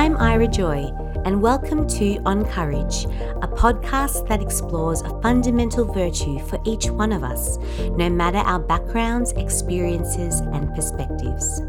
I'm 0.00 0.16
Ira 0.16 0.48
Joy, 0.48 0.90
and 1.26 1.42
welcome 1.42 1.86
to 1.86 2.16
On 2.24 2.42
Courage, 2.42 3.04
a 3.42 3.46
podcast 3.46 4.26
that 4.28 4.40
explores 4.40 5.02
a 5.02 5.20
fundamental 5.20 5.84
virtue 5.84 6.38
for 6.46 6.58
each 6.64 6.88
one 6.88 7.12
of 7.12 7.22
us, 7.22 7.58
no 7.98 8.08
matter 8.08 8.38
our 8.38 8.60
backgrounds, 8.60 9.32
experiences, 9.32 10.40
and 10.40 10.74
perspectives. 10.74 11.60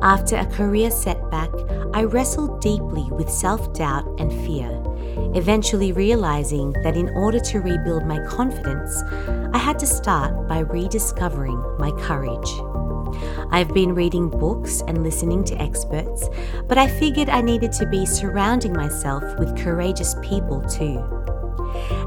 After 0.00 0.36
a 0.36 0.46
career 0.46 0.90
setback, 0.90 1.50
I 1.92 2.04
wrestled 2.04 2.62
deeply 2.62 3.06
with 3.10 3.28
self 3.28 3.74
doubt 3.74 4.06
and 4.18 4.32
fear, 4.46 4.70
eventually 5.34 5.92
realizing 5.92 6.72
that 6.82 6.96
in 6.96 7.10
order 7.10 7.40
to 7.40 7.60
rebuild 7.60 8.06
my 8.06 8.24
confidence, 8.26 9.02
I 9.52 9.58
had 9.58 9.78
to 9.80 9.86
start 9.86 10.48
by 10.48 10.60
rediscovering 10.60 11.62
my 11.78 11.90
courage. 12.00 12.48
I've 13.50 13.72
been 13.74 13.94
reading 13.94 14.28
books 14.28 14.82
and 14.82 15.02
listening 15.02 15.44
to 15.44 15.60
experts, 15.60 16.28
but 16.66 16.78
I 16.78 16.88
figured 16.88 17.28
I 17.28 17.40
needed 17.40 17.72
to 17.72 17.86
be 17.86 18.06
surrounding 18.06 18.72
myself 18.72 19.22
with 19.38 19.56
courageous 19.56 20.14
people 20.22 20.60
too. 20.62 21.02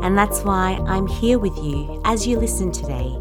And 0.02 0.18
that's 0.18 0.42
why 0.42 0.80
I'm 0.88 1.08
here 1.08 1.40
with 1.40 1.56
you 1.58 2.02
as 2.06 2.26
you 2.26 2.40
listen 2.40 2.72
today, 2.72 3.16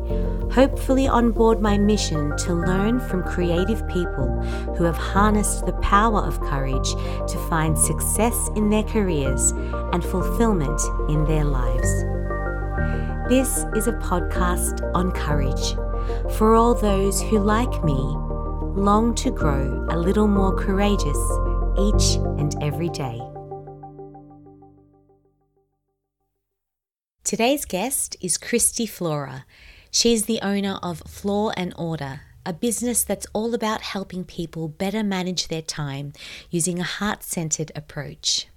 hopefully 0.53 1.07
on 1.07 1.33
board 1.33 1.61
my 1.61 1.77
mission 1.79 2.37
to 2.39 2.55
learn 2.55 3.01
from 3.01 3.23
creative 3.23 3.87
people 3.89 4.41
who 4.77 4.85
have 4.85 4.97
harnessed 4.97 5.67
the 5.67 5.75
power 5.75 6.21
of 6.21 6.41
courage 6.41 6.93
to 6.93 7.47
find 7.49 7.79
success 7.79 8.49
in 8.57 8.71
their 8.71 8.85
careers 8.85 9.51
and 9.93 10.05
fulfillment 10.05 10.81
in 11.09 11.25
their 11.25 11.45
lives. 11.45 12.05
This 13.29 13.65
is 13.77 13.87
a 13.87 13.93
podcast 13.93 14.81
on 14.95 15.13
courage 15.13 15.77
for 16.37 16.55
all 16.55 16.75
those 16.75 17.23
who, 17.23 17.39
like 17.39 17.85
me, 17.85 18.01
long 18.81 19.15
to 19.17 19.31
grow 19.31 19.87
a 19.91 19.99
little 19.99 20.29
more 20.29 20.55
courageous 20.55 21.19
each 21.79 22.17
and 22.39 22.55
every 22.63 22.89
day. 22.89 23.21
Today's 27.25 27.65
guest 27.65 28.17
is 28.21 28.39
Christie 28.39 28.87
Flora. 28.87 29.45
She's 29.91 30.25
the 30.25 30.41
owner 30.43 30.79
of 30.83 31.01
Floor 31.01 31.53
and 31.57 31.73
Order, 31.77 32.23
a 32.47 32.53
business 32.53 33.05
that's 33.05 33.27
all 33.33 33.55
about 33.55 33.83
helping 33.83 34.25
people 34.25 34.69
better 34.69 35.03
manage 35.03 35.49
their 35.49 35.63
time 35.63 36.13
using 36.51 36.79
a 36.79 36.85
heart 36.85 37.23
centered 37.23 37.71
approach. 37.77 38.49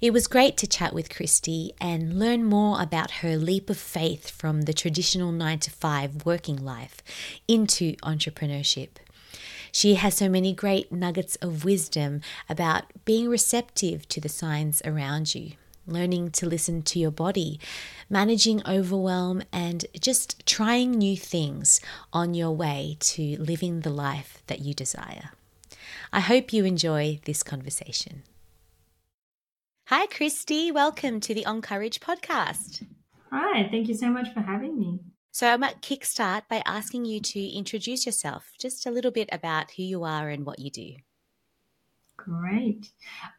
It 0.00 0.12
was 0.12 0.26
great 0.26 0.58
to 0.58 0.66
chat 0.66 0.92
with 0.92 1.14
Christie 1.14 1.72
and 1.80 2.18
learn 2.18 2.44
more 2.44 2.82
about 2.82 3.22
her 3.22 3.36
leap 3.36 3.70
of 3.70 3.78
faith 3.78 4.30
from 4.30 4.62
the 4.62 4.74
traditional 4.74 5.32
9 5.32 5.58
to 5.60 5.70
5 5.70 6.26
working 6.26 6.62
life 6.62 6.98
into 7.48 7.96
entrepreneurship. 7.96 8.90
She 9.72 9.94
has 9.94 10.14
so 10.14 10.28
many 10.28 10.52
great 10.52 10.92
nuggets 10.92 11.36
of 11.36 11.64
wisdom 11.64 12.20
about 12.46 12.84
being 13.06 13.28
receptive 13.30 14.06
to 14.08 14.20
the 14.20 14.28
signs 14.28 14.82
around 14.84 15.34
you, 15.34 15.52
learning 15.86 16.30
to 16.32 16.46
listen 16.46 16.82
to 16.82 16.98
your 16.98 17.10
body, 17.10 17.58
managing 18.10 18.66
overwhelm, 18.66 19.42
and 19.50 19.86
just 19.98 20.44
trying 20.46 20.90
new 20.90 21.16
things 21.16 21.80
on 22.12 22.34
your 22.34 22.50
way 22.50 22.98
to 23.00 23.36
living 23.38 23.80
the 23.80 23.90
life 23.90 24.42
that 24.48 24.60
you 24.60 24.74
desire. 24.74 25.30
I 26.12 26.20
hope 26.20 26.52
you 26.52 26.66
enjoy 26.66 27.20
this 27.24 27.42
conversation. 27.42 28.24
Hi, 29.88 30.06
Christie. 30.06 30.72
Welcome 30.72 31.20
to 31.20 31.32
the 31.32 31.46
On 31.46 31.62
Courage 31.62 32.00
podcast. 32.00 32.84
Hi, 33.30 33.68
thank 33.70 33.86
you 33.86 33.94
so 33.94 34.08
much 34.08 34.34
for 34.34 34.40
having 34.40 34.76
me. 34.80 34.98
So, 35.30 35.46
I'm 35.46 35.60
might 35.60 35.80
kickstart 35.80 36.42
by 36.50 36.60
asking 36.66 37.04
you 37.04 37.20
to 37.20 37.40
introduce 37.56 38.04
yourself, 38.04 38.50
just 38.58 38.84
a 38.86 38.90
little 38.90 39.12
bit 39.12 39.28
about 39.30 39.70
who 39.70 39.84
you 39.84 40.02
are 40.02 40.28
and 40.28 40.44
what 40.44 40.58
you 40.58 40.72
do. 40.72 40.94
Great. 42.16 42.90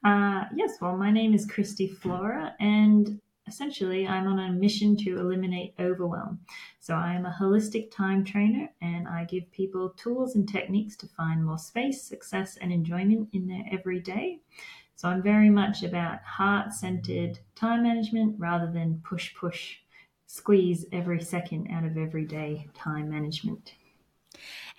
Uh, 0.06 0.46
yes, 0.56 0.78
well, 0.80 0.96
my 0.96 1.12
name 1.12 1.34
is 1.34 1.46
Christie 1.46 1.90
Flora, 1.90 2.56
and 2.62 3.19
essentially, 3.46 4.07
I'm 4.07 4.28
on 4.28 4.40
a 4.40 4.50
mission 4.50 4.96
to 5.03 5.19
eliminate 5.19 5.74
overwhelm. 5.81 6.40
So, 6.80 6.96
I 6.96 7.13
am 7.13 7.25
a 7.25 7.38
holistic 7.38 7.91
time 7.91 8.24
trainer, 8.24 8.69
and 8.81 9.06
I 9.06 9.25
give 9.25 9.52
people 9.52 9.90
tools 9.97 10.36
and 10.36 10.47
techniques 10.47 10.96
to 10.96 11.07
find 11.07 11.44
more 11.44 11.57
space, 11.57 12.02
success, 12.03 12.56
and 12.56 12.72
enjoyment 12.72 13.28
in 13.34 13.50
their 13.50 13.66
everyday. 13.69 14.40
So 14.97 15.08
I'm 15.08 15.22
very 15.22 15.52
much 15.52 15.84
about 15.84 16.24
heart 16.24 16.74
centered 16.74 17.38
time 17.53 17.84
management 17.84 18.35
rather 18.40 18.72
than 18.72 19.03
push, 19.08 19.31
push, 19.35 19.78
squeeze 20.25 20.88
every 20.91 21.22
second 21.22 21.69
out 21.72 21.84
of 21.84 21.97
everyday 21.97 22.68
time 22.74 23.07
management. 23.07 23.75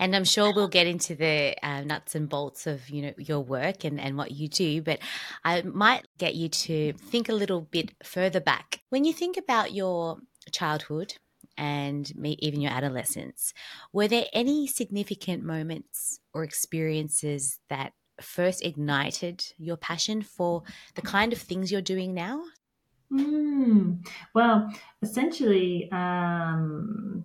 And 0.00 0.16
I'm 0.16 0.24
sure 0.24 0.52
we'll 0.52 0.66
get 0.66 0.88
into 0.88 1.14
the 1.14 1.56
uh, 1.62 1.82
nuts 1.82 2.16
and 2.16 2.28
bolts 2.28 2.66
of 2.66 2.90
you 2.90 3.02
know 3.02 3.14
your 3.16 3.40
work 3.40 3.84
and, 3.84 4.00
and 4.00 4.16
what 4.16 4.32
you 4.32 4.48
do, 4.48 4.82
but 4.82 4.98
I 5.44 5.62
might 5.62 6.08
get 6.18 6.34
you 6.34 6.48
to 6.48 6.94
think 6.94 7.28
a 7.28 7.32
little 7.32 7.60
bit 7.60 7.92
further 8.02 8.40
back. 8.40 8.80
When 8.90 9.04
you 9.04 9.12
think 9.12 9.36
about 9.36 9.72
your 9.72 10.18
childhood 10.50 11.14
and 11.56 12.12
even 12.24 12.60
your 12.60 12.72
adolescence, 12.72 13.54
were 13.92 14.08
there 14.08 14.26
any 14.32 14.66
significant 14.66 15.44
moments 15.44 16.18
or 16.34 16.42
experiences 16.42 17.60
that 17.68 17.92
first 18.20 18.64
ignited 18.64 19.44
your 19.58 19.76
passion 19.76 20.22
for 20.22 20.62
the 20.94 21.02
kind 21.02 21.32
of 21.32 21.38
things 21.38 21.70
you're 21.70 21.80
doing 21.80 22.14
now? 22.14 22.42
Mm, 23.12 24.06
well, 24.34 24.70
essentially, 25.02 25.90
um, 25.92 27.24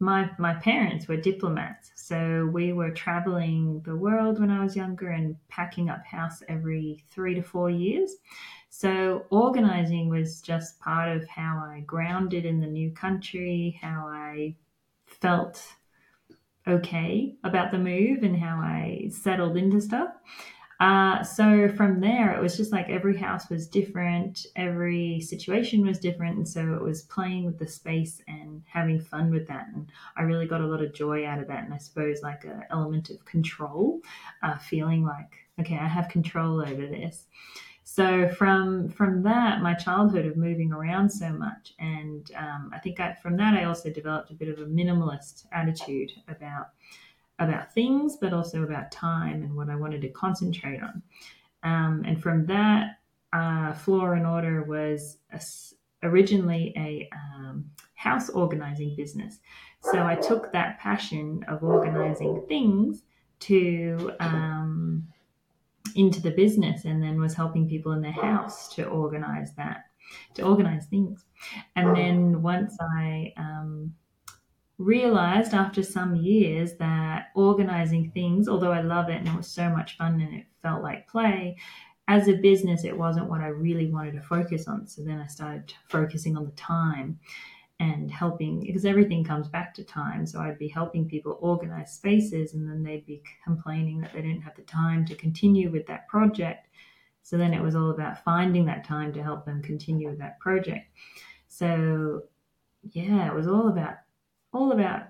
my 0.00 0.30
my 0.38 0.54
parents 0.54 1.06
were 1.06 1.16
diplomats, 1.16 1.92
so 1.94 2.48
we 2.52 2.72
were 2.72 2.90
traveling 2.90 3.80
the 3.84 3.94
world 3.94 4.40
when 4.40 4.50
I 4.50 4.62
was 4.62 4.74
younger 4.74 5.10
and 5.10 5.36
packing 5.48 5.90
up 5.90 6.04
house 6.04 6.42
every 6.48 7.04
three 7.10 7.34
to 7.34 7.42
four 7.42 7.70
years. 7.70 8.16
So 8.70 9.26
organizing 9.30 10.08
was 10.08 10.40
just 10.40 10.80
part 10.80 11.14
of 11.14 11.28
how 11.28 11.62
I 11.64 11.80
grounded 11.80 12.46
in 12.46 12.58
the 12.58 12.66
new 12.66 12.90
country, 12.90 13.78
how 13.80 14.08
I 14.08 14.56
felt 15.06 15.62
okay 16.66 17.34
about 17.44 17.70
the 17.70 17.78
move 17.78 18.22
and 18.22 18.36
how 18.36 18.56
I 18.56 19.08
settled 19.10 19.56
into 19.56 19.80
stuff. 19.80 20.10
Uh, 20.82 21.22
so 21.22 21.68
from 21.68 22.00
there, 22.00 22.34
it 22.34 22.42
was 22.42 22.56
just 22.56 22.72
like 22.72 22.88
every 22.88 23.16
house 23.16 23.48
was 23.48 23.68
different, 23.68 24.46
every 24.56 25.20
situation 25.20 25.86
was 25.86 26.00
different. 26.00 26.36
And 26.36 26.48
so 26.48 26.74
it 26.74 26.82
was 26.82 27.02
playing 27.02 27.44
with 27.44 27.56
the 27.56 27.68
space 27.68 28.20
and 28.26 28.62
having 28.66 28.98
fun 28.98 29.30
with 29.30 29.46
that. 29.46 29.68
And 29.72 29.88
I 30.16 30.22
really 30.22 30.48
got 30.48 30.60
a 30.60 30.66
lot 30.66 30.82
of 30.82 30.92
joy 30.92 31.24
out 31.24 31.38
of 31.38 31.46
that. 31.46 31.62
And 31.62 31.72
I 31.72 31.78
suppose 31.78 32.22
like 32.22 32.42
an 32.42 32.64
element 32.70 33.10
of 33.10 33.24
control, 33.24 34.00
uh, 34.42 34.58
feeling 34.58 35.04
like, 35.04 35.32
okay, 35.60 35.78
I 35.78 35.86
have 35.86 36.08
control 36.08 36.60
over 36.60 36.86
this. 36.86 37.26
So 37.94 38.26
from 38.26 38.88
from 38.88 39.22
that, 39.24 39.60
my 39.60 39.74
childhood 39.74 40.24
of 40.24 40.34
moving 40.34 40.72
around 40.72 41.10
so 41.10 41.30
much, 41.30 41.74
and 41.78 42.30
um, 42.34 42.70
I 42.72 42.78
think 42.78 43.00
I, 43.00 43.12
from 43.12 43.36
that 43.36 43.52
I 43.52 43.64
also 43.64 43.90
developed 43.90 44.30
a 44.30 44.34
bit 44.34 44.48
of 44.48 44.60
a 44.60 44.64
minimalist 44.64 45.44
attitude 45.52 46.10
about 46.26 46.68
about 47.38 47.74
things, 47.74 48.16
but 48.16 48.32
also 48.32 48.62
about 48.62 48.92
time 48.92 49.42
and 49.42 49.54
what 49.54 49.68
I 49.68 49.76
wanted 49.76 50.00
to 50.00 50.08
concentrate 50.08 50.80
on. 50.82 51.02
Um, 51.64 52.02
and 52.06 52.22
from 52.22 52.46
that, 52.46 53.00
uh, 53.34 53.74
Floor 53.74 54.14
and 54.14 54.26
Order 54.26 54.62
was 54.62 55.18
a, 55.30 55.42
originally 56.02 56.72
a 56.78 57.10
um, 57.14 57.70
house 57.94 58.30
organizing 58.30 58.96
business. 58.96 59.40
So 59.82 60.02
I 60.02 60.14
took 60.14 60.50
that 60.52 60.78
passion 60.78 61.44
of 61.46 61.62
organizing 61.62 62.42
things 62.48 63.02
to 63.40 64.12
um, 64.18 65.08
into 65.92 66.20
the 66.20 66.30
business 66.30 66.84
and 66.84 67.02
then 67.02 67.20
was 67.20 67.34
helping 67.34 67.68
people 67.68 67.92
in 67.92 68.00
their 68.00 68.12
house 68.12 68.68
to 68.74 68.84
organize 68.84 69.54
that, 69.54 69.84
to 70.34 70.42
organize 70.42 70.86
things. 70.86 71.24
And 71.76 71.96
then 71.96 72.42
once 72.42 72.76
I 72.80 73.32
um, 73.36 73.94
realized 74.78 75.54
after 75.54 75.82
some 75.82 76.16
years 76.16 76.74
that 76.78 77.28
organizing 77.34 78.10
things, 78.12 78.48
although 78.48 78.72
I 78.72 78.82
love 78.82 79.08
it 79.08 79.18
and 79.18 79.28
it 79.28 79.36
was 79.36 79.48
so 79.48 79.68
much 79.68 79.96
fun 79.96 80.20
and 80.20 80.34
it 80.34 80.46
felt 80.62 80.82
like 80.82 81.08
play, 81.08 81.56
as 82.08 82.28
a 82.28 82.34
business, 82.34 82.84
it 82.84 82.96
wasn't 82.96 83.30
what 83.30 83.40
I 83.40 83.48
really 83.48 83.90
wanted 83.90 84.14
to 84.14 84.22
focus 84.22 84.66
on. 84.66 84.86
So 84.86 85.02
then 85.02 85.20
I 85.20 85.26
started 85.26 85.72
focusing 85.88 86.36
on 86.36 86.44
the 86.44 86.50
time 86.52 87.18
and 87.82 88.12
helping 88.12 88.60
because 88.60 88.84
everything 88.84 89.24
comes 89.24 89.48
back 89.48 89.74
to 89.74 89.82
time. 89.82 90.24
So 90.24 90.38
I'd 90.38 90.58
be 90.58 90.68
helping 90.68 91.08
people 91.08 91.38
organize 91.40 91.92
spaces 91.92 92.54
and 92.54 92.68
then 92.68 92.84
they'd 92.84 93.04
be 93.04 93.22
complaining 93.42 94.00
that 94.00 94.12
they 94.12 94.22
didn't 94.22 94.42
have 94.42 94.54
the 94.54 94.62
time 94.62 95.04
to 95.06 95.16
continue 95.16 95.68
with 95.70 95.84
that 95.88 96.06
project. 96.06 96.68
So 97.22 97.36
then 97.36 97.52
it 97.52 97.60
was 97.60 97.74
all 97.74 97.90
about 97.90 98.22
finding 98.22 98.64
that 98.66 98.84
time 98.84 99.12
to 99.14 99.22
help 99.22 99.44
them 99.44 99.62
continue 99.62 100.08
with 100.08 100.18
that 100.20 100.38
project. 100.38 100.86
So 101.48 102.22
yeah, 102.92 103.26
it 103.26 103.34
was 103.34 103.48
all 103.48 103.68
about 103.68 103.96
all 104.52 104.70
about 104.70 105.08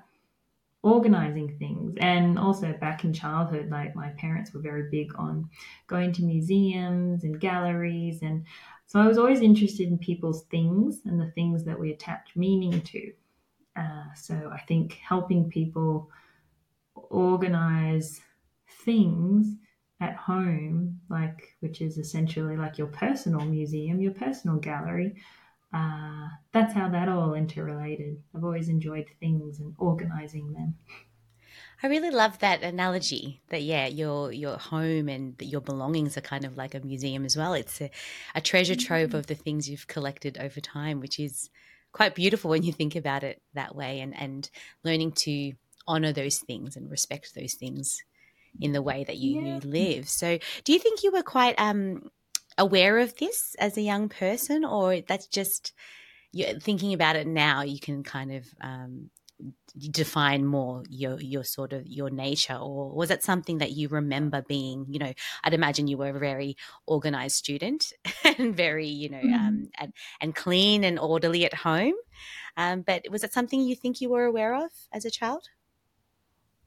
organizing 0.83 1.57
things 1.59 1.95
and 2.01 2.39
also 2.39 2.73
back 2.73 3.05
in 3.05 3.13
childhood 3.13 3.71
like 3.71 3.95
my 3.95 4.09
parents 4.19 4.53
were 4.53 4.61
very 4.61 4.91
big 4.91 5.13
on 5.17 5.49
going 5.87 6.13
to 6.13 6.25
museums 6.25 7.23
and 7.23 7.39
galleries 7.39 8.23
and 8.23 8.45
so 8.93 9.01
I 9.01 9.07
was 9.09 9.17
always 9.17 9.41
interested 9.41 9.89
in 9.89 9.97
people's 9.97 10.43
things 10.51 11.01
and 11.07 11.19
the 11.19 11.31
things 11.31 11.65
that 11.65 11.81
we 11.81 11.93
attach 11.93 12.29
meaning 12.37 12.79
to. 12.83 13.13
Uh, 13.75 14.13
so 14.15 14.51
I 14.53 14.61
think 14.69 14.99
helping 15.03 15.49
people 15.49 16.11
organize 16.95 18.21
things 18.85 19.47
at 20.03 20.15
home, 20.15 21.01
like 21.09 21.57
which 21.61 21.81
is 21.81 21.97
essentially 21.97 22.59
like 22.59 22.77
your 22.77 22.89
personal 22.89 23.41
museum, 23.47 24.03
your 24.03 24.13
personal 24.13 24.59
gallery. 24.59 25.15
Uh, 25.73 26.29
that's 26.53 26.75
how 26.75 26.91
that 26.91 27.09
all 27.09 27.33
interrelated. 27.33 28.23
I've 28.37 28.45
always 28.45 28.69
enjoyed 28.69 29.07
things 29.21 29.59
and 29.59 29.75
organizing 29.79 30.53
them. 30.53 30.75
I 31.83 31.89
really 31.89 32.11
love 32.11 32.39
that 32.39 32.63
analogy 32.63 33.41
that 33.49 33.63
yeah, 33.63 33.87
your 33.87 34.33
your 34.33 34.57
home 34.57 35.09
and 35.09 35.35
your 35.41 35.61
belongings 35.61 36.17
are 36.17 36.23
kind 36.23 36.45
of 36.45 36.57
like 36.57 36.75
a 36.75 36.81
museum 36.81 37.25
as 37.25 37.37
well. 37.37 37.55
It's 37.55 37.81
a, 37.81 37.91
a 38.35 38.41
treasure 38.41 38.77
trove 38.77 39.11
mm-hmm. 39.11 39.19
of 39.19 39.27
the 39.27 39.35
things 39.35 39.69
you've 39.69 39.89
collected 39.89 40.39
over 40.39 40.61
time, 40.61 41.01
which 41.01 41.19
is 41.19 41.51
quite 41.93 42.15
beautiful 42.15 42.51
when 42.51 42.63
you 42.63 42.73
think 42.73 42.97
about 42.97 43.25
it 43.25 43.43
that 43.55 43.75
way 43.75 44.01
and 44.01 44.17
and 44.17 44.49
learning 44.85 45.13
to 45.13 45.53
honor 45.87 46.13
those 46.13 46.39
things 46.39 46.77
and 46.77 46.91
respect 46.91 47.35
those 47.35 47.55
things 47.55 48.03
in 48.61 48.73
the 48.73 48.83
way 48.83 49.05
that 49.05 49.17
you, 49.17 49.41
yeah. 49.41 49.55
you 49.55 49.61
live. 49.61 50.09
So, 50.09 50.39
do 50.65 50.73
you 50.73 50.79
think 50.79 51.03
you 51.03 51.11
were 51.11 51.23
quite 51.23 51.55
um, 51.59 52.11
aware 52.59 52.99
of 52.99 53.17
this 53.17 53.55
as 53.59 53.77
a 53.77 53.83
young 53.83 54.09
person, 54.09 54.65
or 54.65 55.01
that's 55.01 55.27
just 55.27 55.73
you 56.33 56.59
thinking 56.61 56.93
about 56.93 57.17
it 57.17 57.27
now? 57.27 57.63
You 57.63 57.81
can 57.81 58.03
kind 58.03 58.33
of 58.33 58.47
um, 58.61 59.11
define 59.79 60.45
more 60.45 60.85
your 60.89 61.21
your 61.21 61.45
sort 61.45 61.73
of 61.73 61.87
your 61.87 62.11
nature, 62.11 62.57
or 62.57 62.95
was 62.95 63.11
it 63.11 63.23
something 63.23 63.59
that 63.59 63.73
you 63.73 63.89
remember 63.89 64.43
being? 64.43 64.87
You 64.89 64.99
know, 64.99 65.13
I'd 65.45 65.55
imagine 65.55 65.89
you 65.89 65.99
were 65.99 66.11
a 66.11 66.19
very 66.19 66.57
organized 66.87 67.37
student 67.37 67.93
and 68.25 68.57
very 68.57 68.89
you 68.89 69.09
know 69.09 69.19
mm-hmm. 69.19 69.35
um, 69.35 69.69
and 69.79 69.93
and 70.21 70.35
clean 70.35 70.85
and 70.85 70.99
orderly 70.99 71.45
at 71.45 71.55
home. 71.55 71.95
Um, 72.57 72.83
but 72.83 73.07
was 73.11 73.25
it 73.25 73.33
something 73.33 73.61
you 73.61 73.75
think 73.75 74.01
you 74.01 74.11
were 74.11 74.25
aware 74.25 74.55
of 74.55 74.71
as 74.93 75.05
a 75.05 75.11
child? 75.11 75.49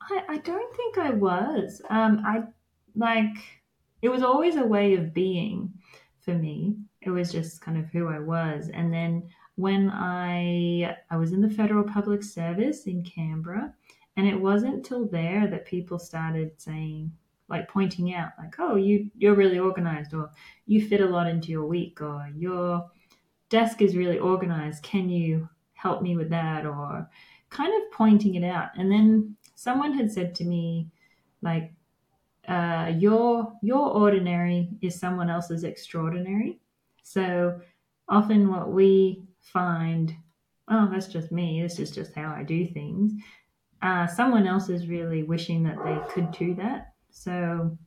I, 0.02 0.24
I 0.30 0.38
don't 0.38 0.76
think 0.76 0.98
I 0.98 1.12
was. 1.12 1.82
Um, 1.90 2.24
I 2.26 2.44
like 2.96 3.36
it 4.02 4.10
was 4.10 4.24
always 4.24 4.56
a 4.56 4.66
way 4.66 4.96
of 4.96 5.14
being 5.14 5.74
for 6.22 6.34
me. 6.34 6.76
It 7.02 7.12
was 7.12 7.32
just 7.32 7.62
kind 7.62 7.78
of 7.78 7.86
who 7.86 8.08
I 8.08 8.20
was. 8.20 8.70
And 8.74 8.94
then 8.94 9.30
when 9.56 9.90
I 9.90 10.98
I 11.10 11.18
was 11.18 11.32
in 11.32 11.42
the 11.42 11.50
federal 11.50 11.84
public 11.84 12.24
service 12.24 12.86
in 12.88 13.04
Canberra, 13.04 13.74
and 14.18 14.28
it 14.28 14.40
wasn't 14.40 14.86
till 14.86 15.08
there 15.08 15.48
that 15.48 15.66
people 15.66 16.00
started 16.00 16.52
saying 16.58 17.12
like 17.48 17.70
pointing 17.70 18.14
out 18.16 18.32
like 18.40 18.56
oh 18.58 18.76
you 18.76 19.10
you're 19.16 19.36
really 19.36 19.60
organized 19.60 20.16
or 20.16 20.32
you 20.66 20.88
fit 20.88 21.02
a 21.02 21.06
lot 21.06 21.28
into 21.28 21.52
your 21.52 21.66
week 21.68 22.02
or 22.02 22.28
your 22.36 22.90
desk 23.50 23.82
is 23.82 23.96
really 23.96 24.20
organized. 24.20 24.84
Can 24.84 25.10
you 25.10 25.48
help 25.74 26.02
me 26.02 26.18
with 26.18 26.30
that? 26.30 26.66
or 26.66 27.08
kind 27.50 27.74
of 27.74 27.92
pointing 27.92 28.36
it 28.36 28.44
out. 28.44 28.70
And 28.78 28.92
then 28.92 29.36
someone 29.56 29.94
had 29.94 30.12
said 30.12 30.36
to 30.36 30.44
me, 30.44 30.90
like, 31.42 31.72
uh, 32.48 32.92
your 32.98 33.54
your 33.62 33.90
ordinary 33.90 34.70
is 34.82 35.00
someone 35.00 35.30
else's 35.30 35.64
extraordinary. 35.64 36.60
So 37.02 37.60
often, 38.08 38.52
what 38.52 38.72
we 38.72 39.24
find, 39.46 40.14
oh, 40.68 40.90
that's 40.92 41.08
just 41.08 41.32
me. 41.32 41.62
This 41.62 41.80
is 41.80 41.92
just 41.92 42.14
how 42.16 42.34
I 42.36 42.44
do 42.44 42.66
things. 42.66 43.14
Uh, 43.82 44.08
someone 44.08 44.48
else 44.48 44.70
is 44.70 44.88
really 44.88 45.24
wishing 45.24 45.64
that 45.64 45.78
they 45.84 45.98
could 46.12 46.32
do 46.32 46.56
that. 46.56 46.94
So 47.12 47.78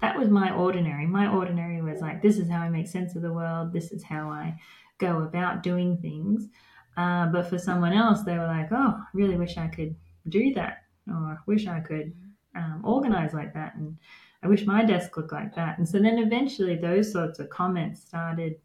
that 0.00 0.18
was 0.18 0.28
my 0.28 0.52
ordinary. 0.52 1.06
My 1.06 1.28
ordinary 1.28 1.82
was 1.82 2.00
like, 2.00 2.22
this 2.22 2.38
is 2.38 2.48
how 2.48 2.60
I 2.60 2.70
make 2.70 2.88
sense 2.88 3.14
of 3.14 3.22
the 3.22 3.32
world. 3.32 3.72
This 3.72 3.92
is 3.92 4.02
how 4.02 4.30
I 4.30 4.56
go 4.98 5.22
about 5.22 5.62
doing 5.62 5.98
things. 5.98 6.48
Uh, 6.96 7.26
but 7.26 7.48
for 7.48 7.58
someone 7.58 7.92
else, 7.92 8.22
they 8.22 8.38
were 8.38 8.46
like, 8.46 8.72
oh, 8.72 8.94
I 8.98 9.06
really 9.12 9.36
wish 9.36 9.56
I 9.56 9.68
could 9.68 9.94
do 10.28 10.52
that 10.54 10.84
or 11.08 11.14
I 11.14 11.36
wish 11.46 11.66
I 11.66 11.80
could 11.80 12.12
um, 12.56 12.82
organize 12.84 13.32
like 13.32 13.54
that 13.54 13.74
and 13.76 13.96
I 14.42 14.48
wish 14.48 14.64
my 14.64 14.84
desk 14.84 15.16
looked 15.16 15.32
like 15.32 15.54
that. 15.54 15.78
And 15.78 15.88
so 15.88 15.98
then 15.98 16.18
eventually 16.18 16.76
those 16.76 17.12
sorts 17.12 17.38
of 17.38 17.50
comments 17.50 18.00
started 18.00 18.56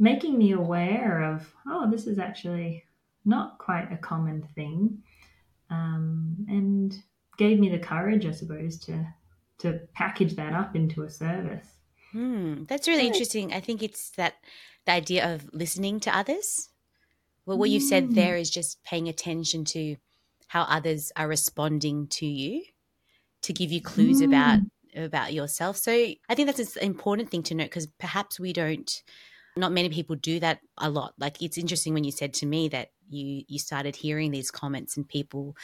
making 0.00 0.36
me 0.36 0.52
aware 0.52 1.22
of, 1.22 1.54
oh, 1.68 1.88
this 1.88 2.08
is 2.08 2.18
actually 2.18 2.84
not 3.24 3.58
quite 3.58 3.92
a 3.92 3.96
common 3.96 4.42
thing. 4.54 5.02
Um, 5.68 6.46
and 6.48 6.96
gave 7.38 7.60
me 7.60 7.68
the 7.68 7.78
courage, 7.78 8.26
I 8.26 8.32
suppose, 8.32 8.78
to 8.80 9.06
to 9.58 9.78
package 9.92 10.36
that 10.36 10.54
up 10.54 10.74
into 10.74 11.02
a 11.02 11.10
service. 11.10 11.68
Hmm, 12.12 12.64
that's 12.64 12.88
really 12.88 13.06
interesting. 13.06 13.52
I 13.52 13.60
think 13.60 13.82
it's 13.82 14.10
that 14.12 14.34
the 14.86 14.92
idea 14.92 15.32
of 15.32 15.48
listening 15.52 16.00
to 16.00 16.16
others. 16.16 16.70
Well, 17.44 17.58
what 17.58 17.70
you've 17.70 17.82
said 17.82 18.04
hmm. 18.04 18.14
there 18.14 18.36
is 18.36 18.50
just 18.50 18.82
paying 18.84 19.08
attention 19.08 19.64
to 19.66 19.96
how 20.48 20.62
others 20.62 21.12
are 21.14 21.28
responding 21.28 22.08
to 22.08 22.26
you 22.26 22.64
to 23.42 23.52
give 23.52 23.70
you 23.70 23.80
clues 23.80 24.20
mm. 24.20 24.26
about 24.26 24.58
about 24.96 25.32
yourself. 25.32 25.76
So 25.76 25.92
I 25.92 26.34
think 26.34 26.46
that's 26.46 26.76
an 26.76 26.82
important 26.82 27.30
thing 27.30 27.44
to 27.44 27.54
note 27.54 27.64
because 27.64 27.86
perhaps 27.86 28.40
we 28.40 28.52
don't 28.52 28.90
not 29.60 29.72
many 29.72 29.88
people 29.88 30.16
do 30.16 30.40
that 30.40 30.60
a 30.78 30.90
lot. 30.90 31.14
Like 31.18 31.42
it's 31.42 31.58
interesting 31.58 31.94
when 31.94 32.04
you 32.04 32.12
said 32.12 32.34
to 32.34 32.46
me 32.46 32.68
that 32.68 32.88
you 33.08 33.44
you 33.46 33.58
started 33.58 33.96
hearing 33.96 34.30
these 34.30 34.50
comments 34.50 34.96
and 34.96 35.08
people 35.08 35.56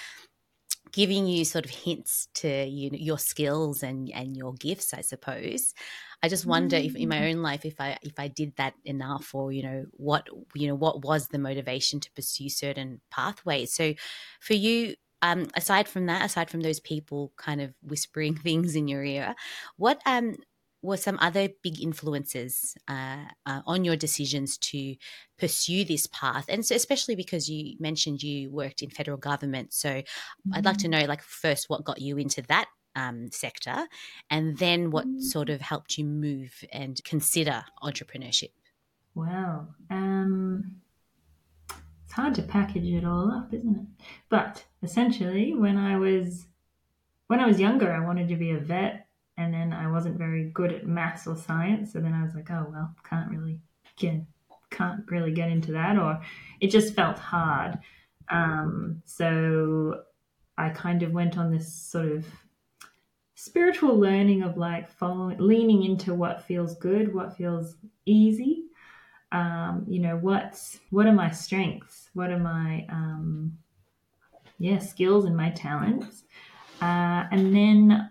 giving 0.93 1.27
you 1.27 1.45
sort 1.45 1.65
of 1.65 1.71
hints 1.71 2.29
to 2.35 2.65
you 2.67 2.91
know, 2.91 2.99
your 2.99 3.19
skills 3.19 3.83
and 3.83 4.11
and 4.15 4.37
your 4.37 4.55
gifts 4.55 4.95
i 4.95 5.01
suppose 5.01 5.75
i 6.23 6.29
just 6.29 6.47
wonder 6.47 6.77
mm-hmm. 6.77 6.87
if 6.87 6.97
in 6.97 7.09
my 7.09 7.19
mm. 7.19 7.31
own 7.31 7.43
life 7.43 7.65
if 7.65 7.81
i 7.81 7.99
if 8.03 8.19
i 8.19 8.29
did 8.29 8.55
that 8.57 8.75
enough 8.85 9.35
or 9.35 9.53
you 9.53 9.63
know 9.63 9.85
what 9.93 10.29
you 10.55 10.69
know 10.69 10.75
what 10.75 11.03
was 11.03 11.29
the 11.29 11.39
motivation 11.39 12.01
to 12.01 12.11
pursue 12.13 12.49
certain 12.49 13.01
pathways 13.11 13.73
so 13.73 13.95
for 14.41 14.55
you 14.55 14.95
um 15.23 15.47
aside 15.55 15.89
from 15.89 16.07
that 16.07 16.25
aside 16.25 16.51
from 16.51 16.61
those 16.61 16.81
people 16.81 17.33
kind 17.37 17.61
of 17.61 17.75
whispering 17.83 18.35
things 18.47 18.77
in 18.77 18.89
your 18.89 19.05
ear 19.05 19.35
what 19.77 20.01
um 20.07 20.37
were 20.87 20.97
some 20.97 21.19
other 21.21 21.49
big 21.63 21.83
influences 21.83 22.77
uh, 22.89 23.25
uh, 23.45 23.61
on 23.67 23.85
your 23.85 23.97
decisions 23.97 24.57
to 24.59 24.97
pursue 25.39 25.85
this 25.85 26.07
path 26.07 26.47
and 26.49 26.65
so 26.65 26.75
especially 26.75 27.15
because 27.15 27.51
you 27.51 27.77
mentioned 27.79 28.23
you 28.23 28.51
worked 28.51 28.83
in 28.83 28.91
federal 28.91 29.19
government 29.19 29.73
so 29.73 29.89
mm-hmm. 29.91 30.55
i'd 30.55 30.65
like 30.65 30.77
to 30.77 30.87
mm. 30.87 30.93
know 30.93 31.05
like 31.05 31.23
first 31.23 31.69
what 31.69 31.85
got 31.85 32.01
you 32.01 32.17
into 32.17 32.41
that 32.43 32.67
um, 32.95 33.31
sector 33.31 33.87
and 34.31 34.57
then 34.57 34.91
what 34.91 35.07
mm-hmm. 35.07 35.21
sort 35.21 35.51
of 35.51 35.61
helped 35.61 35.99
you 35.99 36.05
move 36.05 36.65
and 36.73 37.03
consider 37.05 37.63
entrepreneurship 37.83 38.53
wow 39.15 39.67
um, 39.91 40.77
it's 42.05 42.15
hard 42.15 42.35
to 42.35 42.43
package 42.43 42.87
it 42.87 43.05
all 43.05 43.31
up 43.31 43.53
isn't 43.53 43.77
it 43.77 44.07
but 44.31 44.65
essentially 44.83 45.53
when 45.53 45.77
i 45.77 45.99
was 45.99 46.47
when 47.27 47.41
i 47.41 47.47
was 47.47 47.61
younger 47.61 47.93
i 47.93 48.01
wanted 48.01 48.29
to 48.29 48.37
be 48.37 48.53
a 48.53 48.59
vet 48.59 49.06
and 49.37 49.53
then 49.53 49.73
I 49.73 49.91
wasn't 49.91 50.19
very 50.19 50.51
good 50.51 50.73
at 50.73 50.87
maths 50.87 51.27
or 51.27 51.37
science. 51.37 51.93
So 51.93 52.01
then 52.01 52.15
I 52.15 52.23
was 52.23 52.35
like, 52.35 52.51
oh 52.51 52.67
well, 52.71 52.95
can't 53.09 53.31
really 53.31 53.61
get 53.97 54.21
can't 54.71 55.03
really 55.11 55.33
get 55.33 55.51
into 55.51 55.73
that, 55.73 55.99
or 55.99 56.21
it 56.61 56.69
just 56.69 56.95
felt 56.95 57.19
hard. 57.19 57.79
Um, 58.29 59.03
so 59.05 60.03
I 60.59 60.71
kind 60.71 61.03
of 61.03 61.13
went 61.13 61.39
on 61.39 61.51
this 61.51 61.73
sort 61.73 62.11
of 62.11 62.27
spiritual 63.35 63.99
learning 63.99 64.43
of 64.43 64.57
like 64.57 64.91
following, 64.91 65.39
leaning 65.39 65.85
into 65.85 66.15
what 66.15 66.43
feels 66.43 66.77
good, 66.79 67.15
what 67.15 67.37
feels 67.37 67.77
easy. 68.07 68.65
Um, 69.33 69.85
you 69.89 70.01
know, 70.01 70.17
what's 70.17 70.79
what 70.91 71.07
are 71.07 71.13
my 71.13 71.31
strengths? 71.31 72.11
What 72.15 72.31
are 72.31 72.39
my 72.39 72.87
um, 72.89 73.59
yeah 74.59 74.79
skills 74.79 75.27
and 75.27 75.37
my 75.37 75.51
talents? 75.51 76.25
Uh, 76.81 77.25
and 77.31 77.55
then 77.55 78.11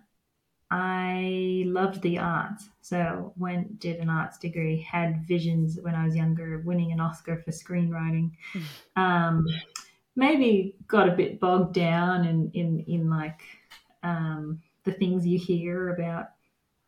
I 0.71 1.63
loved 1.67 2.01
the 2.01 2.17
arts. 2.17 2.69
So 2.81 3.33
went 3.37 3.79
did 3.79 3.97
an 3.97 4.09
arts 4.09 4.37
degree, 4.37 4.81
had 4.81 5.25
visions 5.27 5.79
when 5.81 5.95
I 5.95 6.05
was 6.05 6.15
younger 6.15 6.55
of 6.55 6.65
winning 6.65 6.91
an 6.91 6.99
Oscar 6.99 7.37
for 7.37 7.51
screenwriting. 7.51 8.31
Hmm. 8.53 9.01
Um, 9.01 9.45
maybe 10.15 10.75
got 10.87 11.09
a 11.09 11.15
bit 11.15 11.39
bogged 11.39 11.73
down 11.73 12.25
in 12.25 12.51
in, 12.53 12.79
in 12.87 13.09
like 13.09 13.41
um, 14.03 14.61
the 14.83 14.91
things 14.91 15.25
you 15.25 15.37
hear 15.37 15.89
about, 15.89 16.29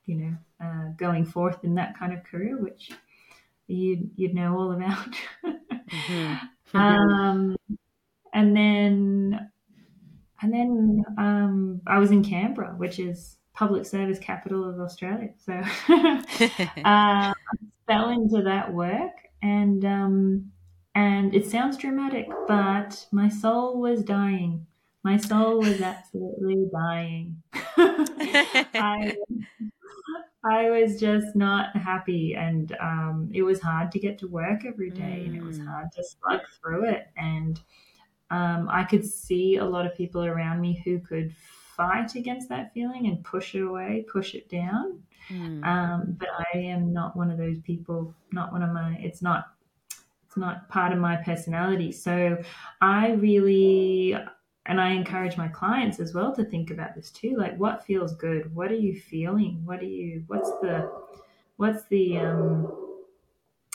you 0.06 0.16
know, 0.16 0.38
uh, 0.64 0.92
going 0.98 1.26
forth 1.26 1.64
in 1.64 1.76
that 1.76 1.98
kind 1.98 2.14
of 2.14 2.24
career, 2.24 2.58
which 2.58 2.92
you'd 3.68 4.10
you'd 4.16 4.34
know 4.34 4.58
all 4.58 4.72
about. 4.72 5.16
mm-hmm. 5.46 6.36
um, 6.78 7.56
and 8.34 8.56
then 8.56 9.50
and 10.42 10.54
then 10.54 11.06
um, 11.18 11.82
I 11.88 12.00
was 12.00 12.12
in 12.12 12.24
Canberra, 12.24 12.76
which 12.78 13.00
is 13.00 13.37
public 13.58 13.86
service 13.86 14.20
capital 14.20 14.70
of 14.70 14.80
Australia. 14.80 15.30
So 15.44 15.54
uh, 16.86 17.34
fell 17.88 18.10
into 18.12 18.44
that 18.44 18.72
work, 18.72 19.14
and 19.42 19.84
um, 19.84 20.52
and 20.94 21.34
it 21.34 21.50
sounds 21.50 21.78
dramatic, 21.78 22.28
but 22.48 23.06
my 23.12 23.28
soul 23.28 23.82
was 23.82 24.04
dying. 24.04 24.66
My 25.04 25.18
soul 25.18 25.60
was 25.60 25.82
absolutely 25.82 26.68
dying. 26.72 27.42
I, 27.54 29.16
I 30.44 30.70
was 30.70 31.00
just 31.00 31.36
not 31.36 31.76
happy, 31.76 32.36
and 32.36 32.76
um, 32.80 33.32
it 33.34 33.42
was 33.42 33.60
hard 33.60 33.92
to 33.92 34.00
get 34.00 34.20
to 34.20 34.28
work 34.28 34.66
every 34.66 34.92
day, 34.92 35.24
mm. 35.24 35.28
and 35.28 35.36
it 35.36 35.44
was 35.44 35.60
mm. 35.60 35.68
hard 35.68 35.92
to 35.94 36.04
slug 36.04 36.42
through 36.62 36.90
it. 36.90 37.08
And 37.18 37.60
um, 38.30 38.68
I 38.70 38.84
could 38.84 39.06
see 39.06 39.56
a 39.56 39.66
lot 39.66 39.88
of 39.88 39.96
people 39.96 40.26
around 40.26 40.62
me 40.62 40.82
who 40.86 41.00
could 41.00 41.34
fight 41.78 42.16
against 42.16 42.50
that 42.50 42.74
feeling 42.74 43.06
and 43.06 43.24
push 43.24 43.56
it 43.56 43.62
away, 43.62 44.06
push 44.12 44.34
it 44.34 44.50
down. 44.50 45.00
Mm. 45.30 45.66
Um, 45.66 46.18
but 46.20 46.30
I 46.54 46.58
am 46.58 46.92
not 46.92 47.16
one 47.16 47.30
of 47.30 47.38
those 47.38 47.60
people. 47.60 48.14
Not 48.32 48.52
one 48.52 48.64
of 48.64 48.72
my. 48.72 48.98
It's 49.00 49.22
not. 49.22 49.46
It's 50.26 50.38
not 50.38 50.68
part 50.70 50.92
of 50.92 51.00
my 51.00 51.16
personality. 51.18 51.92
So 51.92 52.38
I 52.82 53.12
really, 53.12 54.14
and 54.66 54.82
I 54.82 54.90
encourage 54.90 55.38
my 55.38 55.48
clients 55.48 56.00
as 56.00 56.14
well 56.14 56.36
to 56.36 56.44
think 56.44 56.72
about 56.72 56.96
this 56.96 57.12
too. 57.12 57.36
Like, 57.38 57.58
what 57.58 57.86
feels 57.86 58.16
good? 58.16 58.54
What 58.54 58.72
are 58.72 58.76
you 58.76 59.00
feeling? 59.00 59.62
What 59.64 59.80
are 59.80 59.86
you? 59.86 60.24
What's 60.28 60.50
the? 60.62 60.92
What's 61.58 61.86
the? 61.86 62.18
Um, 62.18 62.72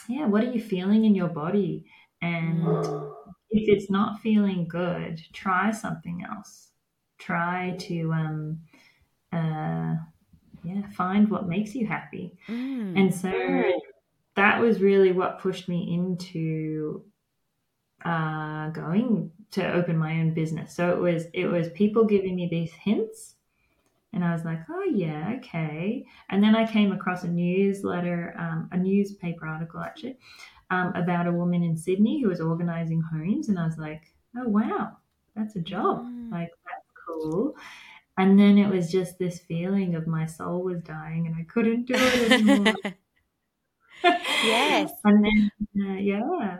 yeah. 0.09 0.27
What 0.27 0.43
are 0.45 0.51
you 0.51 0.61
feeling 0.61 1.05
in 1.05 1.15
your 1.15 1.29
body? 1.29 1.87
And 2.21 2.63
mm. 2.63 3.15
if 3.51 3.69
it's 3.69 3.91
not 3.91 4.21
feeling 4.21 4.67
good, 4.69 5.23
try 5.33 5.71
something 5.71 6.25
else. 6.29 6.72
Try 7.23 7.76
to 7.79 8.12
um, 8.12 8.59
uh, 9.33 9.95
yeah, 10.64 10.83
find 10.95 11.29
what 11.31 11.49
makes 11.49 11.75
you 11.75 11.87
happy. 11.87 12.37
Mm. 12.49 12.99
And 12.99 13.14
so 13.14 13.73
that 14.35 14.61
was 14.61 14.81
really 14.81 15.12
what 15.12 15.41
pushed 15.41 15.69
me 15.69 15.95
into 15.95 17.05
uh, 18.05 18.71
going 18.71 19.31
to 19.52 19.73
open 19.73 19.97
my 19.97 20.21
own 20.21 20.35
business. 20.35 20.75
So 20.75 20.91
it 20.91 20.99
was 20.99 21.26
it 21.33 21.47
was 21.47 21.69
people 21.71 22.05
giving 22.05 22.35
me 22.37 22.49
these 22.50 22.73
hints, 22.73 23.37
and 24.12 24.25
I 24.25 24.33
was 24.33 24.45
like, 24.45 24.61
oh 24.69 24.85
yeah, 24.85 25.35
okay. 25.38 26.05
And 26.31 26.43
then 26.43 26.57
I 26.57 26.71
came 26.71 26.93
across 26.93 27.25
a 27.25 27.29
newsletter, 27.29 28.35
um, 28.38 28.69
a 28.73 28.76
newspaper 28.76 29.47
article 29.47 29.81
actually, 29.81 30.19
um, 30.71 30.93
about 30.95 31.26
a 31.26 31.33
woman 31.33 31.62
in 31.62 31.76
Sydney 31.76 32.21
who 32.21 32.29
was 32.29 32.41
organizing 32.41 33.00
homes, 33.00 33.49
and 33.49 33.59
I 33.59 33.67
was 33.67 33.79
like, 33.79 34.02
oh 34.37 34.49
wow, 34.49 34.97
that's 35.37 35.57
a 35.57 35.61
job. 35.61 36.05
Mm. 36.05 36.31
Like 36.33 36.50
cool. 37.07 37.55
And 38.19 38.39
then 38.39 38.59
it 38.59 38.69
was 38.69 38.91
just 38.91 39.19
this 39.19 39.39
feeling 39.41 39.95
of 39.95 40.07
my 40.07 40.27
soul 40.27 40.63
was 40.63 40.83
dying 40.83 41.27
and 41.27 41.37
I 41.37 41.45
couldn't 41.45 41.87
do 41.87 41.95
it 41.97 42.33
anymore. 42.33 42.75
yes. 44.05 44.93
And 45.05 45.25
then, 45.25 45.51
uh, 45.81 45.95
yeah. 45.95 46.59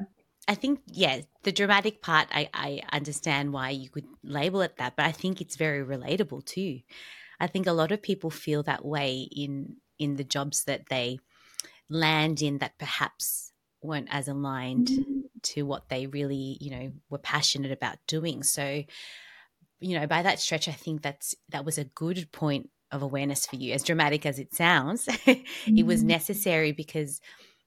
I 0.49 0.55
think, 0.55 0.81
yeah, 0.87 1.21
the 1.43 1.53
dramatic 1.53 2.03
part, 2.03 2.29
I, 2.33 2.49
I 2.55 2.83
understand 2.91 3.53
why 3.53 3.71
you 3.71 3.91
could 3.91 4.07
label 4.25 4.63
it 4.63 4.77
that, 4.79 4.97
but 4.97 5.07
I 5.07 5.13
think 5.13 5.41
it's 5.41 5.57
very 5.57 5.85
relatable 5.85 6.45
too. 6.47 6.81
I 7.39 7.49
think 7.49 7.67
a 7.67 7.73
lot 7.73 7.93
of 7.93 8.03
people 8.03 8.31
feel 8.31 8.63
that 8.63 8.85
way 8.85 9.29
in 9.31 9.77
in 9.99 10.17
the 10.17 10.25
jobs 10.25 10.65
that 10.65 10.89
they 10.89 11.19
land 11.89 12.43
in 12.43 12.59
that 12.59 12.79
perhaps 12.79 13.53
weren't 13.83 14.09
as 14.11 14.29
aligned 14.29 14.89
mm-hmm. 14.89 15.21
to 15.43 15.63
what 15.63 15.89
they 15.89 16.07
really, 16.07 16.57
you 16.61 16.71
know, 16.71 16.93
were 17.11 17.19
passionate 17.19 17.73
about 17.73 17.99
doing. 18.07 18.43
So 18.43 18.85
you 19.83 19.99
know, 19.99 20.07
by 20.07 20.23
that 20.23 20.39
stretch, 20.39 20.69
I 20.69 20.73
think 20.73 21.03
that's 21.03 21.35
that 21.51 21.65
was 21.65 21.79
a 21.79 21.85
good 21.85 22.31
point 22.33 22.71
of 22.91 23.03
awareness 23.03 23.47
for 23.47 23.57
you. 23.57 23.73
As 23.73 23.83
dramatic 23.83 24.27
as 24.27 24.39
it 24.39 24.55
sounds, 24.55 25.07
mm-hmm. 25.07 25.77
it 25.77 25.87
was 25.87 26.01
mm-hmm. 26.01 26.09
necessary 26.09 26.73
because 26.73 27.21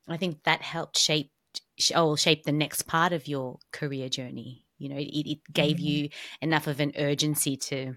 I 0.08 0.18
think 0.18 0.44
that 0.44 0.62
helped 0.62 0.98
shape 0.98 1.32
oh 1.94 2.16
shape 2.16 2.44
the 2.44 2.52
next 2.52 2.84
part 2.84 3.14
of 3.14 3.28
your 3.28 3.60
career 3.72 4.10
journey. 4.10 4.66
You 4.78 4.90
know, 4.90 4.98
it, 4.98 5.30
it 5.30 5.40
gave 5.52 5.78
mm-hmm. 5.78 5.86
you 5.86 6.10
enough 6.42 6.68
of 6.68 6.80
an 6.80 6.94
urgency 6.98 7.58
to 7.58 7.96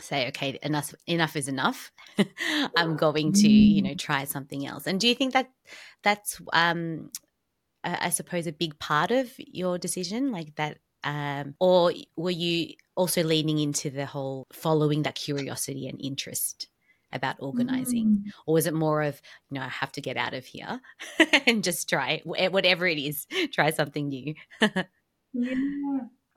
say 0.00 0.28
okay 0.28 0.58
enough 0.62 0.92
enough 1.06 1.36
is 1.36 1.48
enough 1.48 1.90
i'm 2.76 2.96
going 2.96 3.32
to 3.32 3.48
you 3.48 3.80
know 3.80 3.90
mm. 3.90 3.98
try 3.98 4.24
something 4.24 4.66
else 4.66 4.86
and 4.86 5.00
do 5.00 5.08
you 5.08 5.14
think 5.14 5.32
that 5.32 5.48
that's 6.02 6.40
um 6.52 7.08
I 7.86 8.10
suppose 8.10 8.48
a 8.48 8.52
big 8.52 8.78
part 8.80 9.12
of 9.12 9.32
your 9.38 9.78
decision 9.78 10.32
like 10.32 10.56
that 10.56 10.78
um, 11.06 11.54
or 11.60 11.92
were 12.16 12.30
you 12.30 12.74
also 12.96 13.22
leaning 13.22 13.60
into 13.60 13.88
the 13.90 14.04
whole 14.04 14.46
following 14.52 15.04
that 15.04 15.14
curiosity 15.14 15.86
and 15.88 16.00
interest 16.02 16.68
about 17.12 17.36
organizing 17.38 18.06
mm. 18.06 18.30
or 18.46 18.54
was 18.54 18.66
it 18.66 18.74
more 18.74 19.02
of 19.02 19.22
you 19.48 19.54
know 19.54 19.64
i 19.64 19.68
have 19.68 19.92
to 19.92 20.00
get 20.00 20.16
out 20.16 20.34
of 20.34 20.44
here 20.44 20.80
and 21.46 21.62
just 21.62 21.88
try 21.88 22.20
whatever 22.24 22.86
it 22.86 22.98
is 22.98 23.26
try 23.52 23.70
something 23.70 24.08
new 24.08 24.34
yeah 25.32 25.54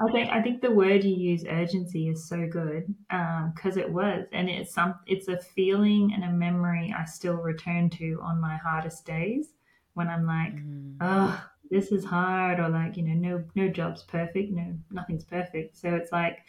I 0.01 0.09
think 0.13 0.29
I 0.29 0.41
think 0.41 0.61
the 0.61 0.71
word 0.71 1.03
you 1.03 1.13
use 1.13 1.43
urgency 1.43 2.07
is 2.07 2.25
so 2.25 2.47
good 2.47 2.85
because 3.09 3.75
um, 3.75 3.79
it 3.79 3.91
was, 3.91 4.25
and 4.31 4.49
it's 4.49 4.73
some 4.73 4.95
it's 5.05 5.27
a 5.27 5.37
feeling 5.37 6.13
and 6.13 6.23
a 6.23 6.31
memory 6.31 6.95
I 6.97 7.03
still 7.03 7.33
return 7.33 7.89
to 7.89 8.17
on 8.23 8.39
my 8.39 8.55
hardest 8.55 9.05
days 9.05 9.49
when 9.95 10.07
I'm 10.07 10.25
like, 10.25 10.55
mm. 10.55 10.95
oh, 11.01 11.43
this 11.69 11.91
is 11.91 12.03
hard 12.03 12.59
or 12.59 12.69
like 12.69 12.97
you 12.97 13.03
know 13.03 13.13
no 13.13 13.43
no 13.55 13.69
job's 13.69 14.03
perfect 14.03 14.51
no 14.51 14.73
nothing's 14.91 15.25
perfect. 15.25 15.77
So 15.77 15.89
it's 15.95 16.11
like 16.11 16.39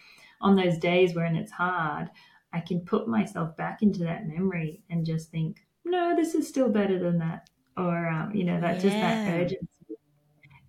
on 0.41 0.57
those 0.57 0.79
days 0.79 1.15
when 1.15 1.37
it's 1.37 1.53
hard 1.53 2.09
i 2.53 2.61
can 2.61 2.81
put 2.81 3.09
myself 3.09 3.57
back 3.57 3.83
into 3.83 4.01
that 4.01 4.27
memory 4.27 4.83
and 4.91 5.05
just 5.05 5.31
think 5.31 5.65
no 5.85 6.15
this 6.17 6.35
is 6.35 6.49
still 6.49 6.69
better 6.69 6.99
than 6.99 7.19
that 7.19 7.49
or 7.77 8.09
um, 8.09 8.35
you 8.35 8.45
know 8.45 8.61
that 8.61 8.77
yeah. 8.77 8.83
just 8.83 8.97
that 8.97 9.41
urgency. 9.41 9.67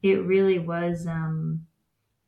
It 0.03 0.23
really 0.25 0.59
was 0.59 1.05
um 1.05 1.61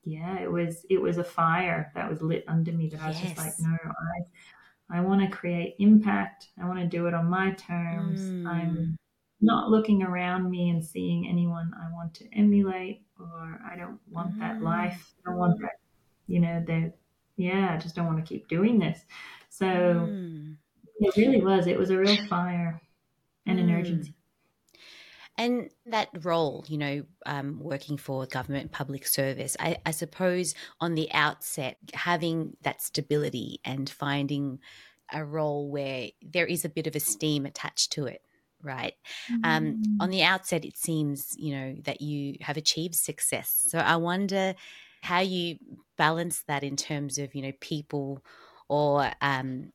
yeah 0.03 0.39
it 0.39 0.51
was 0.51 0.85
it 0.89 1.01
was 1.01 1.17
a 1.17 1.23
fire 1.23 1.91
that 1.95 2.09
was 2.09 2.21
lit 2.21 2.43
under 2.47 2.71
me 2.71 2.89
that 2.89 3.01
i 3.01 3.07
was 3.07 3.19
just 3.19 3.37
like 3.37 3.53
no 3.59 3.71
i 3.71 4.97
i 4.97 5.01
want 5.01 5.21
to 5.21 5.27
create 5.35 5.75
impact. 5.79 6.49
I 6.61 6.67
want 6.67 6.79
to 6.79 6.85
do 6.85 7.07
it 7.07 7.13
on 7.13 7.29
my 7.29 7.51
terms. 7.51 8.21
Mm. 8.21 8.47
i'm 8.47 8.97
not 9.43 9.69
looking 9.69 10.01
around 10.01 10.49
me 10.49 10.69
and 10.69 10.83
seeing 10.83 11.27
anyone 11.27 11.71
I 11.75 11.91
want 11.93 12.13
to 12.15 12.25
emulate 12.33 13.03
or 13.19 13.59
I 13.69 13.75
don't 13.75 13.99
want 14.09 14.35
mm. 14.35 14.39
that 14.39 14.61
life. 14.61 15.13
I 15.25 15.29
don't 15.29 15.39
want 15.39 15.59
that, 15.59 15.73
you 16.27 16.39
know, 16.39 16.63
that, 16.65 16.93
yeah, 17.35 17.73
I 17.73 17.77
just 17.77 17.93
don't 17.93 18.07
want 18.07 18.25
to 18.25 18.27
keep 18.27 18.47
doing 18.47 18.79
this. 18.79 18.99
So 19.49 19.65
mm. 19.65 20.55
it 20.99 21.17
really 21.17 21.41
was, 21.41 21.67
it 21.67 21.77
was 21.77 21.89
a 21.89 21.97
real 21.97 22.25
fire 22.27 22.81
and 23.45 23.59
an 23.59 23.67
mm. 23.67 23.79
urgency. 23.79 24.15
And 25.37 25.71
that 25.87 26.09
role, 26.23 26.63
you 26.67 26.77
know, 26.77 27.03
um, 27.25 27.59
working 27.59 27.97
for 27.97 28.25
government 28.27 28.71
public 28.71 29.05
service, 29.05 29.57
I, 29.59 29.77
I 29.85 29.91
suppose 29.91 30.53
on 30.79 30.95
the 30.95 31.11
outset, 31.11 31.77
having 31.93 32.55
that 32.61 32.81
stability 32.81 33.59
and 33.65 33.89
finding 33.89 34.59
a 35.11 35.25
role 35.25 35.69
where 35.69 36.09
there 36.21 36.45
is 36.45 36.63
a 36.63 36.69
bit 36.69 36.87
of 36.87 36.95
esteem 36.95 37.45
attached 37.45 37.91
to 37.93 38.05
it 38.05 38.21
right? 38.63 38.93
Mm-hmm. 39.31 39.45
Um, 39.45 39.83
on 39.99 40.09
mm. 40.09 40.11
the 40.11 40.23
outset, 40.23 40.65
it 40.65 40.77
seems, 40.77 41.35
you 41.37 41.55
know, 41.55 41.75
that 41.83 42.01
you 42.01 42.37
have 42.41 42.57
achieved 42.57 42.95
success. 42.95 43.65
So 43.69 43.79
I 43.79 43.97
wonder 43.97 44.55
how 45.01 45.19
you 45.19 45.57
balance 45.97 46.43
that 46.47 46.63
in 46.63 46.75
terms 46.75 47.17
of, 47.17 47.35
you 47.35 47.41
know, 47.41 47.51
people 47.59 48.23
or 48.69 49.11
um, 49.21 49.71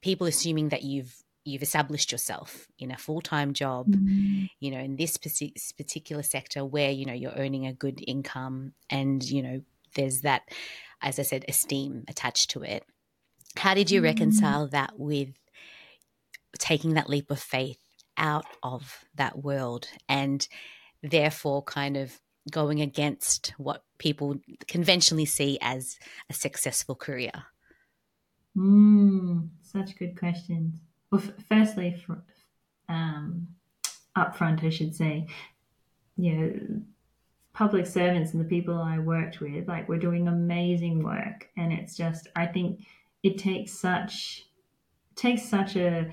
people 0.00 0.26
assuming 0.26 0.70
that 0.70 0.82
you've 0.82 1.14
you've 1.44 1.62
established 1.62 2.12
yourself 2.12 2.66
in 2.78 2.90
a 2.90 2.96
full-time 2.96 3.52
job 3.52 3.86
mm-hmm. 3.86 4.44
you 4.60 4.70
know 4.70 4.78
in 4.78 4.96
this 4.96 5.16
particular 5.16 6.22
sector 6.22 6.64
where 6.64 6.90
you 6.90 7.06
know 7.06 7.12
you're 7.12 7.32
earning 7.36 7.66
a 7.66 7.72
good 7.72 8.02
income 8.06 8.72
and 8.90 9.22
you 9.24 9.42
know 9.42 9.62
there's 9.94 10.20
that 10.20 10.42
as 11.00 11.18
i 11.18 11.22
said 11.22 11.44
esteem 11.48 12.04
attached 12.08 12.50
to 12.50 12.62
it 12.62 12.84
how 13.56 13.74
did 13.74 13.90
you 13.90 14.00
mm-hmm. 14.00 14.06
reconcile 14.06 14.68
that 14.68 14.92
with 14.98 15.30
taking 16.58 16.94
that 16.94 17.08
leap 17.08 17.30
of 17.30 17.40
faith 17.40 17.80
out 18.20 18.44
of 18.62 19.04
that 19.16 19.42
world 19.42 19.88
and 20.08 20.46
therefore 21.02 21.62
kind 21.62 21.96
of 21.96 22.20
going 22.50 22.80
against 22.80 23.52
what 23.58 23.82
people 23.98 24.36
conventionally 24.68 25.24
see 25.24 25.58
as 25.60 25.98
a 26.28 26.34
successful 26.34 26.94
career? 26.94 27.32
Mm, 28.56 29.48
such 29.62 29.96
good 29.96 30.18
questions. 30.18 30.74
Well, 31.10 31.22
f- 31.22 31.44
firstly, 31.48 31.96
for, 32.06 32.22
um, 32.88 33.48
upfront, 34.16 34.64
I 34.64 34.70
should 34.70 34.94
say, 34.94 35.26
you 36.16 36.34
know, 36.34 36.82
public 37.52 37.86
servants 37.86 38.32
and 38.32 38.40
the 38.40 38.48
people 38.48 38.78
I 38.78 38.98
worked 38.98 39.40
with, 39.40 39.68
like, 39.68 39.88
we're 39.88 39.98
doing 39.98 40.28
amazing 40.28 41.02
work, 41.02 41.48
and 41.56 41.72
it's 41.72 41.96
just, 41.96 42.28
I 42.36 42.46
think, 42.46 42.86
it 43.22 43.38
takes 43.38 43.72
such 43.72 44.46
takes 45.16 45.42
such 45.42 45.76
a 45.76 46.10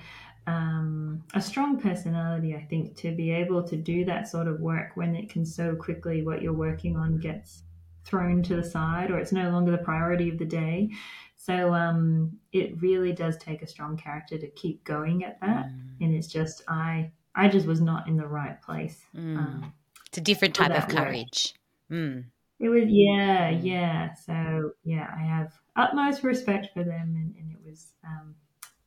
um, 0.48 1.22
a 1.34 1.42
strong 1.42 1.78
personality, 1.78 2.54
I 2.54 2.64
think, 2.70 2.96
to 2.96 3.14
be 3.14 3.30
able 3.30 3.62
to 3.64 3.76
do 3.76 4.06
that 4.06 4.28
sort 4.28 4.48
of 4.48 4.60
work 4.60 4.92
when 4.94 5.14
it 5.14 5.28
can 5.28 5.44
so 5.44 5.76
quickly 5.76 6.22
what 6.22 6.40
you're 6.40 6.54
working 6.54 6.96
on 6.96 7.18
gets 7.18 7.64
thrown 8.06 8.42
to 8.44 8.56
the 8.56 8.64
side 8.64 9.10
or 9.10 9.18
it's 9.18 9.32
no 9.32 9.50
longer 9.50 9.70
the 9.70 9.78
priority 9.78 10.30
of 10.30 10.38
the 10.38 10.46
day. 10.46 10.88
So 11.36 11.74
um, 11.74 12.32
it 12.52 12.80
really 12.80 13.12
does 13.12 13.36
take 13.36 13.60
a 13.60 13.66
strong 13.66 13.98
character 13.98 14.38
to 14.38 14.48
keep 14.48 14.82
going 14.84 15.22
at 15.22 15.38
that. 15.42 15.66
Mm. 15.66 16.00
And 16.00 16.14
it's 16.14 16.28
just 16.28 16.62
I 16.66 17.10
I 17.34 17.48
just 17.48 17.66
was 17.66 17.82
not 17.82 18.08
in 18.08 18.16
the 18.16 18.26
right 18.26 18.60
place. 18.62 19.02
Mm. 19.14 19.36
Um, 19.36 19.72
it's 20.06 20.16
a 20.16 20.22
different 20.22 20.54
type 20.54 20.70
of 20.70 20.88
courage. 20.88 21.54
Mm. 21.90 22.24
It 22.58 22.70
was 22.70 22.84
yeah 22.86 23.52
mm. 23.52 23.60
yeah. 23.62 24.14
So 24.14 24.72
yeah, 24.82 25.10
I 25.14 25.20
have 25.20 25.52
utmost 25.76 26.24
respect 26.24 26.68
for 26.72 26.84
them, 26.84 27.14
and, 27.16 27.34
and 27.36 27.52
it 27.52 27.58
was. 27.68 27.92
Um, 28.02 28.34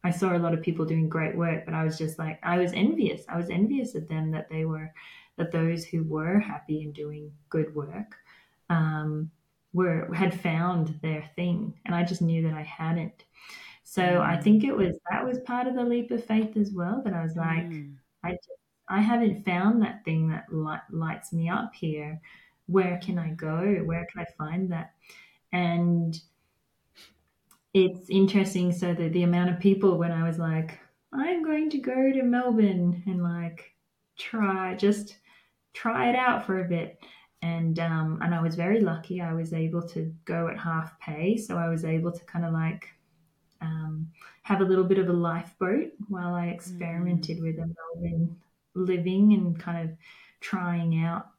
I 0.03 0.11
saw 0.11 0.35
a 0.35 0.39
lot 0.39 0.53
of 0.53 0.61
people 0.61 0.85
doing 0.85 1.09
great 1.09 1.35
work, 1.35 1.65
but 1.65 1.73
I 1.73 1.83
was 1.83 1.97
just 1.97 2.17
like, 2.17 2.39
I 2.43 2.57
was 2.57 2.73
envious. 2.73 3.23
I 3.29 3.37
was 3.37 3.49
envious 3.49 3.95
of 3.95 4.07
them 4.07 4.31
that 4.31 4.49
they 4.49 4.65
were, 4.65 4.91
that 5.37 5.51
those 5.51 5.85
who 5.85 6.03
were 6.03 6.39
happy 6.39 6.83
and 6.83 6.93
doing 6.93 7.31
good 7.49 7.73
work, 7.75 8.15
um, 8.69 9.29
were 9.73 10.13
had 10.13 10.39
found 10.39 10.99
their 11.01 11.29
thing, 11.35 11.73
and 11.85 11.95
I 11.95 12.03
just 12.03 12.21
knew 12.21 12.43
that 12.43 12.53
I 12.53 12.63
hadn't. 12.63 13.23
So 13.83 14.01
mm. 14.01 14.19
I 14.21 14.37
think 14.37 14.63
it 14.63 14.75
was 14.75 14.97
that 15.09 15.25
was 15.25 15.39
part 15.39 15.67
of 15.67 15.75
the 15.75 15.83
leap 15.83 16.11
of 16.11 16.25
faith 16.25 16.57
as 16.57 16.71
well. 16.71 17.01
That 17.03 17.13
I 17.13 17.23
was 17.23 17.35
like, 17.35 17.69
mm. 17.69 17.95
I 18.23 18.31
just, 18.31 18.49
I 18.89 19.01
haven't 19.01 19.45
found 19.45 19.81
that 19.81 20.03
thing 20.03 20.29
that 20.29 20.51
light, 20.53 20.81
lights 20.91 21.31
me 21.31 21.49
up 21.49 21.73
here. 21.73 22.19
Where 22.67 22.99
can 23.03 23.17
I 23.17 23.29
go? 23.29 23.81
Where 23.85 24.05
can 24.11 24.21
I 24.21 24.25
find 24.37 24.71
that? 24.71 24.93
And 25.53 26.19
it's 27.73 28.09
interesting. 28.09 28.71
So 28.71 28.93
the 28.93 29.09
the 29.09 29.23
amount 29.23 29.49
of 29.49 29.59
people 29.59 29.97
when 29.97 30.11
I 30.11 30.27
was 30.27 30.37
like, 30.37 30.79
I'm 31.13 31.43
going 31.43 31.69
to 31.71 31.77
go 31.77 32.11
to 32.11 32.23
Melbourne 32.23 33.03
and 33.05 33.23
like 33.23 33.75
try 34.17 34.75
just 34.75 35.17
try 35.73 36.09
it 36.09 36.15
out 36.15 36.45
for 36.45 36.63
a 36.63 36.67
bit 36.67 36.99
and 37.41 37.79
um, 37.79 38.19
and 38.21 38.35
I 38.35 38.41
was 38.41 38.55
very 38.55 38.81
lucky. 38.81 39.21
I 39.21 39.33
was 39.33 39.53
able 39.53 39.81
to 39.89 40.13
go 40.25 40.47
at 40.47 40.59
half 40.59 40.99
pay, 40.99 41.37
so 41.37 41.57
I 41.57 41.69
was 41.69 41.85
able 41.85 42.11
to 42.11 42.23
kind 42.25 42.45
of 42.45 42.53
like 42.53 42.87
um, 43.61 44.09
have 44.43 44.61
a 44.61 44.65
little 44.65 44.83
bit 44.83 44.99
of 44.99 45.09
a 45.09 45.13
lifeboat 45.13 45.91
while 46.07 46.35
I 46.35 46.47
experimented 46.47 47.37
mm. 47.39 47.41
with 47.41 47.57
a 47.57 47.73
Melbourne 47.95 48.35
living 48.75 49.33
and 49.33 49.59
kind 49.59 49.89
of 49.89 49.97
trying 50.39 51.03
out 51.03 51.30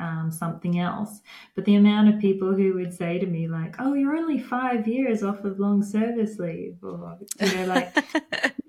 um, 0.00 0.30
something 0.32 0.80
else. 0.80 1.20
But 1.54 1.64
the 1.64 1.76
amount 1.76 2.08
of 2.08 2.20
people 2.20 2.54
who 2.54 2.74
would 2.74 2.92
say 2.92 3.18
to 3.18 3.26
me 3.26 3.46
like, 3.46 3.76
"Oh, 3.78 3.94
you're 3.94 4.16
only 4.16 4.40
five 4.40 4.88
years 4.88 5.22
off 5.22 5.44
of 5.44 5.60
long 5.60 5.82
service 5.82 6.38
leave," 6.38 6.78
or 6.82 7.18
you 7.40 7.54
know, 7.54 7.66
like 7.66 7.96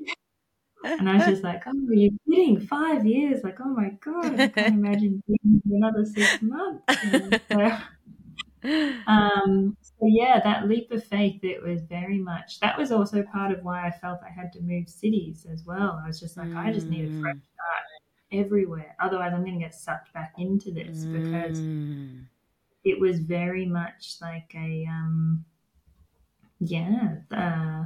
and 0.83 1.09
I 1.09 1.17
was 1.17 1.25
just 1.25 1.43
like, 1.43 1.63
oh, 1.67 1.71
are 1.71 1.93
you 1.93 2.17
kidding? 2.27 2.59
Five 2.59 3.05
years? 3.05 3.43
Like, 3.43 3.59
oh 3.59 3.69
my 3.69 3.91
God, 4.03 4.39
I 4.39 4.47
can't 4.47 4.75
imagine 4.75 5.23
being 5.27 5.61
another 5.71 6.05
six 6.05 6.41
months. 6.41 6.83
So, 7.51 7.77
um, 9.07 9.77
so, 9.81 10.05
yeah, 10.07 10.39
that 10.43 10.67
leap 10.67 10.91
of 10.91 11.03
faith, 11.03 11.43
it 11.43 11.61
was 11.61 11.81
very 11.83 12.17
much, 12.17 12.59
that 12.61 12.77
was 12.77 12.91
also 12.91 13.23
part 13.23 13.51
of 13.51 13.63
why 13.63 13.87
I 13.87 13.91
felt 13.91 14.19
I 14.25 14.31
had 14.31 14.51
to 14.53 14.61
move 14.61 14.89
cities 14.89 15.45
as 15.51 15.63
well. 15.65 16.01
I 16.03 16.07
was 16.07 16.19
just 16.19 16.37
like, 16.37 16.47
mm. 16.47 16.57
I 16.57 16.71
just 16.71 16.87
need 16.87 17.05
a 17.05 17.21
fresh 17.21 17.35
mm. 17.35 17.41
start 17.53 17.90
everywhere. 18.31 18.95
Otherwise, 18.99 19.33
I'm 19.33 19.43
going 19.43 19.59
to 19.59 19.63
get 19.65 19.73
sucked 19.73 20.13
back 20.13 20.33
into 20.37 20.71
this 20.71 21.05
mm. 21.05 21.13
because 21.13 21.59
it 22.83 22.99
was 22.99 23.19
very 23.19 23.65
much 23.65 24.15
like 24.21 24.51
a, 24.55 24.85
um, 24.89 25.45
yeah, 26.59 27.15
uh, 27.31 27.85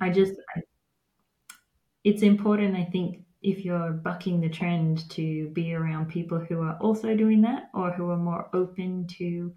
I 0.00 0.08
mm. 0.08 0.14
just, 0.14 0.34
I 0.56 0.62
it's 2.04 2.22
important, 2.22 2.76
I 2.76 2.84
think, 2.84 3.24
if 3.42 3.64
you're 3.64 3.90
bucking 3.90 4.40
the 4.40 4.48
trend 4.48 5.08
to 5.10 5.48
be 5.48 5.74
around 5.74 6.08
people 6.08 6.38
who 6.38 6.62
are 6.62 6.76
also 6.80 7.16
doing 7.16 7.40
that 7.42 7.70
or 7.74 7.90
who 7.90 8.10
are 8.10 8.16
more 8.16 8.48
open 8.52 9.06
to 9.18 9.52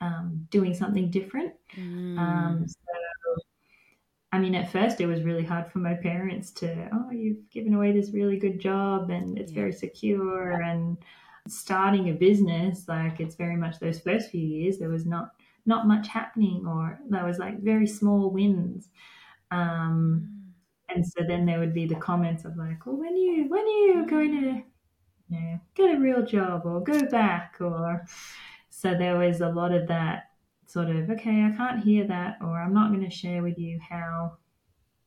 um, 0.00 0.46
doing 0.50 0.74
something 0.74 1.10
different. 1.10 1.52
Mm. 1.76 2.18
Um, 2.18 2.66
so, 2.66 2.74
I 4.30 4.38
mean, 4.38 4.54
at 4.54 4.70
first 4.70 5.00
it 5.00 5.06
was 5.06 5.22
really 5.22 5.44
hard 5.44 5.70
for 5.72 5.78
my 5.78 5.94
parents 5.94 6.50
to, 6.52 6.88
oh, 6.92 7.10
you've 7.10 7.48
given 7.50 7.74
away 7.74 7.92
this 7.92 8.12
really 8.12 8.38
good 8.38 8.60
job 8.60 9.10
and 9.10 9.38
it's 9.38 9.52
yeah. 9.52 9.60
very 9.60 9.72
secure. 9.72 10.60
And 10.62 10.98
starting 11.48 12.10
a 12.10 12.12
business, 12.12 12.84
like 12.88 13.20
it's 13.20 13.36
very 13.36 13.56
much 13.56 13.78
those 13.78 14.00
first 14.00 14.30
few 14.30 14.44
years, 14.46 14.78
there 14.78 14.90
was 14.90 15.06
not 15.06 15.30
not 15.66 15.86
much 15.86 16.08
happening, 16.08 16.66
or 16.66 16.98
there 17.10 17.26
was 17.26 17.38
like 17.38 17.60
very 17.60 17.86
small 17.86 18.30
wins. 18.30 18.88
Um, 19.50 20.54
and 20.88 21.06
so 21.06 21.22
then 21.26 21.44
there 21.44 21.58
would 21.58 21.74
be 21.74 21.86
the 21.86 21.96
comments 21.96 22.46
of 22.46 22.56
like, 22.56 22.86
well, 22.86 22.96
when 22.96 23.12
are 23.12 23.16
you 23.16 23.48
when 23.48 23.64
are 23.64 23.86
you 23.86 24.06
going 24.08 24.32
to 24.32 24.62
you 25.28 25.40
know, 25.40 25.60
get 25.74 25.94
a 25.94 26.00
real 26.00 26.24
job 26.24 26.62
or 26.64 26.82
go 26.82 27.06
back 27.06 27.56
or 27.60 28.04
so 28.70 28.94
there 28.94 29.18
was 29.18 29.40
a 29.40 29.48
lot 29.48 29.72
of 29.72 29.88
that 29.88 30.27
sort 30.68 30.90
of 30.90 31.10
okay, 31.10 31.44
I 31.44 31.56
can't 31.56 31.82
hear 31.82 32.06
that 32.06 32.38
or 32.40 32.60
I'm 32.60 32.74
not 32.74 32.90
going 32.90 33.04
to 33.04 33.10
share 33.10 33.42
with 33.42 33.58
you 33.58 33.80
how 33.80 34.36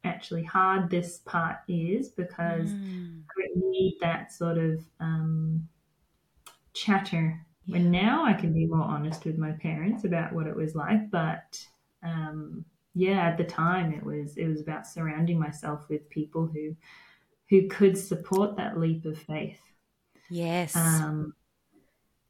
actually 0.04 0.44
hard 0.44 0.90
this 0.90 1.20
part 1.20 1.58
is 1.68 2.10
because 2.10 2.72
mm. 2.72 3.22
I 3.22 3.48
need 3.56 3.98
that 4.02 4.32
sort 4.32 4.58
of 4.58 4.84
um, 5.00 5.68
chatter. 6.74 7.40
Yeah. 7.66 7.74
When 7.74 7.92
now 7.92 8.26
I 8.26 8.34
can 8.34 8.54
be 8.54 8.66
more 8.66 8.84
honest 8.84 9.24
with 9.24 9.38
my 9.38 9.52
parents 9.52 10.04
about 10.04 10.34
what 10.34 10.48
it 10.48 10.56
was 10.56 10.74
like, 10.74 11.12
but 11.12 11.64
um, 12.04 12.66
yeah, 12.96 13.28
at 13.28 13.38
the 13.38 13.44
time 13.44 13.94
it 13.94 14.04
was 14.04 14.38
it 14.38 14.48
was 14.48 14.62
about 14.62 14.88
surrounding 14.88 15.40
myself 15.40 15.86
with 15.90 16.10
people 16.10 16.48
who 16.48 16.76
who 17.50 17.68
could 17.68 17.98
support 17.98 18.58
that 18.58 18.80
leap 18.80 19.06
of 19.06 19.18
faith. 19.18 19.60
Yes. 20.30 20.76
Um, 20.76 21.36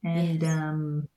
and 0.04 0.41
yes. 0.41 0.52
um, 0.52 1.08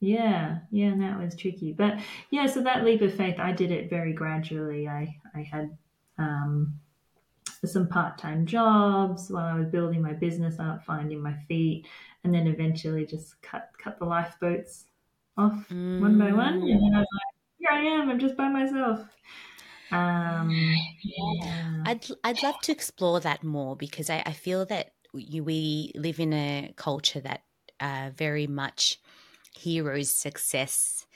yeah, 0.00 0.58
yeah, 0.70 0.86
and 0.86 1.02
that 1.02 1.18
was 1.18 1.34
tricky. 1.34 1.72
But 1.72 1.98
yeah, 2.30 2.46
so 2.46 2.62
that 2.62 2.84
leap 2.84 3.02
of 3.02 3.14
faith, 3.14 3.36
I 3.38 3.52
did 3.52 3.72
it 3.72 3.90
very 3.90 4.12
gradually. 4.12 4.88
I 4.88 5.16
I 5.34 5.42
had 5.42 5.76
um, 6.18 6.74
some 7.64 7.88
part 7.88 8.18
time 8.18 8.46
jobs 8.46 9.28
while 9.30 9.46
I 9.46 9.58
was 9.58 9.68
building 9.68 10.02
my 10.02 10.12
business 10.12 10.58
up, 10.60 10.84
finding 10.84 11.20
my 11.20 11.34
feet, 11.48 11.86
and 12.24 12.32
then 12.32 12.46
eventually 12.46 13.06
just 13.06 13.40
cut 13.42 13.70
cut 13.82 13.98
the 13.98 14.04
lifeboats 14.04 14.84
off 15.36 15.68
mm. 15.70 16.00
one 16.00 16.18
by 16.18 16.32
one. 16.32 16.54
And 16.54 16.82
then 16.82 16.94
I 16.94 16.98
was 16.98 17.06
like, 17.12 17.34
here 17.58 17.70
I 17.72 18.00
am. 18.00 18.10
I'm 18.10 18.18
just 18.18 18.36
by 18.36 18.48
myself. 18.48 19.00
Um, 19.90 20.50
yeah. 21.02 21.82
I'd 21.86 22.06
I'd 22.22 22.42
love 22.42 22.60
to 22.62 22.72
explore 22.72 23.20
that 23.20 23.42
more 23.42 23.74
because 23.74 24.10
I, 24.10 24.22
I 24.26 24.32
feel 24.32 24.66
that 24.66 24.92
you, 25.14 25.42
we 25.42 25.92
live 25.94 26.20
in 26.20 26.32
a 26.32 26.72
culture 26.76 27.20
that 27.20 27.42
uh, 27.80 28.10
very 28.14 28.46
much 28.46 29.00
heroes 29.56 30.12
success 30.12 31.06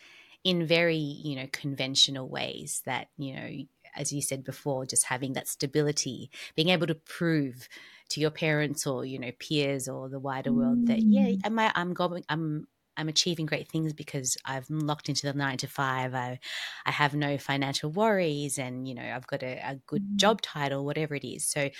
in 0.44 0.66
very 0.66 0.96
you 0.96 1.36
know 1.36 1.46
conventional 1.52 2.28
ways 2.28 2.82
that 2.84 3.08
you 3.16 3.34
know 3.34 3.48
as 3.94 4.12
you 4.12 4.22
said 4.22 4.42
before 4.42 4.86
just 4.86 5.04
having 5.04 5.34
that 5.34 5.48
stability 5.48 6.30
being 6.56 6.70
able 6.70 6.86
to 6.86 6.94
prove 6.94 7.68
to 8.08 8.20
your 8.20 8.30
parents 8.30 8.86
or 8.86 9.04
you 9.04 9.18
know 9.18 9.30
peers 9.38 9.88
or 9.88 10.08
the 10.08 10.18
wider 10.18 10.52
world 10.52 10.86
that 10.86 11.00
yeah 11.00 11.28
mm. 11.28 11.40
am 11.44 11.58
I, 11.58 11.72
i'm 11.74 11.94
going 11.94 12.24
i'm 12.28 12.66
I'm 12.96 13.08
achieving 13.08 13.46
great 13.46 13.68
things 13.68 13.92
because 13.92 14.36
I've 14.44 14.68
locked 14.68 15.08
into 15.08 15.26
the 15.26 15.32
nine 15.32 15.56
to 15.58 15.66
five. 15.66 16.14
I, 16.14 16.38
I 16.84 16.90
have 16.90 17.14
no 17.14 17.38
financial 17.38 17.90
worries, 17.90 18.58
and 18.58 18.86
you 18.86 18.94
know 18.94 19.02
I've 19.02 19.26
got 19.26 19.42
a, 19.42 19.58
a 19.64 19.80
good 19.86 20.02
mm. 20.02 20.16
job 20.16 20.42
title, 20.42 20.84
whatever 20.84 21.14
it 21.14 21.26
is. 21.26 21.46
So 21.46 21.70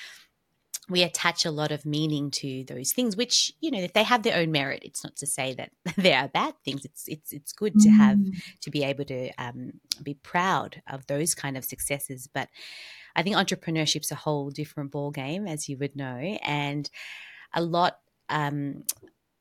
we 0.88 1.03
attach 1.03 1.45
a 1.45 1.51
lot 1.51 1.71
of 1.71 1.87
meaning 1.87 2.31
to 2.31 2.64
those 2.64 2.92
things, 2.92 3.16
which 3.16 3.53
you 3.61 3.71
know 3.71 3.81
if 3.81 3.92
they 3.92 4.03
have 4.03 4.23
their 4.23 4.37
own 4.37 4.51
merit. 4.51 4.83
It's 4.85 5.05
not 5.05 5.16
to 5.16 5.27
say 5.27 5.55
that 5.55 5.71
they 5.97 6.12
are 6.12 6.29
bad 6.29 6.55
things. 6.64 6.85
It's 6.85 7.05
it's 7.07 7.33
it's 7.33 7.53
good 7.53 7.79
to 7.81 7.90
have 7.90 8.18
mm. 8.18 8.42
to 8.61 8.71
be 8.71 8.85
able 8.85 9.05
to 9.07 9.31
um, 9.38 9.73
be 10.03 10.14
proud 10.14 10.83
of 10.90 11.07
those 11.07 11.35
kind 11.35 11.57
of 11.57 11.64
successes. 11.64 12.29
But 12.33 12.49
I 13.14 13.23
think 13.23 13.37
entrepreneurship's 13.37 14.11
a 14.11 14.16
whole 14.16 14.51
different 14.51 14.90
ball 14.90 15.11
game, 15.11 15.47
as 15.47 15.68
you 15.68 15.79
would 15.79 15.97
know, 15.97 16.38
and 16.42 16.88
a 17.55 17.62
lot 17.62 17.99
um, 18.29 18.85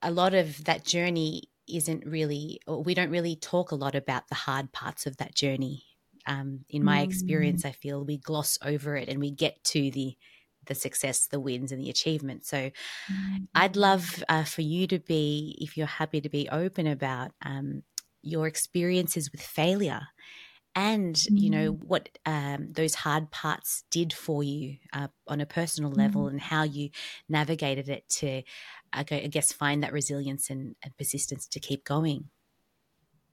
a 0.02 0.12
lot 0.12 0.34
of 0.34 0.64
that 0.66 0.84
journey 0.86 1.44
isn't 1.68 2.06
really, 2.06 2.60
or 2.68 2.84
we 2.84 2.94
don't 2.94 3.12
really 3.12 3.36
talk 3.36 3.72
a 3.72 3.76
lot 3.76 3.96
about 3.96 4.28
the 4.28 4.36
hard 4.36 4.72
parts 4.72 5.06
of 5.06 5.18
that 5.18 5.36
journey. 5.36 5.84
Um, 6.28 6.66
in 6.70 6.84
my 6.84 7.00
mm. 7.00 7.04
experience, 7.06 7.66
I 7.66 7.72
feel 7.72 8.04
we 8.04 8.18
gloss 8.18 8.60
over 8.64 8.96
it 8.96 9.10
and 9.10 9.20
we 9.20 9.32
get 9.32 9.64
to 9.66 9.90
the 9.90 10.16
the 10.66 10.76
success, 10.76 11.28
the 11.28 11.40
wins, 11.40 11.72
and 11.72 11.82
the 11.82 11.90
achievement. 11.90 12.46
So, 12.46 12.72
mm. 13.12 13.48
I'd 13.56 13.76
love 13.76 14.24
uh, 14.30 14.44
for 14.44 14.62
you 14.62 14.88
to 14.88 15.00
be, 15.00 15.58
if 15.60 15.78
you're 15.78 15.88
happy 15.88 16.22
to 16.22 16.30
be 16.30 16.50
open 16.50 16.88
about 16.88 17.32
um, 17.44 17.84
your 18.22 18.48
experiences 18.48 19.32
with 19.32 19.42
failure 19.42 20.02
and 20.76 21.16
mm. 21.16 21.28
you 21.32 21.50
know 21.50 21.74
mm. 21.74 21.84
what 21.84 22.10
um, 22.26 22.72
those 22.72 22.96
hard 22.96 23.30
parts 23.32 23.84
did 23.92 24.14
for 24.14 24.44
you 24.44 24.78
uh, 24.94 25.08
on 25.28 25.42
a 25.42 25.46
personal 25.46 25.92
level 25.92 26.24
mm. 26.24 26.30
and 26.30 26.42
how 26.42 26.64
you 26.64 26.90
navigated 27.28 27.90
it 27.90 28.08
to 28.08 28.42
I 28.94 29.04
guess 29.04 29.54
find 29.54 29.84
that 29.84 29.94
resilience 29.94 30.50
and, 30.50 30.76
and 30.84 30.96
persistence 30.98 31.48
to 31.48 31.60
keep 31.60 31.86
going? 31.86 32.26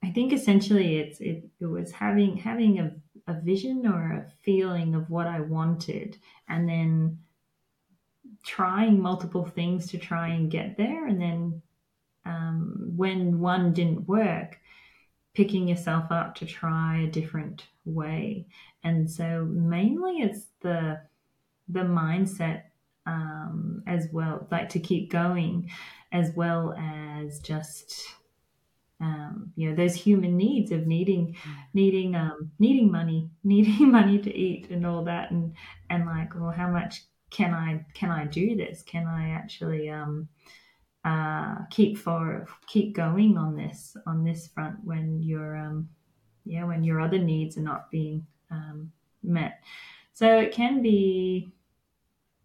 I 0.04 0.10
think 0.10 0.32
essentially 0.32 0.98
it's 0.98 1.20
it, 1.20 1.44
it 1.60 1.66
was 1.66 1.90
having 1.90 2.36
having 2.36 2.78
a, 2.78 2.92
a 3.28 3.40
vision 3.40 3.86
or 3.86 4.12
a 4.12 4.32
feeling 4.42 4.94
of 4.94 5.08
what 5.10 5.26
I 5.26 5.40
wanted 5.40 6.16
and 6.48 6.68
then 6.68 7.18
trying 8.44 9.00
multiple 9.00 9.44
things 9.44 9.90
to 9.90 9.98
try 9.98 10.28
and 10.28 10.50
get 10.50 10.76
there 10.76 11.06
and 11.06 11.20
then 11.20 11.62
um, 12.24 12.92
when 12.96 13.38
one 13.38 13.72
didn't 13.72 14.08
work 14.08 14.58
picking 15.34 15.68
yourself 15.68 16.10
up 16.10 16.34
to 16.34 16.46
try 16.46 17.02
a 17.02 17.10
different 17.10 17.66
way. 17.84 18.46
And 18.82 19.10
so 19.10 19.44
mainly 19.48 20.18
it's 20.18 20.46
the 20.62 21.00
the 21.68 21.80
mindset 21.80 22.62
um, 23.06 23.82
as 23.86 24.08
well, 24.12 24.46
like 24.50 24.70
to 24.70 24.80
keep 24.80 25.10
going, 25.10 25.70
as 26.12 26.32
well 26.34 26.74
as 26.78 27.38
just 27.40 28.04
um, 29.00 29.52
you 29.54 29.70
know 29.70 29.76
those 29.76 29.94
human 29.94 30.36
needs 30.36 30.72
of 30.72 30.86
needing 30.86 31.36
needing 31.74 32.14
um, 32.14 32.50
needing 32.58 32.90
money, 32.90 33.30
needing 33.44 33.90
money 33.90 34.18
to 34.18 34.34
eat, 34.34 34.70
and 34.70 34.86
all 34.86 35.04
that, 35.04 35.30
and 35.30 35.54
and 35.90 36.06
like, 36.06 36.34
well, 36.34 36.50
how 36.50 36.68
much 36.68 37.02
can 37.30 37.54
I 37.54 37.84
can 37.94 38.10
I 38.10 38.24
do 38.26 38.56
this? 38.56 38.82
Can 38.82 39.06
I 39.06 39.30
actually 39.30 39.88
um, 39.90 40.28
uh, 41.04 41.56
keep 41.70 41.96
for 41.98 42.46
keep 42.66 42.94
going 42.94 43.36
on 43.36 43.56
this 43.56 43.96
on 44.06 44.24
this 44.24 44.48
front 44.48 44.76
when 44.84 45.22
your 45.22 45.56
um, 45.56 45.88
yeah 46.44 46.64
when 46.64 46.82
your 46.82 47.00
other 47.00 47.18
needs 47.18 47.56
are 47.56 47.62
not 47.62 47.90
being 47.90 48.26
um, 48.50 48.92
met. 49.22 49.62
So 50.12 50.38
it 50.38 50.52
can 50.52 50.82
be, 50.82 51.52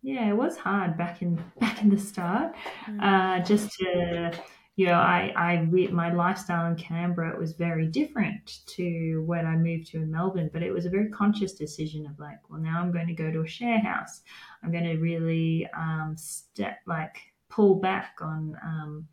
yeah, 0.01 0.29
it 0.29 0.37
was 0.37 0.57
hard 0.57 0.97
back 0.97 1.21
in 1.21 1.35
back 1.59 1.81
in 1.81 1.89
the 1.89 1.97
start, 1.97 2.53
mm. 2.87 3.01
uh, 3.01 3.43
just 3.43 3.71
to 3.79 4.31
you 4.75 4.87
know, 4.87 4.93
I, 4.93 5.31
I 5.35 5.67
re- 5.69 5.87
my 5.89 6.11
lifestyle 6.11 6.65
in 6.65 6.75
Canberra 6.75 7.37
was 7.37 7.53
very 7.53 7.85
different 7.85 8.65
to 8.67 9.23
when 9.25 9.45
I 9.45 9.55
moved 9.55 9.87
to 9.87 9.97
in 9.97 10.11
Melbourne, 10.11 10.49
but 10.51 10.63
it 10.63 10.71
was 10.71 10.85
a 10.85 10.89
very 10.89 11.09
conscious 11.09 11.53
decision 11.53 12.07
of 12.07 12.17
like, 12.19 12.39
well, 12.49 12.59
now 12.59 12.81
I'm 12.81 12.91
going 12.91 13.07
to 13.07 13.13
go 13.13 13.31
to 13.31 13.41
a 13.41 13.47
share 13.47 13.79
house. 13.79 14.21
I'm 14.63 14.71
going 14.71 14.85
to 14.85 14.97
really 14.97 15.69
um, 15.77 16.15
step 16.17 16.79
like 16.87 17.17
pull 17.49 17.75
back 17.75 18.17
on 18.19 18.57
um, 18.63 19.07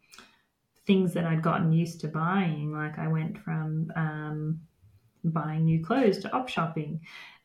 things 0.87 1.13
that 1.13 1.27
I'd 1.27 1.43
gotten 1.43 1.73
used 1.73 2.01
to 2.01 2.09
buying. 2.09 2.73
Like 2.73 2.99
I 2.99 3.09
went 3.09 3.37
from 3.39 3.93
um, 3.97 4.61
buying 5.25 5.67
new 5.67 5.85
clothes 5.85 6.19
to 6.21 6.33
op 6.33 6.49
shopping, 6.49 7.01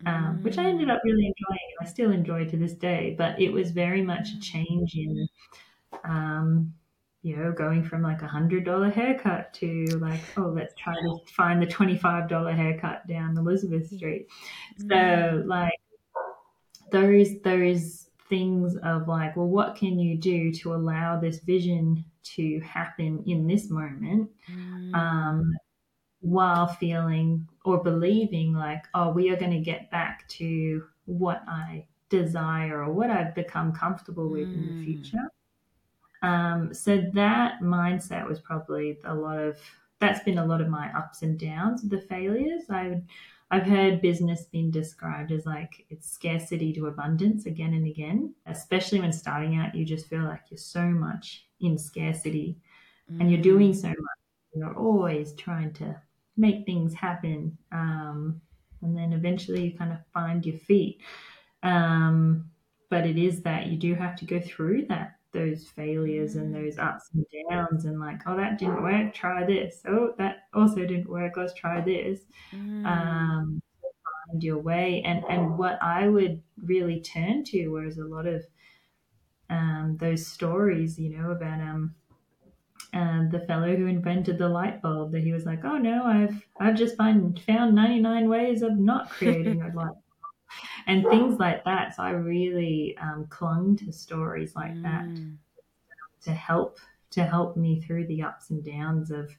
um, 0.06 0.38
mm. 0.39 0.43
which 0.43 0.58
I 0.58 0.63
ended 0.63 0.89
up 0.89 1.01
really 1.04 1.25
enjoying. 1.25 1.69
I 1.82 1.86
still 1.86 2.12
enjoy 2.12 2.45
to 2.45 2.56
this 2.56 2.75
day, 2.75 3.13
but 3.17 3.41
it 3.41 3.51
was 3.51 3.71
very 3.71 4.01
much 4.01 4.30
a 4.30 4.39
change 4.39 4.95
in 4.95 5.28
um, 6.06 6.73
you 7.26 7.36
know, 7.36 7.52
going 7.52 7.84
from 7.84 8.04
like 8.04 8.22
a 8.22 8.28
hundred 8.28 8.66
dollar 8.66 8.92
haircut 8.92 9.52
to 9.56 9.84
like, 10.00 10.20
oh, 10.38 10.54
let's 10.56 10.76
try 10.76 10.94
to 10.94 11.18
find 11.36 11.60
the 11.60 11.66
twenty 11.66 11.98
five 11.98 12.30
dollar 12.30 12.52
haircut 12.52 13.08
down 13.08 13.36
Elizabeth 13.36 13.90
Street. 13.90 14.28
So 14.78 15.42
like 15.44 15.74
those 16.92 17.42
those 17.42 18.10
things 18.30 18.78
of 18.84 19.08
like, 19.08 19.36
well, 19.36 19.48
what 19.48 19.76
can 19.76 19.98
you 19.98 20.16
do 20.20 20.54
to 20.54 20.76
allow 20.76 21.20
this 21.20 21.40
vision 21.40 22.06
to 22.36 22.60
happen 22.60 23.24
in 23.26 23.48
this 23.48 23.72
moment? 23.72 24.30
Mm. 24.48 24.94
Um, 24.94 25.54
while 26.20 26.68
feeling 26.68 27.48
or 27.66 27.82
believing 27.82 28.54
like, 28.54 28.84
oh, 28.94 29.10
we 29.10 29.32
are 29.32 29.36
going 29.36 29.52
to 29.52 29.60
get 29.60 29.90
back 29.90 30.28
to 30.28 30.84
what 31.06 31.42
I 31.48 31.88
desire 32.10 32.84
or 32.84 32.94
what 32.94 33.10
I've 33.10 33.34
become 33.34 33.74
comfortable 33.74 34.30
with 34.30 34.48
mm. 34.48 34.54
in 34.54 34.62
the 34.68 34.74
mm. 34.74 34.86
future. 34.86 35.32
Um, 36.26 36.74
so 36.74 37.04
that 37.14 37.62
mindset 37.62 38.28
was 38.28 38.40
probably 38.40 38.98
a 39.06 39.14
lot 39.14 39.38
of 39.38 39.60
that's 40.00 40.24
been 40.24 40.40
a 40.40 40.46
lot 40.46 40.60
of 40.60 40.70
my 40.70 40.92
ups 40.98 41.22
and 41.22 41.40
downs, 41.40 41.88
the 41.88 42.02
failures. 42.02 42.64
I 42.70 43.02
I've 43.52 43.68
heard 43.68 44.02
business 44.02 44.46
being 44.46 44.72
described 44.72 45.32
as 45.32 45.46
like 45.46 45.86
it's 45.92 46.12
scarcity 46.12 46.74
to 46.74 46.88
abundance 46.88 47.46
again 47.46 47.76
and 47.76 47.86
again, 47.86 48.34
especially 48.48 49.00
when 49.00 49.14
starting 49.14 49.56
out, 49.56 49.76
you 49.76 49.86
just 49.86 50.08
feel 50.08 50.24
like 50.24 50.42
you're 50.50 50.58
so 50.58 50.86
much 50.86 51.46
in 51.60 51.78
scarcity 51.78 52.58
mm. 53.12 53.22
and 53.22 53.30
you're 53.30 53.42
doing 53.42 53.72
so 53.72 53.90
much. 53.90 53.98
You're 54.56 54.76
always 54.76 55.34
trying 55.34 55.74
to 55.74 55.96
make 56.38 56.66
things 56.66 56.96
happen. 56.96 57.56
Um, 57.72 58.42
and 58.82 58.98
then 58.98 59.14
eventually 59.14 59.66
you 59.66 59.78
kind 59.78 59.92
of 59.92 60.00
find 60.12 60.44
your 60.44 60.58
feet. 60.58 61.02
Um, 61.62 62.50
but 62.90 63.06
it 63.06 63.18
is 63.18 63.44
that 63.44 63.68
you 63.68 63.78
do 63.78 63.94
have 63.94 64.16
to 64.18 64.26
go 64.26 64.40
through 64.40 64.86
that 64.88 65.20
those 65.36 65.67
failures 65.67 66.36
and 66.36 66.56
those 66.56 66.80
ups 66.80 67.10
and 67.13 67.26
downs 67.50 67.86
and 67.86 68.00
like 68.00 68.21
oh 68.26 68.36
that 68.36 68.58
didn't 68.58 68.82
work 68.82 69.13
try 69.13 69.45
this. 69.45 69.82
Oh 69.88 70.13
that 70.17 70.48
also 70.54 70.86
didn't 70.86 71.10
work 71.10 71.34
let's 71.38 71.54
try 71.54 71.82
this. 71.82 72.21
Mm. 72.54 72.86
um, 72.86 73.62
find 74.28 74.43
your 74.43 74.60
way. 74.60 75.04
And 75.06 75.24
and 75.30 75.58
what 75.58 75.78
i 75.82 76.08
would 76.08 76.41
really 76.63 77.02
turn 77.02 77.43
to 77.45 77.67
was 77.67 77.98
a 77.98 78.06
lot 78.06 78.26
of 78.26 78.43
um, 79.50 79.98
those 80.00 80.26
stories 80.26 80.98
you 80.98 81.15
know 81.15 81.32
about 81.32 81.62
um 81.62 81.95
uh, 82.93 83.28
the 83.30 83.43
fellow 83.48 83.76
who 83.76 83.88
invented 83.88 84.38
the 84.38 84.48
light 84.48 84.82
bulb 84.82 85.12
that 85.12 85.21
he 85.21 85.34
was 85.34 85.45
like 85.45 85.60
oh 85.65 85.78
no 85.78 86.06
i've 86.06 86.45
i've 86.60 86.76
just 86.76 86.95
find, 86.95 87.39
found 87.41 87.76
99 87.76 88.30
ways 88.30 88.62
of 88.62 88.78
not 88.78 89.10
creating 89.10 89.62
a 89.62 89.67
light 89.76 89.95
and 90.88 91.06
things 91.10 91.39
like 91.39 91.63
that. 91.65 91.96
So 91.96 92.04
I 92.04 92.12
really 92.12 92.98
um, 93.02 93.28
clung 93.30 93.76
to 93.78 93.91
stories 93.91 94.56
like 94.56 94.74
mm. 94.74 94.84
that 94.84 96.26
to 96.26 96.32
help 96.32 96.80
to 97.12 97.24
help 97.24 97.56
me 97.56 97.82
through 97.82 98.08
the 98.08 98.22
ups 98.22 98.50
and 98.50 98.63
downs 98.63 99.12
of 99.12 99.32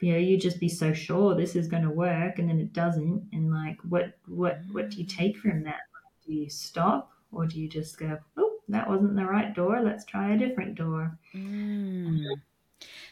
you 0.00 0.12
know 0.12 0.18
you 0.18 0.38
just 0.38 0.60
be 0.60 0.68
so 0.68 0.92
sure 0.92 1.34
this 1.34 1.56
is 1.56 1.68
going 1.68 1.82
to 1.82 1.90
work 1.90 2.38
and 2.38 2.48
then 2.48 2.58
it 2.58 2.72
doesn't 2.72 3.28
and 3.32 3.52
like 3.52 3.78
what 3.88 4.12
what 4.26 4.60
what 4.72 4.90
do 4.90 4.96
you 4.96 5.04
take 5.04 5.36
from 5.36 5.62
that 5.62 5.80
do 6.26 6.32
you 6.32 6.48
stop 6.48 7.10
or 7.32 7.46
do 7.46 7.60
you 7.60 7.68
just 7.68 7.98
go 7.98 8.18
oh 8.38 8.56
that 8.68 8.88
wasn't 8.88 9.14
the 9.14 9.24
right 9.24 9.54
door 9.54 9.80
let's 9.82 10.04
try 10.04 10.34
a 10.34 10.38
different 10.38 10.74
door 10.74 11.16
mm. 11.34 12.24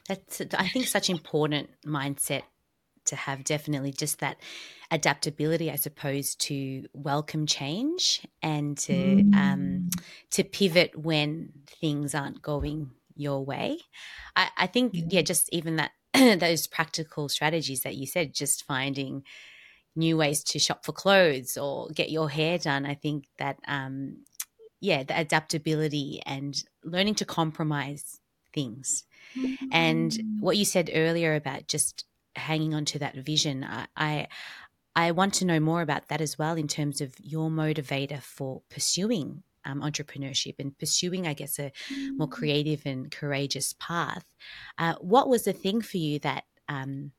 that's 0.08 0.40
i 0.58 0.68
think 0.68 0.86
such 0.86 1.10
important 1.10 1.68
mindset 1.84 2.42
to 3.06 3.16
have 3.16 3.44
definitely 3.44 3.92
just 3.92 4.20
that 4.20 4.38
adaptability, 4.90 5.70
I 5.70 5.76
suppose, 5.76 6.34
to 6.36 6.86
welcome 6.92 7.46
change 7.46 8.26
and 8.42 8.76
to 8.78 8.92
mm. 8.92 9.34
um, 9.34 9.90
to 10.30 10.44
pivot 10.44 10.96
when 10.98 11.52
things 11.66 12.14
aren't 12.14 12.42
going 12.42 12.90
your 13.16 13.44
way. 13.44 13.78
I, 14.34 14.48
I 14.56 14.66
think, 14.66 14.92
yeah. 14.94 15.04
yeah, 15.08 15.22
just 15.22 15.48
even 15.52 15.76
that 15.76 15.92
those 16.40 16.66
practical 16.66 17.28
strategies 17.28 17.82
that 17.82 17.96
you 17.96 18.06
said, 18.06 18.34
just 18.34 18.64
finding 18.64 19.24
new 19.94 20.16
ways 20.16 20.44
to 20.44 20.58
shop 20.58 20.84
for 20.84 20.92
clothes 20.92 21.56
or 21.56 21.88
get 21.88 22.10
your 22.10 22.28
hair 22.28 22.58
done. 22.58 22.84
I 22.86 22.94
think 22.94 23.26
that, 23.38 23.58
um, 23.66 24.24
yeah, 24.80 25.02
the 25.02 25.18
adaptability 25.18 26.20
and 26.26 26.62
learning 26.84 27.14
to 27.16 27.24
compromise 27.24 28.20
things. 28.52 29.04
Mm-hmm. 29.36 29.66
And 29.72 30.18
what 30.40 30.56
you 30.56 30.64
said 30.64 30.90
earlier 30.92 31.34
about 31.34 31.66
just 31.66 32.04
hanging 32.36 32.74
on 32.74 32.84
to 32.86 32.98
that 33.00 33.16
vision. 33.16 33.64
I, 33.64 33.86
I, 33.96 34.28
I 34.94 35.10
want 35.10 35.34
to 35.34 35.44
know 35.44 35.60
more 35.60 35.82
about 35.82 36.08
that 36.08 36.20
as 36.20 36.38
well 36.38 36.56
in 36.56 36.68
terms 36.68 37.00
of 37.00 37.14
your 37.22 37.50
motivator 37.50 38.22
for 38.22 38.62
pursuing 38.70 39.42
um, 39.66 39.82
entrepreneurship 39.82 40.54
and 40.58 40.78
pursuing, 40.78 41.26
I 41.26 41.34
guess, 41.34 41.58
a 41.58 41.72
more 42.14 42.28
mm. 42.28 42.32
creative 42.32 42.82
and 42.86 43.10
courageous 43.10 43.74
path. 43.78 44.24
Uh, 44.78 44.94
what 45.00 45.28
was 45.28 45.44
the 45.44 45.52
thing 45.52 45.82
for 45.82 45.98
you 45.98 46.18
that 46.20 46.44
um, 46.68 47.12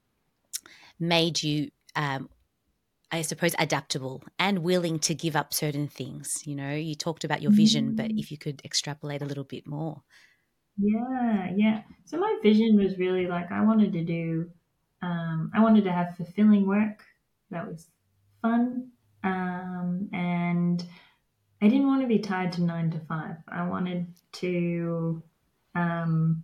made 1.00 1.44
you, 1.44 1.70
um, 1.96 2.30
I 3.12 3.22
suppose, 3.22 3.54
adaptable 3.60 4.24
and 4.40 4.60
willing 4.60 5.00
to 5.00 5.14
give 5.14 5.36
up 5.36 5.54
certain 5.54 5.88
things? 5.88 6.42
You 6.46 6.56
know, 6.56 6.74
you 6.74 6.96
talked 6.96 7.24
about 7.24 7.42
your 7.42 7.52
vision, 7.52 7.96
but 7.96 8.08
mm. 8.08 8.20
if 8.20 8.32
you 8.32 8.38
could 8.38 8.62
extrapolate 8.66 9.22
a 9.22 9.26
little 9.26 9.44
bit 9.44 9.68
more. 9.68 10.02
Yeah, 10.78 11.52
yeah. 11.56 11.82
So 12.06 12.18
my 12.18 12.38
vision 12.42 12.78
was 12.78 12.98
really 12.98 13.28
like 13.28 13.52
I 13.52 13.62
wanted 13.64 13.94
to 13.94 14.04
do 14.04 14.50
um, 15.02 15.52
I 15.54 15.62
wanted 15.62 15.84
to 15.86 15.92
have 15.92 16.16
fulfilling 16.16 16.66
work 16.66 17.04
that 17.52 17.68
was 17.68 17.88
fun. 18.42 18.90
Um, 19.24 20.10
and 20.14 20.84
I 21.62 21.68
didn't 21.68 21.88
want 21.88 22.02
to 22.02 22.08
be 22.08 22.20
tied 22.20 22.52
to 22.54 22.64
nine 22.64 22.92
to 22.92 23.00
five. 23.00 23.38
I 23.48 23.68
wanted 23.68 24.08
to 24.34 25.24
um, 25.76 26.44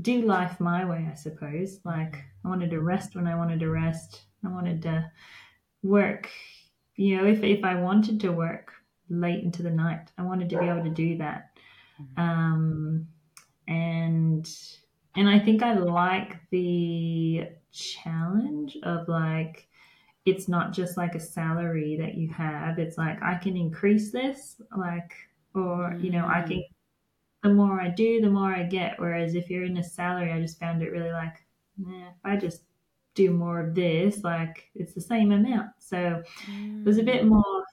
do 0.00 0.22
life 0.22 0.60
my 0.60 0.84
way, 0.84 1.08
I 1.10 1.14
suppose. 1.14 1.80
Like, 1.84 2.24
I 2.44 2.48
wanted 2.48 2.70
to 2.70 2.80
rest 2.80 3.14
when 3.14 3.26
I 3.26 3.36
wanted 3.36 3.60
to 3.60 3.70
rest. 3.70 4.22
I 4.44 4.48
wanted 4.48 4.82
to 4.82 5.10
work, 5.82 6.28
you 6.96 7.16
know, 7.16 7.26
if, 7.26 7.42
if 7.42 7.64
I 7.64 7.76
wanted 7.76 8.20
to 8.20 8.32
work 8.32 8.72
late 9.08 9.44
into 9.44 9.62
the 9.62 9.70
night, 9.70 10.10
I 10.18 10.22
wanted 10.22 10.50
to 10.50 10.58
be 10.58 10.66
able 10.66 10.84
to 10.84 10.90
do 10.90 11.18
that. 11.18 11.50
Mm-hmm. 12.00 12.20
Um, 12.20 13.06
and 13.68 14.50
and 15.16 15.28
I 15.28 15.38
think 15.38 15.62
I 15.62 15.74
like 15.74 16.36
the 16.50 17.48
challenge 17.72 18.76
of 18.82 19.08
like 19.08 19.68
it's 20.24 20.48
not 20.48 20.72
just 20.72 20.96
like 20.96 21.14
a 21.14 21.20
salary 21.20 21.96
that 21.96 22.14
you 22.14 22.28
have 22.28 22.78
it's 22.78 22.96
like 22.96 23.20
i 23.22 23.34
can 23.34 23.56
increase 23.56 24.10
this 24.10 24.62
like 24.76 25.12
or 25.54 25.90
mm. 25.90 26.02
you 26.02 26.10
know 26.10 26.26
i 26.26 26.40
can 26.40 26.58
mm. 26.58 26.64
the 27.42 27.48
more 27.50 27.80
i 27.80 27.88
do 27.88 28.20
the 28.20 28.30
more 28.30 28.54
i 28.54 28.62
get 28.62 28.98
whereas 28.98 29.34
if 29.34 29.50
you're 29.50 29.64
in 29.64 29.76
a 29.78 29.82
salary 29.82 30.32
i 30.32 30.40
just 30.40 30.58
found 30.58 30.82
it 30.82 30.92
really 30.92 31.10
like 31.10 31.34
if 31.78 32.14
i 32.24 32.36
just 32.36 32.62
do 33.14 33.30
more 33.30 33.60
of 33.60 33.74
this 33.74 34.22
like 34.24 34.70
it's 34.74 34.94
the 34.94 35.00
same 35.00 35.32
amount 35.32 35.68
so 35.78 36.22
mm. 36.50 36.80
it 36.80 36.86
was 36.86 36.98
a 36.98 37.02
bit 37.02 37.24
mm. 37.24 37.28
more 37.28 37.64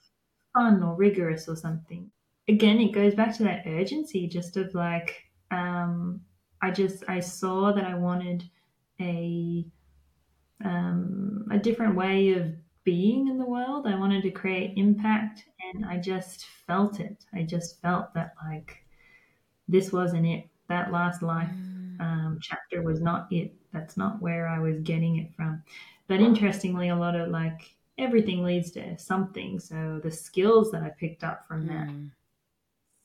fun 0.52 0.82
or 0.82 0.94
rigorous 0.96 1.48
or 1.48 1.56
something 1.56 2.10
again 2.48 2.80
it 2.80 2.92
goes 2.92 3.14
back 3.14 3.34
to 3.34 3.44
that 3.44 3.62
urgency 3.66 4.26
just 4.26 4.56
of 4.56 4.74
like 4.74 5.24
um 5.52 6.20
i 6.62 6.70
just 6.70 7.04
i 7.08 7.20
saw 7.20 7.72
that 7.72 7.84
i 7.84 7.94
wanted 7.94 8.48
a 9.00 9.64
um, 10.64 11.48
a 11.50 11.58
different 11.58 11.96
way 11.96 12.34
of 12.34 12.54
being 12.84 13.28
in 13.28 13.38
the 13.38 13.44
world. 13.46 13.86
I 13.86 13.98
wanted 13.98 14.22
to 14.22 14.30
create 14.30 14.74
impact, 14.76 15.44
and 15.74 15.84
I 15.84 15.98
just 15.98 16.46
felt 16.66 17.00
it. 17.00 17.24
I 17.32 17.42
just 17.42 17.80
felt 17.80 18.12
that 18.14 18.34
like 18.44 18.84
this 19.68 19.92
wasn't 19.92 20.26
it. 20.26 20.48
That 20.68 20.92
last 20.92 21.22
life 21.22 21.50
mm. 21.50 22.00
um, 22.00 22.38
chapter 22.40 22.82
was 22.82 23.00
not 23.00 23.26
it. 23.30 23.54
That's 23.72 23.96
not 23.96 24.20
where 24.20 24.48
I 24.48 24.58
was 24.58 24.80
getting 24.80 25.18
it 25.18 25.34
from. 25.34 25.62
But 26.08 26.20
interestingly, 26.20 26.88
a 26.88 26.96
lot 26.96 27.14
of 27.14 27.28
like 27.28 27.74
everything 27.98 28.42
leads 28.42 28.70
to 28.72 28.98
something. 28.98 29.58
So 29.58 30.00
the 30.02 30.10
skills 30.10 30.70
that 30.72 30.82
I 30.82 30.90
picked 30.90 31.24
up 31.24 31.46
from 31.46 31.66
that 31.66 31.88
mm. 31.88 32.10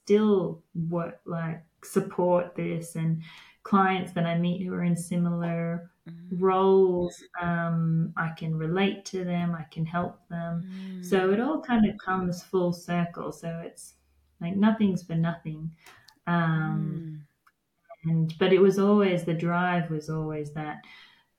still 0.05 0.63
what 0.73 1.21
like 1.25 1.61
support 1.87 2.55
this 2.55 2.95
and 2.95 3.21
clients 3.63 4.13
that 4.13 4.25
I 4.25 4.37
meet 4.37 4.65
who 4.65 4.73
are 4.73 4.83
in 4.83 4.95
similar 4.95 5.91
mm. 6.09 6.13
roles. 6.31 7.21
Um, 7.41 8.13
I 8.15 8.29
can 8.37 8.55
relate 8.55 9.03
to 9.05 9.25
them, 9.25 9.55
I 9.55 9.65
can 9.71 9.85
help 9.85 10.19
them. 10.29 10.69
Mm. 10.73 11.05
So 11.05 11.31
it 11.31 11.39
all 11.39 11.61
kind 11.61 11.89
of 11.89 11.97
comes 11.97 12.43
full 12.43 12.71
circle. 12.71 13.31
So 13.31 13.61
it's 13.65 13.95
like 14.39 14.55
nothing's 14.55 15.03
for 15.03 15.15
nothing. 15.15 15.69
Um, 16.27 17.25
mm. 18.05 18.09
And 18.09 18.33
but 18.39 18.53
it 18.53 18.59
was 18.59 18.79
always 18.79 19.25
the 19.25 19.33
drive 19.33 19.89
was 19.89 20.09
always 20.09 20.53
that 20.53 20.77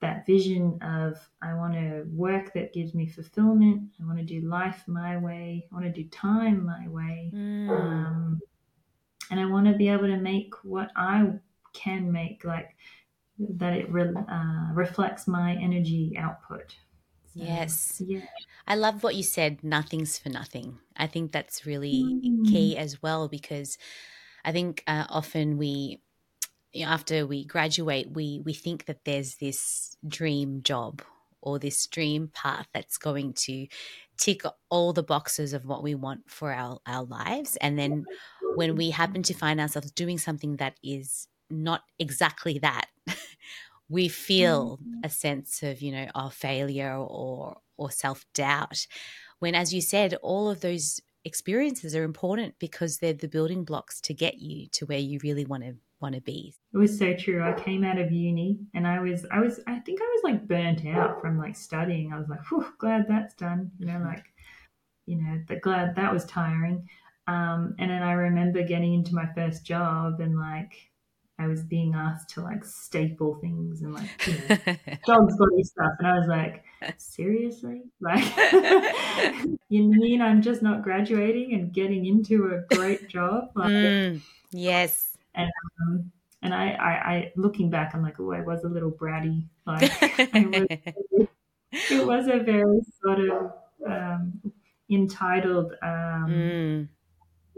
that 0.01 0.25
vision 0.25 0.79
of 0.81 1.17
I 1.41 1.53
want 1.55 1.73
to 1.73 2.05
work 2.13 2.53
that 2.53 2.73
gives 2.73 2.93
me 2.93 3.07
fulfillment. 3.07 3.89
I 4.01 4.05
want 4.05 4.17
to 4.19 4.23
do 4.23 4.47
life 4.47 4.83
my 4.87 5.17
way. 5.17 5.67
I 5.71 5.75
want 5.75 5.85
to 5.85 5.91
do 5.91 6.07
time 6.09 6.65
my 6.65 6.87
way. 6.87 7.31
Mm. 7.33 7.69
Um, 7.69 8.39
and 9.29 9.39
I 9.39 9.45
want 9.45 9.67
to 9.67 9.73
be 9.73 9.89
able 9.89 10.07
to 10.07 10.17
make 10.17 10.53
what 10.63 10.91
I 10.95 11.27
can 11.73 12.11
make, 12.11 12.43
like 12.43 12.75
that 13.37 13.73
it 13.73 13.91
re- 13.91 14.13
uh, 14.29 14.73
reflects 14.73 15.27
my 15.27 15.53
energy 15.53 16.15
output. 16.17 16.75
So, 17.33 17.43
yes. 17.43 18.01
Yeah. 18.05 18.21
I 18.67 18.75
love 18.75 19.03
what 19.03 19.15
you 19.15 19.23
said, 19.23 19.63
nothing's 19.63 20.17
for 20.17 20.29
nothing. 20.29 20.79
I 20.97 21.07
think 21.07 21.31
that's 21.31 21.65
really 21.65 22.03
mm. 22.03 22.47
key 22.47 22.77
as 22.77 23.01
well 23.01 23.27
because 23.27 23.77
I 24.43 24.51
think 24.51 24.83
uh, 24.87 25.05
often 25.09 25.57
we 25.57 26.01
after 26.83 27.25
we 27.25 27.45
graduate, 27.45 28.11
we 28.11 28.41
we 28.43 28.53
think 28.53 28.85
that 28.85 29.05
there's 29.05 29.35
this 29.35 29.97
dream 30.07 30.61
job 30.63 31.01
or 31.41 31.59
this 31.59 31.87
dream 31.87 32.29
path 32.33 32.67
that's 32.73 32.97
going 32.97 33.33
to 33.33 33.67
tick 34.17 34.41
all 34.69 34.91
the 34.91 35.03
boxes 35.03 35.53
of 35.53 35.65
what 35.65 35.81
we 35.81 35.95
want 35.95 36.29
for 36.29 36.51
our, 36.51 36.79
our 36.85 37.05
lives. 37.05 37.55
And 37.61 37.79
then 37.79 38.03
when 38.55 38.75
we 38.75 38.89
happen 38.91 39.23
to 39.23 39.33
find 39.33 39.59
ourselves 39.59 39.91
doing 39.91 40.17
something 40.17 40.57
that 40.57 40.75
is 40.83 41.27
not 41.49 41.83
exactly 41.97 42.59
that, 42.59 42.87
we 43.89 44.07
feel 44.07 44.77
mm-hmm. 44.77 44.99
a 45.03 45.09
sense 45.09 45.63
of, 45.63 45.81
you 45.81 45.91
know, 45.91 46.07
of 46.15 46.33
failure 46.33 46.95
or 46.95 47.57
or 47.77 47.91
self-doubt. 47.91 48.85
When 49.39 49.55
as 49.55 49.73
you 49.73 49.81
said, 49.81 50.15
all 50.21 50.49
of 50.49 50.61
those 50.61 50.99
experiences 51.25 51.95
are 51.95 52.03
important 52.03 52.55
because 52.59 52.97
they're 52.97 53.13
the 53.13 53.27
building 53.27 53.63
blocks 53.63 54.01
to 54.01 54.13
get 54.13 54.39
you 54.39 54.67
to 54.69 54.85
where 54.85 54.99
you 54.99 55.19
really 55.23 55.45
want 55.45 55.63
to 55.63 55.75
want 55.99 56.15
to 56.15 56.21
be. 56.21 56.55
It 56.73 56.77
was 56.77 56.97
so 56.97 57.13
true. 57.13 57.43
I 57.43 57.53
came 57.53 57.83
out 57.83 57.99
of 57.99 58.11
uni 58.11 58.59
and 58.73 58.87
I 58.87 58.99
was, 58.99 59.25
I 59.31 59.39
was, 59.39 59.59
I 59.67 59.79
think 59.79 60.01
I 60.01 60.05
was 60.05 60.21
like 60.23 60.47
burnt 60.47 60.85
out 60.85 61.19
from 61.21 61.37
like 61.37 61.55
studying. 61.55 62.13
I 62.13 62.17
was 62.17 62.29
like, 62.29 62.39
whew, 62.49 62.65
glad 62.77 63.05
that's 63.07 63.33
done. 63.35 63.71
You 63.79 63.87
know, 63.87 63.93
mm-hmm. 63.93 64.07
like, 64.07 64.25
you 65.05 65.17
know, 65.17 65.41
glad 65.61 65.95
that 65.95 66.13
was 66.13 66.25
tiring. 66.25 66.87
Um, 67.29 67.75
and 67.77 67.91
then 67.91 68.01
I 68.01 68.13
remember 68.13 68.63
getting 68.63 68.95
into 68.95 69.13
my 69.13 69.27
first 69.35 69.63
job 69.63 70.19
and 70.19 70.39
like, 70.39 70.73
I 71.37 71.47
was 71.47 71.61
being 71.61 71.93
asked 71.95 72.29
to 72.31 72.41
like 72.41 72.65
staple 72.65 73.35
things 73.35 73.81
and 73.81 73.93
like 73.93 74.27
you 74.27 74.33
know, 74.33 74.57
dog's 75.05 75.37
body 75.37 75.63
stuff, 75.63 75.93
and 75.99 76.07
I 76.07 76.13
was 76.19 76.27
like, 76.27 76.63
seriously, 76.97 77.83
like, 78.01 78.25
you 79.69 79.83
mean 79.83 80.21
I'm 80.21 80.41
just 80.41 80.61
not 80.61 80.81
graduating 80.81 81.53
and 81.53 81.71
getting 81.71 82.07
into 82.07 82.47
a 82.47 82.75
great 82.75 83.07
job? 83.07 83.51
Like, 83.55 83.69
mm, 83.69 84.21
yes, 84.51 85.15
and 85.35 85.49
um, 85.81 86.11
and 86.41 86.53
I, 86.53 86.71
I, 86.71 86.89
I, 86.89 87.33
looking 87.37 87.69
back, 87.69 87.93
I'm 87.93 88.01
like, 88.01 88.19
oh, 88.19 88.33
I 88.33 88.41
was 88.41 88.63
a 88.63 88.69
little 88.69 88.91
bratty. 88.91 89.43
Like, 89.65 89.81
was, 90.33 91.27
it 91.71 92.07
was 92.07 92.27
a 92.27 92.39
very 92.39 92.81
sort 93.01 93.19
of 93.19 93.51
um, 93.87 94.41
entitled. 94.89 95.73
Um, 95.81 96.27
mm. 96.27 96.87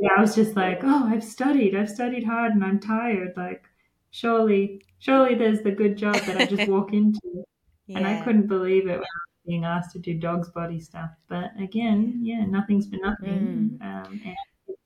Yeah, 0.02 0.14
I 0.18 0.22
was 0.22 0.34
just 0.34 0.56
like, 0.56 0.80
oh, 0.84 1.08
I've 1.08 1.24
studied, 1.24 1.76
I've 1.76 1.90
studied 1.90 2.24
hard, 2.24 2.54
and 2.54 2.64
I'm 2.64 2.80
tired. 2.80 3.34
Like, 3.38 3.64
surely, 4.10 4.82
surely, 4.98 5.36
there's 5.36 5.62
the 5.62 5.72
good 5.72 5.96
job 5.96 6.16
that 6.16 6.38
I 6.38 6.46
just 6.48 6.68
walk 6.68 6.92
into, 6.92 7.46
yeah. 7.86 7.98
and 7.98 8.08
I 8.08 8.20
couldn't 8.24 8.48
believe 8.48 8.88
it. 8.88 9.00
Being 9.46 9.64
asked 9.64 9.92
to 9.92 10.00
do 10.00 10.16
dog's 10.16 10.50
body 10.50 10.80
stuff, 10.80 11.12
but 11.28 11.52
again, 11.60 12.20
yeah, 12.24 12.46
nothing's 12.46 12.88
for 12.88 12.98
nothing. 12.98 13.80
Mm. 13.80 13.86
Um, 13.86 14.22
and 14.26 14.36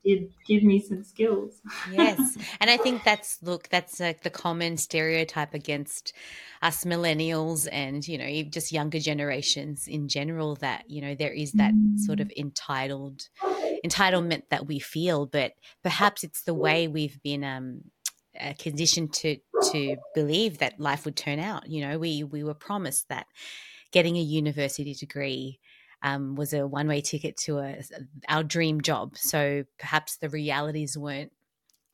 did 0.06 0.32
give 0.46 0.62
me 0.62 0.80
some 0.80 1.02
skills. 1.02 1.60
yes. 1.90 2.38
And 2.60 2.70
I 2.70 2.76
think 2.76 3.04
that's, 3.04 3.38
look, 3.42 3.68
that's 3.68 4.00
like 4.00 4.22
the 4.22 4.30
common 4.30 4.76
stereotype 4.76 5.52
against 5.54 6.12
us 6.62 6.84
millennials 6.84 7.68
and, 7.70 8.06
you 8.06 8.18
know, 8.18 8.42
just 8.48 8.72
younger 8.72 9.00
generations 9.00 9.86
in 9.88 10.08
general 10.08 10.54
that, 10.56 10.88
you 10.88 11.02
know, 11.02 11.14
there 11.14 11.32
is 11.32 11.52
that 11.52 11.74
sort 11.96 12.20
of 12.20 12.30
entitled 12.36 13.28
entitlement 13.84 14.42
that 14.50 14.66
we 14.66 14.78
feel, 14.78 15.26
but 15.26 15.52
perhaps 15.82 16.24
it's 16.24 16.42
the 16.42 16.54
way 16.54 16.88
we've 16.88 17.20
been, 17.22 17.44
um, 17.44 17.82
uh, 18.40 18.52
conditioned 18.58 19.14
to 19.14 19.38
to 19.72 19.96
believe 20.14 20.58
that 20.58 20.78
life 20.78 21.06
would 21.06 21.16
turn 21.16 21.38
out. 21.38 21.68
You 21.68 21.80
know, 21.86 21.98
we 21.98 22.22
we 22.22 22.44
were 22.44 22.54
promised 22.54 23.08
that 23.08 23.26
getting 23.92 24.16
a 24.16 24.20
university 24.20 24.92
degree 24.92 25.58
um, 26.02 26.34
was 26.34 26.52
a 26.52 26.66
one 26.66 26.88
way 26.88 27.00
ticket 27.00 27.36
to 27.38 27.58
a, 27.58 27.82
our 28.28 28.44
dream 28.44 28.80
job. 28.80 29.16
So 29.16 29.64
perhaps 29.78 30.16
the 30.16 30.28
realities 30.28 30.96
weren't 30.96 31.32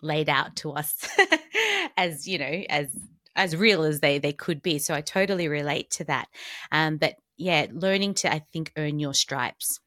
laid 0.01 0.29
out 0.29 0.57
to 0.57 0.73
us 0.73 1.09
as 1.97 2.27
you 2.27 2.39
know 2.39 2.65
as 2.69 2.89
as 3.37 3.57
real 3.57 3.83
as 3.85 4.01
they 4.01 4.19
they 4.19 4.33
could 4.33 4.63
be. 4.63 4.79
So 4.79 4.95
I 4.95 5.01
totally 5.01 5.49
relate 5.49 5.91
to 5.93 6.05
that. 6.05 6.29
Um, 6.71 6.97
but 6.97 7.15
yeah, 7.37 7.67
learning 7.73 8.15
to 8.15 8.33
I 8.33 8.41
think 8.53 8.73
earn 8.77 8.99
your 8.99 9.15
stripes 9.15 9.81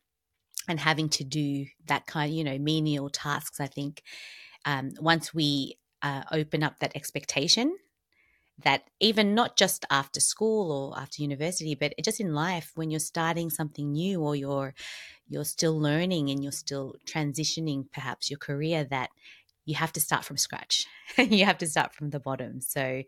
and 0.68 0.80
having 0.80 1.10
to 1.10 1.24
do 1.24 1.66
that 1.88 2.08
kind 2.08 2.32
of 2.32 2.36
you 2.36 2.44
know 2.44 2.58
menial 2.58 3.10
tasks. 3.10 3.60
I 3.60 3.68
think 3.68 4.02
um, 4.66 4.92
once 5.00 5.34
we 5.34 5.78
uh, 6.02 6.24
open 6.32 6.64
up 6.64 6.80
that 6.80 6.96
expectation 6.96 7.76
that 8.64 8.84
even 9.00 9.36
not 9.36 9.58
just 9.58 9.86
after 9.90 10.20
school 10.20 10.72
or 10.72 11.00
after 11.00 11.22
university 11.22 11.76
but 11.76 11.94
just 12.04 12.20
in 12.20 12.34
life 12.34 12.72
when 12.76 12.90
you're 12.90 13.00
starting 13.00 13.50
something 13.50 13.92
new 13.92 14.22
or 14.22 14.36
you're 14.36 14.74
you're 15.28 15.46
still 15.46 15.80
learning 15.80 16.30
and 16.30 16.44
you're 16.44 16.52
still 16.52 16.96
transitioning 17.06 17.86
perhaps 17.92 18.30
your 18.30 18.38
career 18.40 18.84
that 18.86 19.10
you 19.66 19.76
have 19.76 19.92
to 19.94 20.00
start 20.00 20.24
from 20.24 20.38
scratch. 20.38 20.86
You 21.18 21.46
have 21.46 21.58
to 21.60 21.68
start 21.68 21.94
from 21.94 22.12
the 22.12 22.20
bottom. 22.20 22.62
So 22.62 23.04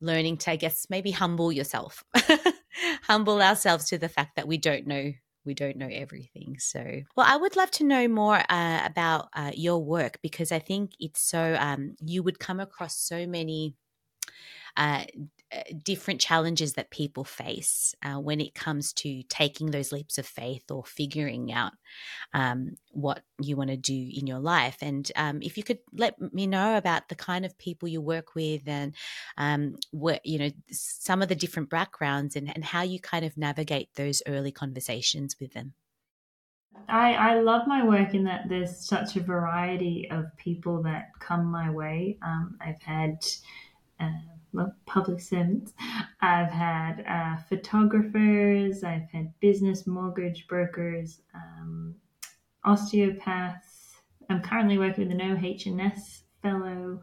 learning 0.00 0.36
to 0.36 0.50
i 0.52 0.56
guess 0.56 0.86
maybe 0.90 1.10
humble 1.10 1.50
yourself. 1.52 2.04
Humble 3.02 3.42
ourselves 3.42 3.86
to 3.86 3.98
the 3.98 4.08
fact 4.08 4.36
that 4.36 4.46
we 4.46 4.56
don't 4.58 4.86
know 4.86 5.12
we 5.44 5.54
don't 5.54 5.76
know 5.76 5.88
everything. 5.90 6.56
So, 6.58 6.84
well, 7.16 7.26
I 7.26 7.36
would 7.36 7.56
love 7.56 7.70
to 7.72 7.84
know 7.84 8.06
more 8.06 8.38
uh, 8.50 8.82
about 8.84 9.28
uh, 9.34 9.50
your 9.54 9.82
work 9.82 10.18
because 10.22 10.52
I 10.52 10.58
think 10.58 10.92
it's 11.00 11.22
so, 11.22 11.56
um, 11.58 11.96
you 12.00 12.22
would 12.22 12.38
come 12.38 12.60
across 12.60 12.98
so 12.98 13.26
many 13.26 13.74
uh, 14.78 15.04
different 15.82 16.20
challenges 16.20 16.74
that 16.74 16.90
people 16.90 17.24
face 17.24 17.94
uh, 18.04 18.16
when 18.20 18.40
it 18.40 18.54
comes 18.54 18.92
to 18.92 19.22
taking 19.24 19.70
those 19.70 19.92
leaps 19.92 20.18
of 20.18 20.26
faith 20.26 20.70
or 20.70 20.84
figuring 20.84 21.52
out 21.52 21.72
um, 22.34 22.76
what 22.92 23.22
you 23.40 23.56
want 23.56 23.70
to 23.70 23.76
do 23.76 24.10
in 24.14 24.26
your 24.26 24.38
life. 24.38 24.76
And 24.82 25.10
um, 25.16 25.40
if 25.42 25.56
you 25.56 25.62
could 25.62 25.78
let 25.92 26.20
me 26.32 26.46
know 26.46 26.76
about 26.76 27.08
the 27.08 27.14
kind 27.14 27.44
of 27.44 27.58
people 27.58 27.88
you 27.88 28.00
work 28.00 28.34
with 28.34 28.62
and 28.66 28.94
um, 29.36 29.76
what, 29.90 30.24
you 30.24 30.38
know, 30.38 30.50
some 30.70 31.22
of 31.22 31.28
the 31.28 31.34
different 31.34 31.70
backgrounds 31.70 32.36
and, 32.36 32.54
and 32.54 32.64
how 32.64 32.82
you 32.82 33.00
kind 33.00 33.24
of 33.24 33.36
navigate 33.36 33.88
those 33.94 34.22
early 34.26 34.52
conversations 34.52 35.36
with 35.40 35.54
them. 35.54 35.72
I, 36.88 37.14
I 37.14 37.40
love 37.40 37.66
my 37.66 37.84
work 37.84 38.14
in 38.14 38.24
that 38.24 38.48
there's 38.48 38.76
such 38.76 39.16
a 39.16 39.20
variety 39.20 40.08
of 40.10 40.26
people 40.36 40.82
that 40.82 41.10
come 41.18 41.46
my 41.46 41.70
way. 41.70 42.18
Um, 42.22 42.56
I've 42.60 42.80
had 42.82 43.26
uh, 43.98 44.10
well, 44.52 44.74
public 44.86 45.20
servants. 45.20 45.72
I've 46.20 46.50
had 46.50 47.04
uh, 47.08 47.42
photographers, 47.48 48.82
I've 48.84 49.10
had 49.10 49.32
business 49.40 49.86
mortgage 49.86 50.46
brokers, 50.48 51.20
um, 51.34 51.94
osteopaths. 52.64 53.96
I'm 54.30 54.42
currently 54.42 54.78
working 54.78 55.08
with 55.08 55.18
an 55.18 55.22
OH&S 55.22 56.22
fellow, 56.42 57.00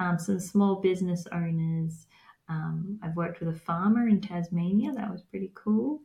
um, 0.00 0.18
some 0.18 0.40
small 0.40 0.76
business 0.76 1.26
owners. 1.32 2.06
Um, 2.48 2.98
I've 3.02 3.16
worked 3.16 3.40
with 3.40 3.54
a 3.54 3.58
farmer 3.58 4.08
in 4.08 4.20
Tasmania. 4.20 4.92
That 4.92 5.10
was 5.10 5.22
pretty 5.22 5.52
cool. 5.54 6.00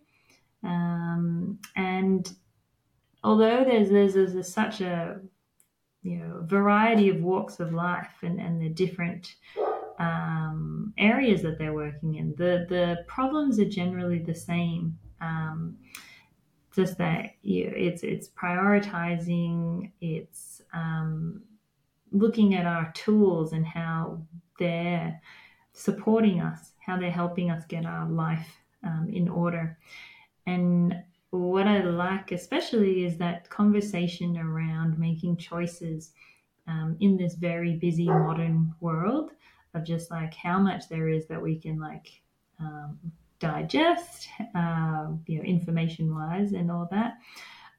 Um, 0.64 1.60
and 1.76 2.30
although 3.24 3.64
there's, 3.64 3.90
there's, 3.90 4.14
there's 4.14 4.54
such 4.54 4.82
a 4.82 5.20
you 6.04 6.18
know 6.18 6.42
variety 6.44 7.10
of 7.10 7.22
walks 7.22 7.60
of 7.60 7.74
life 7.74 8.20
and, 8.22 8.40
and 8.40 8.62
the 8.62 8.70
different 8.70 9.36
um, 10.00 10.94
areas 10.98 11.42
that 11.42 11.58
they're 11.58 11.74
working 11.74 12.16
in. 12.16 12.36
The 12.38 12.66
the 12.70 13.04
problems 13.08 13.60
are 13.60 13.70
generally 13.70 14.20
the 14.20 14.36
same. 14.36 14.98
Um, 15.22 15.78
just 16.76 16.98
that 17.00 17.32
you 17.42 17.72
it's 17.76 18.04
it's 18.04 18.30
prioritizing. 18.30 19.92
It's 20.00 20.62
um, 20.74 21.42
looking 22.12 22.56
at 22.56 22.66
our 22.66 22.92
tools 22.94 23.54
and 23.54 23.66
how 23.66 24.22
they're 24.60 25.20
supporting 25.74 26.42
us, 26.42 26.74
how 26.86 26.98
they're 26.98 27.12
helping 27.12 27.52
us 27.52 27.66
get 27.66 27.86
our 27.86 28.08
life 28.08 28.48
um, 28.84 29.10
in 29.12 29.28
order. 29.28 29.78
And 30.46 30.96
what 31.32 31.68
I 31.68 31.84
like 31.84 32.32
especially 32.32 33.06
is 33.06 33.18
that 33.18 33.50
conversation 33.50 34.38
around 34.38 34.98
making 34.98 35.38
choices 35.38 36.12
um, 36.68 36.96
in 37.00 37.18
this 37.18 37.36
very 37.36 37.76
busy 37.76 38.06
modern 38.06 38.74
world 38.80 39.32
of 39.74 39.84
just 39.84 40.12
like 40.12 40.34
how 40.34 40.60
much 40.60 40.90
there 40.90 41.10
is 41.10 41.28
that 41.28 41.42
we 41.42 41.60
can 41.60 41.80
like 41.80 42.22
um, 42.60 42.98
digest, 43.40 44.28
uh, 44.56 45.08
you 45.26 45.38
know, 45.38 45.44
information 45.44 46.14
wise 46.14 46.54
and 46.54 46.72
all 46.72 46.88
that, 46.92 47.18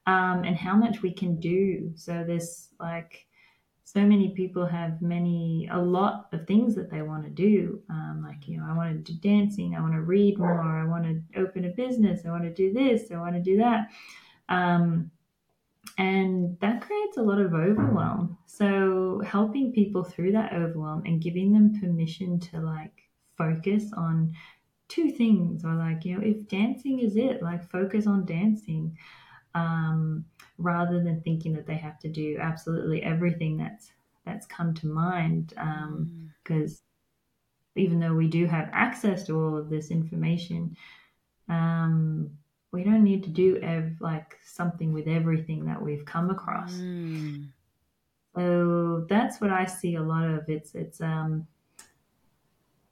um, 0.07 0.43
and 0.43 0.55
how 0.55 0.75
much 0.75 1.01
we 1.01 1.11
can 1.11 1.39
do. 1.39 1.91
So 1.95 2.23
there's 2.25 2.69
like 2.79 3.25
so 3.91 4.01
many 4.01 4.29
people 4.29 4.67
have 4.67 5.01
many 5.01 5.67
a 5.71 5.77
lot 5.77 6.27
of 6.31 6.45
things 6.45 6.75
that 6.75 6.91
they 6.91 7.01
want 7.01 7.23
to 7.23 7.29
do 7.29 7.81
um, 7.89 8.23
like 8.23 8.47
you 8.47 8.55
know 8.55 8.65
i 8.69 8.75
want 8.75 9.03
to 9.03 9.11
do 9.11 9.17
dancing 9.19 9.75
i 9.75 9.81
want 9.81 9.93
to 9.93 10.01
read 10.01 10.37
more 10.37 10.61
i 10.61 10.85
want 10.85 11.03
to 11.03 11.41
open 11.41 11.65
a 11.65 11.69
business 11.69 12.21
i 12.23 12.29
want 12.29 12.43
to 12.43 12.53
do 12.53 12.71
this 12.71 13.11
i 13.11 13.17
want 13.17 13.33
to 13.33 13.41
do 13.41 13.57
that 13.57 13.89
um, 14.49 15.09
and 15.99 16.57
that 16.61 16.81
creates 16.81 17.17
a 17.17 17.21
lot 17.21 17.39
of 17.39 17.53
overwhelm 17.53 18.37
so 18.45 19.21
helping 19.25 19.71
people 19.73 20.03
through 20.03 20.31
that 20.31 20.53
overwhelm 20.53 21.03
and 21.05 21.21
giving 21.21 21.51
them 21.51 21.77
permission 21.79 22.39
to 22.39 22.59
like 22.61 23.03
focus 23.37 23.91
on 23.95 24.33
two 24.87 25.11
things 25.11 25.63
or 25.63 25.75
like 25.75 26.05
you 26.05 26.17
know 26.17 26.23
if 26.25 26.47
dancing 26.47 26.99
is 26.99 27.17
it 27.17 27.43
like 27.43 27.69
focus 27.69 28.07
on 28.07 28.25
dancing 28.25 28.97
um, 29.55 30.23
rather 30.57 31.03
than 31.03 31.21
thinking 31.21 31.53
that 31.53 31.67
they 31.67 31.75
have 31.75 31.99
to 31.99 32.07
do 32.07 32.37
absolutely 32.39 33.03
everything 33.03 33.57
that's 33.57 33.91
that's 34.25 34.45
come 34.45 34.73
to 34.73 34.87
mind 34.87 35.49
because 36.43 36.81
um, 36.81 37.77
mm. 37.77 37.81
even 37.81 37.99
though 37.99 38.13
we 38.13 38.27
do 38.27 38.45
have 38.45 38.69
access 38.71 39.25
to 39.25 39.37
all 39.37 39.57
of 39.57 39.69
this 39.69 39.91
information 39.91 40.75
um, 41.49 42.29
we 42.71 42.83
don't 42.83 43.03
need 43.03 43.23
to 43.23 43.29
do 43.29 43.57
ev- 43.57 43.97
like 43.99 44.37
something 44.45 44.93
with 44.93 45.07
everything 45.07 45.65
that 45.65 45.81
we've 45.81 46.05
come 46.05 46.29
across 46.29 46.73
mm. 46.73 47.47
so 48.35 49.05
that's 49.09 49.41
what 49.41 49.51
i 49.51 49.65
see 49.65 49.95
a 49.95 50.01
lot 50.01 50.25
of 50.25 50.47
it's 50.47 50.75
it's 50.75 51.01
um 51.01 51.47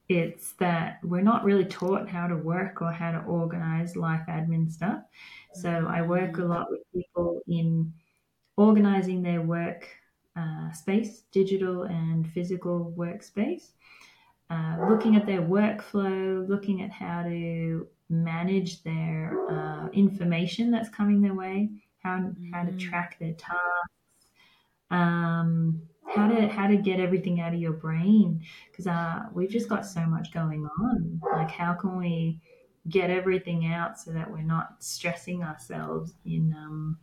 it's 0.09 0.53
that 0.53 0.99
we're 1.03 1.21
not 1.21 1.43
really 1.43 1.65
taught 1.65 2.07
how 2.07 2.27
to 2.27 2.35
work 2.37 2.81
or 2.81 2.91
how 2.91 3.11
to 3.11 3.19
organize 3.19 3.95
life 3.95 4.21
admin 4.29 4.71
stuff. 4.71 5.01
So 5.53 5.87
I 5.89 6.01
work 6.01 6.37
a 6.37 6.45
lot 6.45 6.67
with 6.69 6.81
people 6.93 7.41
in 7.47 7.91
organizing 8.55 9.21
their 9.21 9.41
work 9.41 9.87
uh, 10.35 10.71
space, 10.71 11.23
digital 11.31 11.83
and 11.83 12.27
physical 12.31 12.93
workspace, 12.95 13.71
uh, 14.49 14.77
looking 14.89 15.15
at 15.15 15.25
their 15.25 15.41
workflow, 15.41 16.47
looking 16.47 16.83
at 16.83 16.91
how 16.91 17.23
to 17.23 17.87
manage 18.09 18.83
their 18.83 19.37
uh, 19.49 19.89
information 19.89 20.71
that's 20.71 20.89
coming 20.89 21.21
their 21.21 21.33
way, 21.33 21.69
how, 22.03 22.31
how 22.53 22.63
to 22.63 22.71
mm. 22.71 22.79
track 22.79 23.17
their 23.19 23.33
tasks. 23.33 23.57
Um, 24.89 25.81
how 26.15 26.27
to 26.27 26.47
how 26.47 26.67
to 26.67 26.77
get 26.77 26.99
everything 26.99 27.41
out 27.41 27.53
of 27.53 27.59
your 27.59 27.73
brain 27.73 28.41
because 28.71 28.87
uh, 28.87 29.23
we've 29.33 29.49
just 29.49 29.69
got 29.69 29.85
so 29.85 30.01
much 30.05 30.31
going 30.31 30.67
on 30.79 31.19
like 31.33 31.51
how 31.51 31.73
can 31.73 31.97
we 31.97 32.39
get 32.89 33.09
everything 33.09 33.67
out 33.67 33.99
so 33.99 34.11
that 34.11 34.29
we're 34.29 34.41
not 34.41 34.75
stressing 34.79 35.43
ourselves 35.43 36.13
in 36.25 36.55
um, 36.57 36.97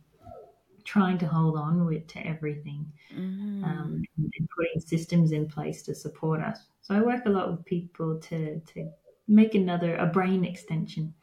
trying 0.83 1.17
to 1.17 1.27
hold 1.27 1.55
on 1.57 1.85
with 1.85 2.05
to 2.07 2.19
everything 2.25 2.85
mm. 3.13 3.63
um, 3.63 4.03
and, 4.17 4.33
and 4.39 4.49
putting 4.55 4.79
systems 4.79 5.31
in 5.31 5.47
place 5.47 5.83
to 5.83 5.93
support 5.93 6.41
us 6.41 6.61
so 6.81 6.95
i 6.95 7.01
work 7.01 7.25
a 7.25 7.29
lot 7.29 7.51
with 7.51 7.63
people 7.65 8.19
to 8.19 8.59
to 8.61 8.89
make 9.27 9.55
another 9.55 9.95
a 9.95 10.05
brain 10.05 10.43
extension 10.43 11.13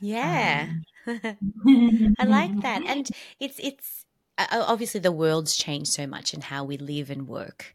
yeah 0.00 0.68
um, 1.06 1.20
i 2.18 2.24
like 2.24 2.60
that 2.62 2.82
and 2.86 3.10
it's 3.40 3.58
it's 3.58 4.04
obviously 4.50 5.00
the 5.00 5.12
world's 5.12 5.56
changed 5.56 5.92
so 5.92 6.06
much 6.06 6.34
and 6.34 6.44
how 6.44 6.64
we 6.64 6.76
live 6.76 7.10
and 7.10 7.28
work 7.28 7.74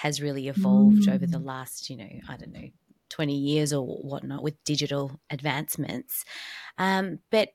has 0.00 0.22
really 0.22 0.48
evolved 0.48 1.02
mm. 1.02 1.14
over 1.14 1.26
the 1.26 1.38
mm. 1.38 1.44
last, 1.44 1.90
you 1.90 1.96
know, 1.98 2.08
I 2.26 2.38
don't 2.38 2.54
know, 2.54 2.70
20 3.10 3.34
years 3.34 3.70
or 3.70 3.84
whatnot 3.84 4.42
with 4.42 4.62
digital 4.64 5.20
advancements. 5.28 6.24
Um, 6.78 7.18
but 7.30 7.50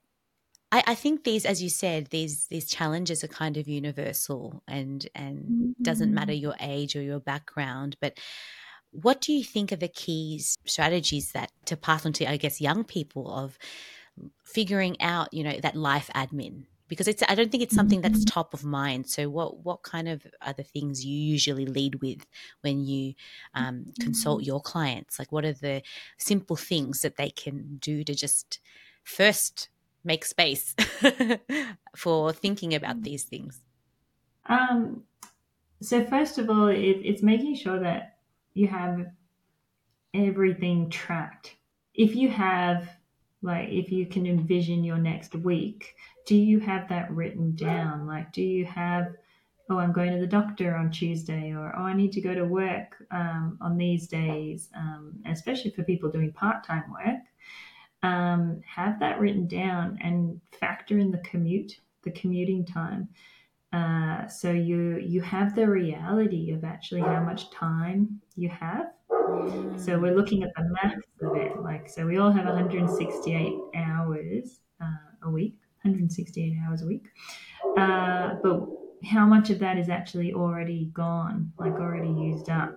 I, 0.72 0.84
I, 0.86 0.96
think 0.96 1.24
these, 1.24 1.44
as 1.44 1.64
you 1.64 1.72
said, 1.72 2.08
these 2.12 2.46
these 2.48 2.68
challenges 2.68 3.24
are 3.24 3.30
kind 3.30 3.58
of 3.58 3.68
universal 3.68 4.62
and 4.68 5.08
and 5.16 5.40
mm-hmm. 5.40 5.84
doesn't 5.84 6.14
matter 6.14 6.34
your 6.34 6.54
age 6.60 6.96
or 6.96 7.02
your 7.02 7.20
background. 7.20 7.98
But 8.00 8.20
what 9.02 9.22
do 9.22 9.34
you 9.34 9.44
think 9.44 9.72
are 9.72 9.78
the 9.78 9.88
keys 9.88 10.58
strategies 10.66 11.32
that 11.34 11.52
to 11.66 11.76
pass 11.78 12.06
on 12.06 12.14
to, 12.14 12.30
I 12.30 12.38
guess, 12.38 12.62
young 12.62 12.84
people 12.84 13.34
of 13.34 13.58
figuring 14.44 15.00
out, 15.02 15.34
you 15.34 15.44
know, 15.44 15.60
that 15.62 15.76
life 15.76 16.10
admin 16.16 16.64
because 16.88 17.08
it's 17.08 17.24
I 17.28 17.36
don't 17.36 17.52
think 17.52 17.64
it's 17.64 17.76
something 17.76 18.02
that's 18.02 18.20
mm-hmm. 18.20 18.34
top 18.34 18.54
of 18.54 18.64
mind. 18.64 19.08
So 19.10 19.30
what 19.30 19.64
what 19.64 19.84
kind 19.84 20.08
of 20.08 20.26
are 20.42 20.54
the 20.54 20.64
things 20.64 21.06
you 21.06 21.18
usually 21.18 21.66
lead 21.66 22.02
with 22.02 22.26
when 22.62 22.86
you 22.86 23.16
um, 23.54 23.86
consult 24.00 24.42
mm-hmm. 24.42 24.48
your 24.48 24.62
clients? 24.62 25.20
Like 25.20 25.32
what 25.32 25.46
are 25.46 25.54
the 25.54 25.82
simple 26.18 26.56
things 26.56 27.02
that 27.02 27.18
they 27.18 27.30
can 27.30 27.78
do 27.78 28.04
to 28.04 28.14
just 28.14 28.60
first 29.04 29.70
make 30.04 30.26
space 30.26 30.76
for 31.96 32.32
thinking 32.32 32.74
about 32.76 33.02
these 33.02 33.24
things? 33.24 33.60
Um, 34.48 35.04
so 35.82 36.04
first 36.06 36.38
of 36.38 36.50
all, 36.50 36.68
it, 36.68 37.02
it's 37.04 37.24
making 37.24 37.56
sure 37.56 37.80
that 37.80 38.15
you 38.56 38.68
have 38.68 39.06
everything 40.16 40.90
tracked. 40.90 41.56
If 41.94 42.16
you 42.16 42.30
have 42.30 42.90
like 43.44 43.70
if 43.70 43.92
you 43.92 44.08
can 44.08 44.26
envision 44.26 44.84
your 44.84 44.98
next 44.98 45.36
week 45.36 45.96
do 46.26 46.36
you 46.36 46.60
have 46.60 46.90
that 46.90 47.12
written 47.12 47.56
down? 47.56 48.08
Like 48.08 48.34
do 48.34 48.42
you 48.42 48.66
have 48.66 49.14
oh 49.70 49.78
i'm 49.78 49.92
going 49.92 50.12
to 50.12 50.20
the 50.20 50.28
doctor 50.28 50.76
on 50.76 50.92
tuesday 50.92 51.52
or 51.52 51.74
oh 51.76 51.82
i 51.82 51.94
need 51.94 52.12
to 52.12 52.22
go 52.22 52.36
to 52.36 52.46
work 52.46 53.04
um, 53.10 53.58
on 53.62 53.78
these 53.78 54.08
days 54.08 54.70
um, 54.76 55.14
especially 55.26 55.72
for 55.72 55.84
people 55.84 56.10
doing 56.10 56.32
part-time 56.32 56.84
work? 56.92 57.22
Um, 58.04 58.62
have 58.68 59.00
that 59.00 59.20
written 59.20 59.48
down 59.48 59.98
and 60.02 60.40
factor 60.60 61.00
in 61.00 61.12
the 61.12 61.18
commute 61.20 61.80
the 62.04 62.12
commuting 62.12 62.66
time 62.66 63.10
uh, 63.76 64.28
so 64.28 64.52
you 64.52 64.98
you 64.98 65.22
have 65.22 65.56
the 65.56 65.68
reality 65.68 66.52
of 66.52 66.64
actually 66.64 67.02
how 67.02 67.22
much 67.22 67.50
time 67.52 68.22
you 68.36 68.50
have 68.50 68.88
so 69.78 70.00
we're 70.00 70.16
looking 70.16 70.44
at 70.44 70.50
the 70.56 70.64
maths 70.64 71.08
of 71.22 71.36
it. 71.36 71.62
Like, 71.62 71.90
so 71.90 72.06
we 72.06 72.18
all 72.18 72.32
have 72.32 72.46
168 72.46 73.54
hours 73.76 74.60
uh, 74.82 74.86
a 75.24 75.30
week, 75.30 75.58
168 75.82 76.56
hours 76.66 76.82
a 76.82 76.86
week. 76.86 77.06
Uh, 77.78 78.36
but 78.42 78.66
how 79.08 79.26
much 79.26 79.50
of 79.50 79.60
that 79.60 79.78
is 79.78 79.90
actually 79.90 80.34
already 80.34 80.92
gone, 80.94 81.52
like 81.60 81.74
already 81.74 82.10
used 82.10 82.50
up? 82.50 82.76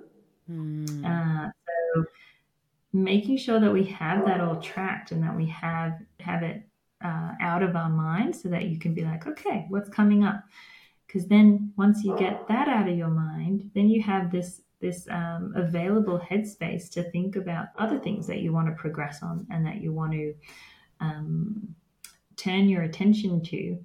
Mm. 0.50 1.04
Uh, 1.04 1.50
so 1.94 2.04
making 2.92 3.36
sure 3.36 3.60
that 3.60 3.72
we 3.72 3.84
have 3.84 4.24
that 4.24 4.40
all 4.40 4.56
tracked 4.56 5.12
and 5.12 5.22
that 5.22 5.36
we 5.36 5.46
have 5.46 5.92
have 6.20 6.42
it 6.42 6.62
uh, 7.04 7.32
out 7.40 7.62
of 7.62 7.76
our 7.76 7.90
mind 7.90 8.34
so 8.34 8.48
that 8.48 8.64
you 8.64 8.78
can 8.78 8.94
be 8.94 9.04
like, 9.04 9.26
okay, 9.26 9.66
what's 9.68 9.88
coming 9.88 10.24
up? 10.24 10.42
Because 11.08 11.26
then 11.26 11.72
once 11.78 12.04
you 12.04 12.14
get 12.18 12.46
that 12.48 12.68
out 12.68 12.86
of 12.86 12.96
your 12.96 13.08
mind, 13.08 13.70
then 13.74 13.88
you 13.88 14.02
have 14.02 14.30
this 14.30 14.60
this 14.80 15.08
um, 15.10 15.52
available 15.56 16.20
headspace 16.20 16.88
to 16.90 17.02
think 17.10 17.34
about 17.34 17.68
other 17.78 17.98
things 17.98 18.28
that 18.28 18.38
you 18.38 18.52
want 18.52 18.68
to 18.68 18.74
progress 18.74 19.24
on 19.24 19.44
and 19.50 19.66
that 19.66 19.80
you 19.80 19.92
want 19.92 20.12
to 20.12 20.34
um, 21.00 21.74
turn 22.36 22.68
your 22.68 22.82
attention 22.82 23.42
to. 23.42 23.76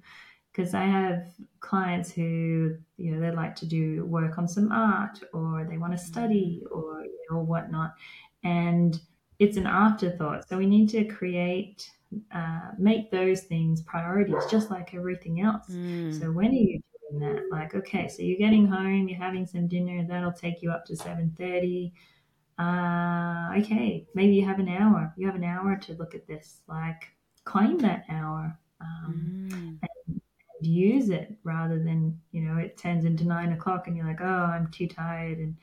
Because 0.52 0.72
I 0.72 0.84
have 0.84 1.26
clients 1.58 2.12
who, 2.12 2.76
you 2.96 3.10
know, 3.10 3.20
they 3.20 3.34
like 3.34 3.56
to 3.56 3.66
do 3.66 4.04
work 4.04 4.38
on 4.38 4.46
some 4.46 4.70
art 4.70 5.18
or 5.32 5.66
they 5.68 5.78
want 5.78 5.92
to 5.92 5.98
study 5.98 6.62
or, 6.70 7.02
you 7.02 7.26
know, 7.28 7.40
whatnot. 7.40 7.94
And 8.44 9.00
it's 9.40 9.56
an 9.56 9.66
afterthought. 9.66 10.48
So 10.48 10.56
we 10.58 10.66
need 10.66 10.88
to 10.90 11.04
create, 11.06 11.90
uh, 12.32 12.70
make 12.78 13.10
those 13.10 13.40
things 13.40 13.82
priorities, 13.82 14.44
just 14.48 14.70
like 14.70 14.94
everything 14.94 15.40
else. 15.40 15.66
Mm. 15.72 16.20
So 16.20 16.30
when 16.30 16.50
are 16.50 16.52
you 16.52 16.80
that 17.18 17.42
like 17.50 17.74
okay 17.74 18.08
so 18.08 18.22
you're 18.22 18.38
getting 18.38 18.66
home 18.66 19.08
you're 19.08 19.18
having 19.18 19.46
some 19.46 19.66
dinner 19.66 20.04
that'll 20.08 20.32
take 20.32 20.62
you 20.62 20.70
up 20.70 20.84
to 20.84 20.94
7.30 20.94 21.92
uh, 22.58 23.58
okay 23.58 24.06
maybe 24.14 24.34
you 24.34 24.44
have 24.44 24.58
an 24.58 24.68
hour 24.68 25.12
you 25.16 25.26
have 25.26 25.34
an 25.34 25.44
hour 25.44 25.76
to 25.76 25.94
look 25.94 26.14
at 26.14 26.26
this 26.26 26.60
like 26.68 27.10
claim 27.44 27.78
that 27.78 28.04
hour 28.08 28.58
um, 28.80 29.48
mm. 29.50 29.54
and, 29.54 29.78
and, 30.08 30.20
use 30.60 31.10
it 31.10 31.36
rather 31.44 31.78
than 31.78 32.18
you 32.32 32.40
know 32.40 32.56
it 32.56 32.78
turns 32.78 33.04
into 33.04 33.24
nine 33.24 33.52
o'clock 33.52 33.86
and 33.86 33.94
you're 33.94 34.06
like 34.06 34.22
oh 34.22 34.24
i'm 34.24 34.66
too 34.68 34.86
tired 34.86 35.36
and 35.36 35.54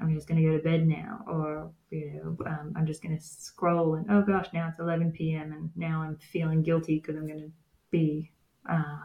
i'm 0.00 0.12
just 0.12 0.28
going 0.28 0.38
to 0.38 0.46
go 0.46 0.54
to 0.54 0.62
bed 0.62 0.86
now 0.86 1.20
or 1.26 1.70
you 1.90 2.12
know 2.12 2.36
um, 2.46 2.74
i'm 2.76 2.84
just 2.84 3.02
going 3.02 3.16
to 3.16 3.24
scroll 3.24 3.94
and 3.94 4.04
oh 4.10 4.20
gosh 4.20 4.48
now 4.52 4.68
it's 4.68 4.80
11 4.80 5.12
p.m 5.12 5.52
and 5.52 5.70
now 5.76 6.02
i'm 6.02 6.18
feeling 6.30 6.62
guilty 6.62 6.98
because 6.98 7.16
i'm 7.16 7.26
going 7.26 7.40
to 7.40 7.50
be 7.90 8.30
uh, 8.68 8.98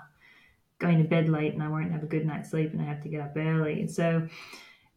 going 0.80 0.98
to 0.98 1.04
bed 1.08 1.30
late 1.30 1.54
and 1.54 1.62
I 1.62 1.68
won't 1.68 1.92
have 1.92 2.04
a 2.04 2.08
good 2.08 2.26
night's 2.26 2.50
sleep 2.50 2.72
and 2.72 2.82
I 2.82 2.86
have 2.86 3.04
to 3.04 3.10
get 3.10 3.22
up 3.22 3.34
early. 3.36 3.86
So 3.88 4.28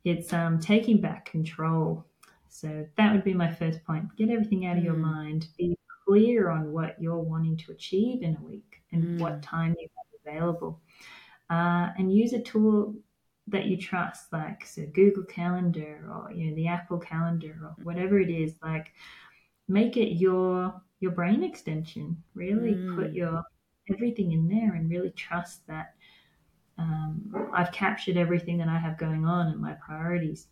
it's 0.04 0.32
um, 0.32 0.58
taking 0.58 1.00
back 1.00 1.26
control. 1.26 2.04
So 2.48 2.86
that 2.96 3.12
would 3.12 3.24
be 3.24 3.34
my 3.34 3.52
first 3.52 3.84
point. 3.84 4.16
Get 4.16 4.30
everything 4.30 4.66
out 4.66 4.78
of 4.78 4.84
your 4.84 4.94
mm. 4.94 5.00
mind. 5.02 5.48
Be 5.58 5.76
clear 6.06 6.50
on 6.50 6.72
what 6.72 6.96
you're 7.00 7.18
wanting 7.18 7.56
to 7.58 7.72
achieve 7.72 8.22
in 8.22 8.36
a 8.36 8.44
week 8.44 8.82
and 8.92 9.02
mm. 9.02 9.18
what 9.18 9.42
time 9.42 9.74
you 9.78 9.88
have 9.96 10.34
available. 10.34 10.80
Uh, 11.50 11.90
and 11.98 12.14
use 12.14 12.32
a 12.32 12.40
tool 12.40 12.94
that 13.48 13.66
you 13.66 13.76
trust, 13.76 14.32
like 14.32 14.64
so 14.64 14.86
Google 14.94 15.24
Calendar 15.24 16.08
or 16.10 16.32
you 16.32 16.48
know 16.48 16.56
the 16.56 16.68
Apple 16.68 16.98
Calendar 16.98 17.58
or 17.62 17.74
whatever 17.82 18.18
it 18.20 18.30
is, 18.30 18.54
like 18.62 18.92
make 19.68 19.96
it 19.96 20.14
your 20.14 20.80
your 21.00 21.10
brain 21.10 21.42
extension. 21.42 22.22
Really 22.34 22.74
mm. 22.74 22.96
put 22.96 23.12
your 23.12 23.42
everything 23.90 24.32
in 24.32 24.48
there 24.48 24.74
and 24.74 24.90
really 24.90 25.10
trust 25.10 25.66
that 25.66 25.94
um, 26.78 27.50
I've 27.54 27.72
captured 27.72 28.16
everything 28.16 28.58
that 28.58 28.68
I 28.68 28.78
have 28.78 28.98
going 28.98 29.24
on 29.24 29.48
and 29.48 29.60
my 29.60 29.72
priorities. 29.74 30.46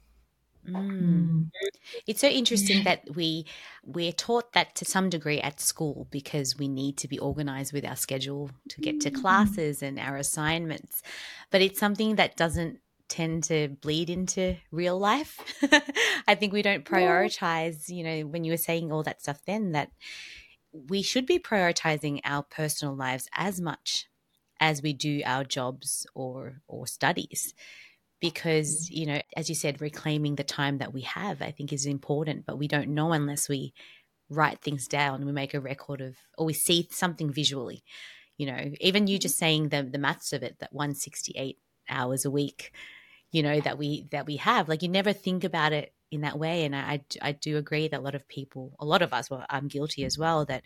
Mm. 0.69 0.75
Mm. 0.75 1.51
It's 2.07 2.21
so 2.21 2.29
interesting 2.29 2.85
that 2.85 3.03
we 3.15 3.47
we're 3.85 4.13
taught 4.13 4.53
that 4.53 4.75
to 4.77 4.85
some 4.85 5.09
degree 5.09 5.41
at 5.41 5.61
school 5.61 6.07
because 6.11 6.59
we 6.59 6.69
need 6.69 6.99
to 6.99 7.09
be 7.09 7.19
organized 7.19 7.73
with 7.73 7.85
our 7.85 7.97
schedule 7.97 8.51
to 8.69 8.81
get 8.81 9.01
to 9.01 9.11
mm. 9.11 9.21
classes 9.21 9.83
and 9.83 9.99
our 9.99 10.17
assignments. 10.17 11.03
But 11.51 11.63
it's 11.63 11.81
something 11.81 12.17
that 12.17 12.37
doesn't 12.37 12.81
tend 13.09 13.45
to 13.45 13.69
bleed 13.81 14.09
into 14.11 14.57
real 14.71 14.99
life. 14.99 15.39
I 16.29 16.35
think 16.35 16.53
we 16.53 16.63
don't 16.63 16.85
prioritize, 16.85 17.89
you 17.89 18.05
know, 18.05 18.21
when 18.27 18.45
you 18.45 18.53
were 18.53 18.57
saying 18.57 18.93
all 18.93 19.03
that 19.03 19.21
stuff 19.23 19.41
then 19.47 19.73
that 19.73 19.91
we 20.73 21.03
should 21.03 21.27
be 21.27 21.39
prioritizing 21.39 22.21
our 22.25 22.43
personal 22.43 22.95
lives 22.95 23.29
as 23.35 23.61
much 23.61 24.07
as 24.61 24.83
we 24.83 24.93
do 24.93 25.23
our 25.25 25.45
jobs 25.45 26.07
or 26.15 26.61
or 26.69 26.87
studies. 26.87 27.55
Because 28.21 28.87
mm-hmm. 28.87 28.99
you 28.99 29.07
know 29.07 29.21
as 29.37 29.49
you 29.49 29.55
said 29.55 29.81
reclaiming 29.81 30.37
the 30.37 30.45
time 30.45 30.79
that 30.79 30.93
we 30.93 31.01
have 31.03 31.41
i 31.41 31.51
think 31.51 31.73
is 31.73 31.87
important 31.87 32.45
but 32.45 32.59
we 32.59 32.69
don't 32.69 32.89
know 32.89 33.13
unless 33.13 33.49
we 33.49 33.73
write 34.29 34.61
things 34.61 34.87
down 34.87 35.25
we 35.25 35.33
make 35.33 35.55
a 35.55 35.61
record 35.61 36.01
of 36.01 36.17
or 36.37 36.47
we 36.47 36.53
see 36.53 36.87
something 36.91 37.33
visually. 37.33 37.83
You 38.37 38.47
know 38.47 38.73
even 38.81 39.07
you 39.07 39.17
mm-hmm. 39.17 39.23
just 39.23 39.39
saying 39.39 39.69
the 39.71 39.83
the 39.83 39.99
maths 39.99 40.33
of 40.33 40.43
it 40.43 40.59
that 40.61 40.73
168 40.73 41.59
hours 41.89 42.25
a 42.25 42.31
week 42.31 42.73
you 43.33 43.43
know 43.43 43.61
that 43.61 43.79
we 43.79 44.07
that 44.11 44.27
we 44.27 44.37
have 44.37 44.69
like 44.69 44.83
you 44.83 44.89
never 44.89 45.13
think 45.13 45.45
about 45.45 45.73
it 45.73 45.93
in 46.11 46.23
that 46.23 46.39
way 46.39 46.65
and 46.65 46.75
i 46.75 47.01
i 47.23 47.33
do 47.33 47.57
agree 47.57 47.89
that 47.89 48.01
a 48.01 48.03
lot 48.03 48.15
of 48.15 48.27
people 48.29 48.73
a 48.81 48.85
lot 48.85 49.03
of 49.03 49.13
us 49.13 49.31
well 49.31 49.45
i'm 49.49 49.69
guilty 49.69 50.05
as 50.05 50.19
well 50.19 50.45
that 50.45 50.63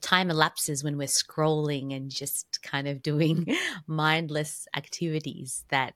time 0.00 0.30
elapses 0.30 0.84
when 0.84 0.96
we're 0.96 1.06
scrolling 1.06 1.94
and 1.94 2.10
just 2.10 2.62
kind 2.62 2.86
of 2.86 3.02
doing 3.02 3.46
mindless 3.86 4.68
activities 4.76 5.64
that 5.70 5.94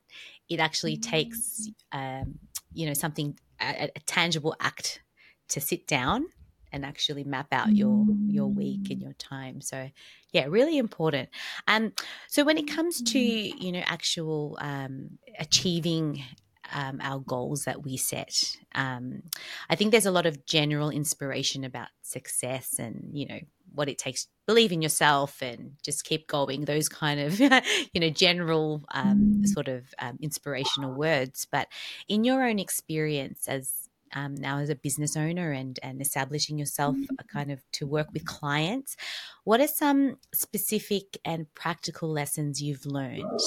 it 0.49 0.59
actually 0.61 0.97
takes 0.97 1.69
um, 1.93 2.39
you 2.73 2.87
know 2.87 2.95
something 2.95 3.39
a, 3.61 3.91
a, 3.95 4.01
tangible 4.07 4.55
act 4.61 5.03
to 5.49 5.61
sit 5.61 5.87
down 5.87 6.27
and 6.73 6.85
actually 6.85 7.23
map 7.23 7.53
out 7.53 7.75
your 7.75 8.05
your 8.27 8.49
week 8.49 8.91
and 8.91 9.01
your 9.01 9.13
time. 9.13 9.61
So 9.61 9.89
yeah 10.33 10.47
really 10.49 10.77
important. 10.79 11.29
Um 11.69 11.93
so 12.29 12.45
when 12.45 12.59
it 12.59 12.67
comes 12.69 13.01
to 13.03 13.19
you 13.19 13.73
know 13.73 13.83
actual 13.87 14.59
um 14.61 15.19
achieving 15.39 16.23
um, 16.73 17.01
our 17.03 17.21
goals 17.21 17.65
that 17.65 17.83
we 17.83 17.97
set. 17.97 18.57
Um, 18.75 19.23
I 19.69 19.77
think 19.77 19.91
there's 19.91 20.07
a 20.07 20.11
lot 20.11 20.27
of 20.27 20.47
general 20.47 20.91
inspiration 20.91 21.65
about 21.65 21.89
success 22.03 22.79
and, 22.79 23.11
you 23.13 23.27
know, 23.27 23.41
what 23.75 23.89
it 23.89 23.99
takes 23.99 24.29
believe 24.47 24.73
in 24.73 24.83
yourself 24.83 25.43
and 25.43 25.73
just 25.83 26.05
keep 26.05 26.29
going 26.29 26.65
those 26.65 26.89
kind 26.89 27.21
of 27.21 27.41
you 27.93 28.01
know 28.01 28.11
general 28.11 28.85
um, 28.93 29.41
mm. 29.41 29.47
sort 29.49 29.69
of 29.69 29.83
um, 29.99 30.19
inspirational 30.21 30.95
words 30.95 31.47
but 31.51 31.69
in 32.09 32.25
your 32.25 32.45
own 32.45 32.59
experience 32.59 33.49
as 33.49 33.89
um, 34.15 34.37
now 34.37 34.59
as 34.59 34.71
a 34.71 34.77
business 34.77 35.17
owner 35.17 35.51
and 35.51 35.81
and 35.83 36.01
establishing 36.01 36.59
yourself 36.59 36.95
mm. 36.95 37.07
kind 37.33 37.51
of 37.51 37.61
to 37.73 37.87
work 37.87 38.09
with 38.13 38.25
clients 38.25 38.97
what 39.45 39.61
are 39.61 39.67
some 39.67 40.19
specific 40.33 41.19
and 41.25 41.53
practical 41.55 42.09
lessons 42.09 42.63
you've 42.63 42.87
learned 42.87 43.41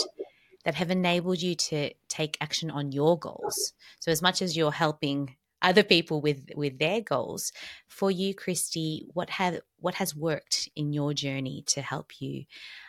that 0.67 0.75
have 0.75 0.91
enabled 0.91 1.41
you 1.41 1.55
to 1.55 1.89
take 2.09 2.37
action 2.41 2.69
on 2.69 2.91
your 2.91 3.17
goals 3.17 3.71
so 4.01 4.11
as 4.11 4.21
much 4.21 4.41
as 4.41 4.57
you're 4.57 4.69
helping 4.69 5.33
other 5.61 5.81
people 5.81 6.19
with 6.19 6.49
with 6.57 6.77
their 6.77 6.99
goals. 6.99 7.53
For 7.87 8.11
you, 8.11 8.35
Christie, 8.35 9.05
what 9.13 9.29
have 9.29 9.61
what 9.79 9.95
has 9.95 10.13
worked 10.13 10.67
in 10.75 10.91
your 10.91 11.13
journey 11.13 11.63
to 11.67 11.81
help 11.81 12.19
you 12.19 12.43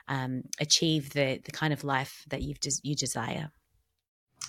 um, 0.09 0.43
achieve 0.59 1.11
the 1.11 1.41
the 1.45 1.53
kind 1.53 1.73
of 1.73 1.85
life 1.85 2.25
that 2.31 2.43
you've 2.43 2.59
des- 2.59 2.83
you 2.83 2.97
desire? 2.97 3.53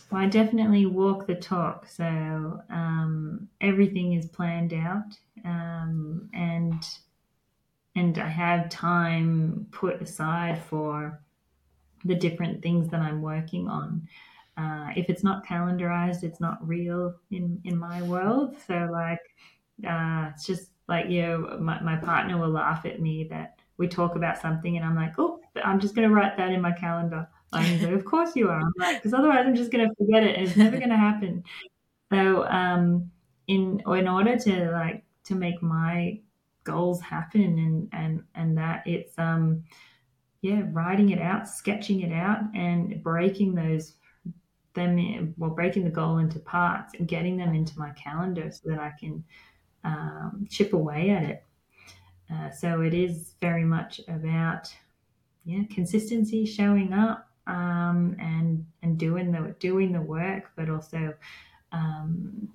Well, 0.09 0.23
I 0.23 0.25
definitely 0.25 0.87
walk 0.87 1.27
the 1.27 1.35
talk. 1.35 1.87
So 1.87 2.59
um, 2.71 3.47
everything 3.61 4.13
is 4.13 4.25
planned 4.25 4.73
out, 4.73 5.13
um, 5.45 6.31
and 6.33 6.83
and 7.95 8.17
I 8.17 8.27
have 8.27 8.69
time 8.69 9.67
put 9.69 10.01
aside 10.01 10.57
for 10.63 11.21
the 12.05 12.15
different 12.15 12.61
things 12.61 12.89
that 12.89 13.01
I'm 13.01 13.21
working 13.21 13.67
on. 13.67 14.07
Uh, 14.57 14.89
if 14.95 15.09
it's 15.09 15.23
not 15.23 15.45
calendarized, 15.45 16.23
it's 16.23 16.41
not 16.41 16.65
real 16.67 17.15
in 17.31 17.61
in 17.63 17.77
my 17.77 18.01
world. 18.01 18.55
So 18.67 18.89
like, 18.91 19.21
uh, 19.87 20.31
it's 20.33 20.45
just 20.45 20.71
like 20.87 21.09
you 21.09 21.21
know, 21.21 21.57
my, 21.59 21.81
my 21.81 21.95
partner 21.95 22.37
will 22.37 22.49
laugh 22.49 22.85
at 22.85 23.01
me 23.01 23.25
that 23.25 23.59
we 23.77 23.87
talk 23.87 24.15
about 24.15 24.37
something, 24.41 24.75
and 24.75 24.85
I'm 24.85 24.95
like, 24.95 25.13
oh, 25.17 25.39
I'm 25.63 25.79
just 25.79 25.95
going 25.95 26.07
to 26.07 26.13
write 26.13 26.35
that 26.37 26.51
in 26.51 26.61
my 26.61 26.73
calendar. 26.73 27.27
I'm 27.53 27.81
like, 27.81 27.93
of 27.93 28.05
course 28.05 28.35
you 28.35 28.49
are, 28.49 28.61
because 28.93 29.13
otherwise 29.13 29.45
I'm 29.45 29.55
just 29.55 29.71
going 29.71 29.87
to 29.87 29.95
forget 29.95 30.23
it, 30.23 30.37
it's 30.37 30.57
never 30.57 30.77
going 30.77 30.89
to 30.89 30.97
happen. 30.97 31.43
So, 32.11 32.45
um, 32.47 33.09
in 33.47 33.81
in 33.87 34.07
order 34.07 34.37
to 34.37 34.71
like 34.71 35.03
to 35.25 35.35
make 35.35 35.61
my 35.61 36.19
goals 36.63 37.01
happen, 37.01 37.41
and 37.41 37.89
and 37.93 38.23
and 38.35 38.57
that 38.57 38.85
it's 38.85 39.17
um, 39.17 39.63
yeah, 40.41 40.61
writing 40.71 41.09
it 41.09 41.19
out, 41.19 41.47
sketching 41.47 42.01
it 42.01 42.13
out, 42.13 42.39
and 42.53 43.03
breaking 43.03 43.55
those 43.55 43.93
them, 44.75 45.33
well, 45.37 45.49
breaking 45.49 45.83
the 45.83 45.89
goal 45.89 46.19
into 46.19 46.39
parts 46.39 46.93
and 46.97 47.07
getting 47.07 47.37
them 47.37 47.53
into 47.53 47.77
my 47.77 47.89
calendar 47.91 48.51
so 48.51 48.69
that 48.69 48.79
I 48.79 48.93
can 48.99 49.23
um, 49.83 50.47
chip 50.49 50.73
away 50.73 51.09
at 51.09 51.23
it. 51.23 51.43
Uh, 52.31 52.51
so 52.51 52.81
it 52.81 52.93
is 52.93 53.33
very 53.41 53.63
much 53.63 53.99
about 54.07 54.73
yeah 55.45 55.63
consistency, 55.71 56.45
showing 56.45 56.93
up, 56.93 57.27
um, 57.47 58.15
and 58.19 58.65
and 58.83 58.97
doing 58.97 59.31
the 59.31 59.55
doing 59.59 59.91
the 59.91 60.01
work, 60.01 60.51
but 60.55 60.69
also 60.69 61.13
um, 61.71 62.49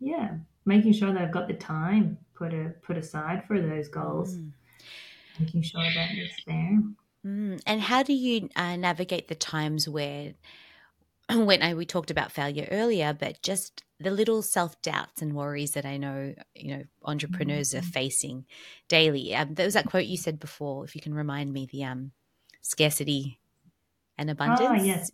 yeah 0.00 0.34
making 0.64 0.92
sure 0.92 1.12
that 1.12 1.22
I've 1.22 1.32
got 1.32 1.48
the 1.48 1.54
time 1.54 2.18
put 2.34 2.52
a 2.52 2.74
put 2.82 2.96
aside 2.96 3.44
for 3.46 3.60
those 3.60 3.88
goals. 3.88 4.36
Mm. 4.36 4.52
Making 5.38 5.62
sure 5.62 5.82
that 5.82 6.10
it's 6.12 6.44
there. 6.46 6.82
Mm. 7.24 7.62
And 7.66 7.80
how 7.80 8.02
do 8.02 8.12
you 8.12 8.48
uh, 8.56 8.76
navigate 8.76 9.28
the 9.28 9.34
times 9.34 9.88
where 9.88 10.34
when 11.32 11.62
I, 11.62 11.74
we 11.74 11.86
talked 11.86 12.10
about 12.10 12.32
failure 12.32 12.68
earlier, 12.70 13.12
but 13.12 13.42
just 13.42 13.84
the 14.00 14.10
little 14.10 14.42
self 14.42 14.80
doubts 14.82 15.22
and 15.22 15.34
worries 15.34 15.72
that 15.72 15.86
I 15.86 15.96
know 15.96 16.34
you 16.54 16.76
know 16.76 16.84
entrepreneurs 17.04 17.70
mm-hmm. 17.70 17.78
are 17.78 17.90
facing 17.90 18.44
daily. 18.88 19.34
Um, 19.34 19.54
there 19.54 19.66
was 19.66 19.74
that 19.74 19.86
quote 19.86 20.06
you 20.06 20.16
said 20.16 20.40
before. 20.40 20.84
If 20.84 20.94
you 20.94 21.00
can 21.00 21.14
remind 21.14 21.52
me, 21.52 21.66
the 21.70 21.84
um, 21.84 22.12
scarcity 22.60 23.38
and 24.18 24.28
ah, 24.28 24.32
abundance. 24.32 24.82
Oh 24.82 24.84
yes, 24.84 25.10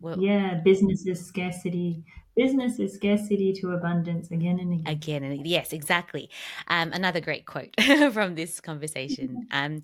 well, 0.00 0.18
yeah. 0.18 0.54
Business 0.64 1.06
is 1.06 1.24
scarcity. 1.24 2.04
Business 2.36 2.78
is 2.78 2.94
scarcity 2.94 3.52
to 3.54 3.72
abundance 3.72 4.30
again 4.30 4.60
and 4.60 4.72
again. 4.74 4.92
Again 4.92 5.22
and 5.24 5.46
yes, 5.46 5.72
exactly. 5.72 6.30
Um, 6.68 6.92
another 6.92 7.20
great 7.20 7.46
quote 7.46 7.74
from 8.12 8.34
this 8.34 8.60
conversation. 8.60 9.46
um, 9.50 9.80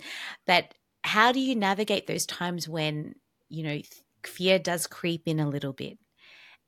but 0.46 0.74
how 1.04 1.32
do 1.32 1.40
you 1.40 1.56
navigate 1.56 2.06
those 2.06 2.26
times 2.26 2.68
when 2.68 3.14
you 3.48 3.62
know 3.64 3.80
fear 4.26 4.58
does 4.58 4.86
creep 4.86 5.22
in 5.26 5.40
a 5.40 5.48
little 5.48 5.72
bit. 5.72 5.98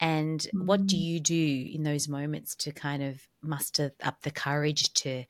And 0.01 0.41
mm-hmm. 0.41 0.67
what 0.67 0.87
do 0.87 0.97
mm. 0.97 1.01
you 1.01 1.21
do 1.21 1.71
in 1.73 1.83
those 1.83 2.09
moments 2.09 2.55
to 2.57 2.73
kind 2.73 3.03
of 3.03 3.21
muster 3.43 3.93
up 4.03 4.23
the 4.23 4.31
courage 4.31 4.93
to 4.95 5.25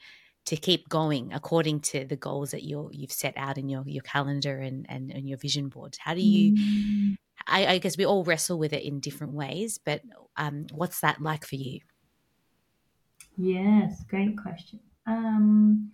to 0.47 0.57
keep 0.57 0.91
going 0.91 1.33
according 1.33 1.81
to 1.81 2.05
the 2.05 2.17
goals 2.17 2.51
that 2.51 2.63
you 2.63 2.91
you've 2.93 3.13
set 3.13 3.33
out 3.37 3.57
in 3.57 3.67
your, 3.71 3.83
your 3.87 4.03
calendar 4.03 4.59
and, 4.59 4.85
and, 4.91 5.11
and 5.11 5.29
your 5.29 5.39
vision 5.39 5.69
board? 5.69 5.97
How 5.99 6.15
do 6.15 6.21
you 6.21 6.53
mm-hmm. 6.53 7.15
I, 7.47 7.67
I, 7.67 7.79
guess 7.79 7.97
we 7.97 8.07
all 8.07 8.25
wrestle 8.25 8.59
with 8.59 8.73
it 8.73 8.85
in 8.85 9.01
different 9.01 9.35
ways, 9.35 9.79
but 9.79 10.03
um, 10.37 10.67
what's 10.73 11.01
that 11.01 11.21
like 11.21 11.45
for 11.45 11.57
you? 11.57 11.81
Yes, 13.37 14.05
great 14.09 14.39
question. 14.39 14.81
Um, 15.07 15.91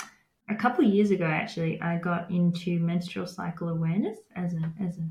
a 0.49 0.55
couple 0.55 0.85
of 0.85 0.93
years 0.93 1.11
ago, 1.11 1.25
actually, 1.25 1.81
I 1.81 1.99
got 1.99 2.31
into 2.31 2.79
menstrual 2.79 3.27
cycle 3.27 3.69
awareness 3.69 4.19
as 4.37 4.55
a 4.55 4.73
as 4.81 4.99
a 4.99 5.09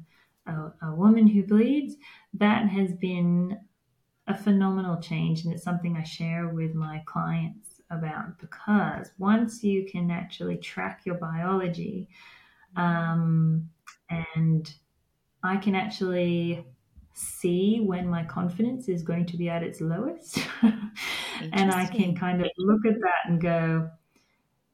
a, 0.50 0.74
a 0.82 0.96
woman 0.96 1.28
who 1.28 1.44
bleeds, 1.44 1.96
that 2.34 2.68
has 2.70 2.94
been 2.94 3.60
a 4.28 4.36
phenomenal 4.36 5.00
change. 5.00 5.44
And 5.44 5.54
it's 5.54 5.64
something 5.64 5.98
I 5.98 6.04
share 6.04 6.50
with 6.50 6.76
my 6.76 7.02
clients 7.06 7.82
about 7.90 8.38
because 8.40 9.12
once 9.18 9.64
you 9.64 9.86
can 9.92 10.12
actually 10.12 10.58
track 10.58 11.02
your 11.06 11.16
biology, 11.16 12.08
um, 12.76 13.70
and 14.10 14.72
I 15.44 15.58
can 15.58 15.76
actually 15.76 16.66
see 17.14 17.82
when 17.82 18.08
my 18.08 18.24
confidence 18.24 18.88
is 18.88 19.04
going 19.04 19.26
to 19.26 19.38
be 19.38 19.50
at 19.50 19.64
its 19.64 19.82
lowest. 19.82 20.40
and 20.62 21.72
I 21.72 21.86
can 21.86 22.16
kind 22.16 22.42
of 22.42 22.50
look 22.58 22.86
at 22.86 23.00
that 23.00 23.26
and 23.30 23.42
go, 23.42 23.90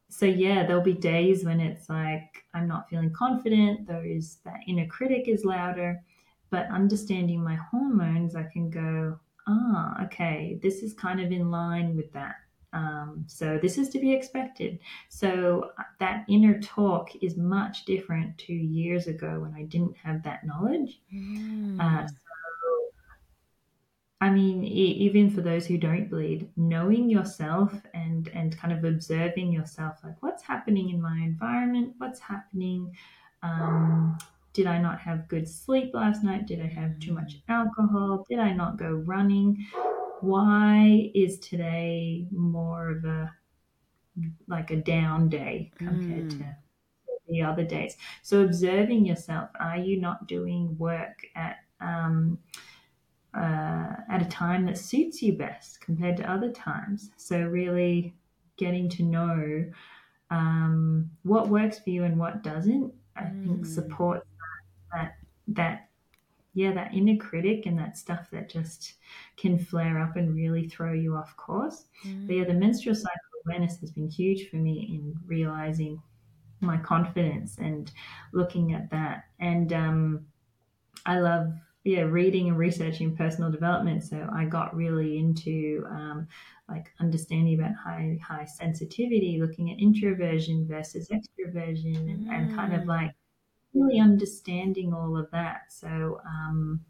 so 0.09 0.25
yeah, 0.25 0.65
there'll 0.65 0.81
be 0.81 0.93
days 0.93 1.43
when 1.43 1.59
it's 1.59 1.89
like 1.89 2.43
I'm 2.53 2.67
not 2.67 2.89
feeling 2.89 3.11
confident. 3.11 3.87
There 3.87 4.05
is 4.05 4.37
that 4.45 4.59
inner 4.67 4.87
critic 4.87 5.27
is 5.27 5.43
louder, 5.43 6.01
but 6.49 6.69
understanding 6.69 7.43
my 7.43 7.55
hormones, 7.55 8.35
I 8.35 8.43
can 8.43 8.69
go, 8.69 9.19
ah, 9.47 10.03
okay, 10.05 10.59
this 10.61 10.83
is 10.83 10.93
kind 10.93 11.19
of 11.19 11.31
in 11.31 11.51
line 11.51 11.95
with 11.95 12.11
that. 12.13 12.35
Um, 12.75 13.23
so 13.27 13.57
this 13.61 13.77
is 13.77 13.87
to 13.89 13.99
be 13.99 14.13
expected. 14.13 14.79
So 15.07 15.71
uh, 15.79 15.83
that 16.01 16.25
inner 16.27 16.59
talk 16.59 17.09
is 17.23 17.37
much 17.37 17.85
different 17.85 18.37
to 18.39 18.53
years 18.53 19.07
ago 19.07 19.39
when 19.39 19.53
I 19.53 19.63
didn't 19.63 19.95
have 19.95 20.21
that 20.23 20.45
knowledge. 20.45 20.99
Mm. 21.13 21.79
Uh, 21.79 22.05
so, 22.05 22.15
I 24.19 24.29
mean, 24.29 24.65
even 24.65 25.29
for 25.29 25.39
those 25.39 25.65
who 25.65 25.77
don't 25.77 26.09
bleed, 26.09 26.49
knowing 26.57 27.09
yourself 27.09 27.73
and 27.93 28.27
and 28.33 28.57
kind 28.57 28.73
of 28.73 28.83
observing 28.83 29.53
yourself, 29.53 29.99
like 30.03 30.21
what's 30.21 30.43
happening 30.43 30.89
in 30.89 31.01
my 31.01 31.17
environment, 31.17 31.93
what's 31.97 32.19
happening. 32.19 32.93
Um, 33.41 34.17
did 34.51 34.67
I 34.67 34.79
not 34.79 34.99
have 34.99 35.27
good 35.27 35.47
sleep 35.47 35.93
last 35.93 36.23
night? 36.23 36.45
Did 36.45 36.61
I 36.61 36.67
have 36.67 36.99
too 36.99 37.13
much 37.13 37.37
alcohol? 37.47 38.25
Did 38.29 38.39
I 38.39 38.51
not 38.53 38.77
go 38.77 38.91
running? 39.05 39.65
Why 40.25 41.11
is 41.13 41.39
today 41.39 42.27
more 42.31 42.89
of 42.89 43.05
a 43.05 43.31
like 44.47 44.71
a 44.71 44.77
down 44.77 45.29
day 45.29 45.71
compared 45.77 46.29
mm. 46.29 46.39
to 46.39 46.45
the 47.27 47.41
other 47.41 47.63
days 47.63 47.97
so 48.21 48.41
observing 48.41 49.05
yourself 49.05 49.49
are 49.59 49.77
you 49.77 49.99
not 49.99 50.27
doing 50.27 50.75
work 50.77 51.25
at 51.35 51.57
um, 51.81 52.37
uh, 53.35 53.93
at 54.09 54.21
a 54.21 54.29
time 54.29 54.65
that 54.65 54.77
suits 54.77 55.21
you 55.21 55.33
best 55.33 55.81
compared 55.81 56.15
to 56.15 56.31
other 56.31 56.51
times 56.51 57.09
so 57.17 57.39
really 57.41 58.15
getting 58.57 58.87
to 58.87 59.03
know 59.03 59.65
um, 60.31 61.09
what 61.23 61.49
works 61.49 61.79
for 61.79 61.89
you 61.89 62.03
and 62.03 62.17
what 62.17 62.43
doesn't 62.43 62.93
i 63.17 63.23
mm. 63.23 63.43
think 63.43 63.65
supports 63.65 64.25
that, 64.93 65.01
that 65.01 65.15
that 65.47 65.89
yeah, 66.55 66.73
that 66.73 66.93
inner 66.93 67.17
critic 67.17 67.65
and 67.65 67.77
that 67.77 67.97
stuff 67.97 68.31
that 68.31 68.49
just 68.49 68.93
can 69.37 69.59
flare 69.59 69.99
up 69.99 70.15
and 70.15 70.33
really 70.33 70.67
throw 70.67 70.93
you 70.93 71.15
off 71.15 71.35
course. 71.35 71.85
Mm. 72.05 72.27
But 72.27 72.35
yeah, 72.37 72.43
the 72.45 72.53
menstrual 72.53 72.95
cycle 72.95 73.11
awareness 73.45 73.79
has 73.81 73.91
been 73.91 74.09
huge 74.09 74.49
for 74.49 74.55
me 74.55 74.87
in 74.89 75.13
realizing 75.27 76.01
my 76.61 76.77
confidence 76.77 77.57
and 77.59 77.91
looking 78.31 78.73
at 78.73 78.89
that. 78.89 79.25
And 79.39 79.73
um, 79.73 80.25
I 81.05 81.19
love 81.19 81.51
yeah 81.83 82.01
reading 82.01 82.47
and 82.47 82.57
researching 82.57 83.15
personal 83.15 83.51
development 83.51 84.03
so 84.03 84.27
i 84.33 84.43
got 84.43 84.75
really 84.75 85.19
into 85.19 85.85
um, 85.91 86.27
like 86.67 86.91
understanding 86.99 87.53
about 87.53 87.75
high 87.75 88.17
high 88.27 88.43
sensitivity 88.43 89.37
looking 89.39 89.71
at 89.71 89.79
introversion 89.79 90.67
versus 90.67 91.09
extroversion 91.09 91.95
and, 91.95 92.25
mm. 92.25 92.33
and 92.33 92.55
kind 92.55 92.73
of 92.73 92.81
mm. 92.81 92.87
like 92.87 93.11
really 93.75 93.99
understanding 93.99 94.93
all 94.93 95.17
of 95.17 95.29
that. 95.31 95.63
So 95.69 96.21
um, 96.25 96.81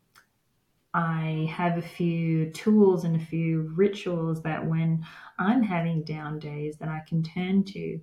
I 0.93 1.51
have 1.51 1.77
a 1.77 1.81
few 1.81 2.51
tools 2.51 3.03
and 3.03 3.15
a 3.15 3.25
few 3.25 3.71
rituals 3.75 4.41
that 4.43 4.65
when 4.65 5.05
I'm 5.38 5.61
having 5.61 6.03
down 6.03 6.39
days 6.39 6.77
that 6.77 6.88
I 6.88 7.01
can 7.07 7.21
turn 7.21 7.65
to. 7.65 7.99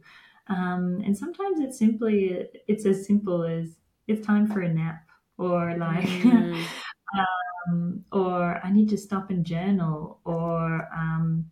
Um, 0.48 1.00
and 1.04 1.16
sometimes 1.16 1.60
it's 1.60 1.78
simply 1.78 2.48
it's 2.68 2.84
as 2.84 3.06
simple 3.06 3.44
as 3.44 3.76
it's 4.08 4.26
time 4.26 4.46
for 4.46 4.60
a 4.60 4.68
nap 4.68 5.06
or 5.38 5.76
like 5.78 6.04
mm. 6.04 6.62
um, 7.68 8.04
or 8.12 8.60
I 8.62 8.70
need 8.70 8.88
to 8.90 8.98
stop 8.98 9.30
and 9.30 9.46
journal 9.46 10.20
or 10.24 10.88
um, 10.94 11.46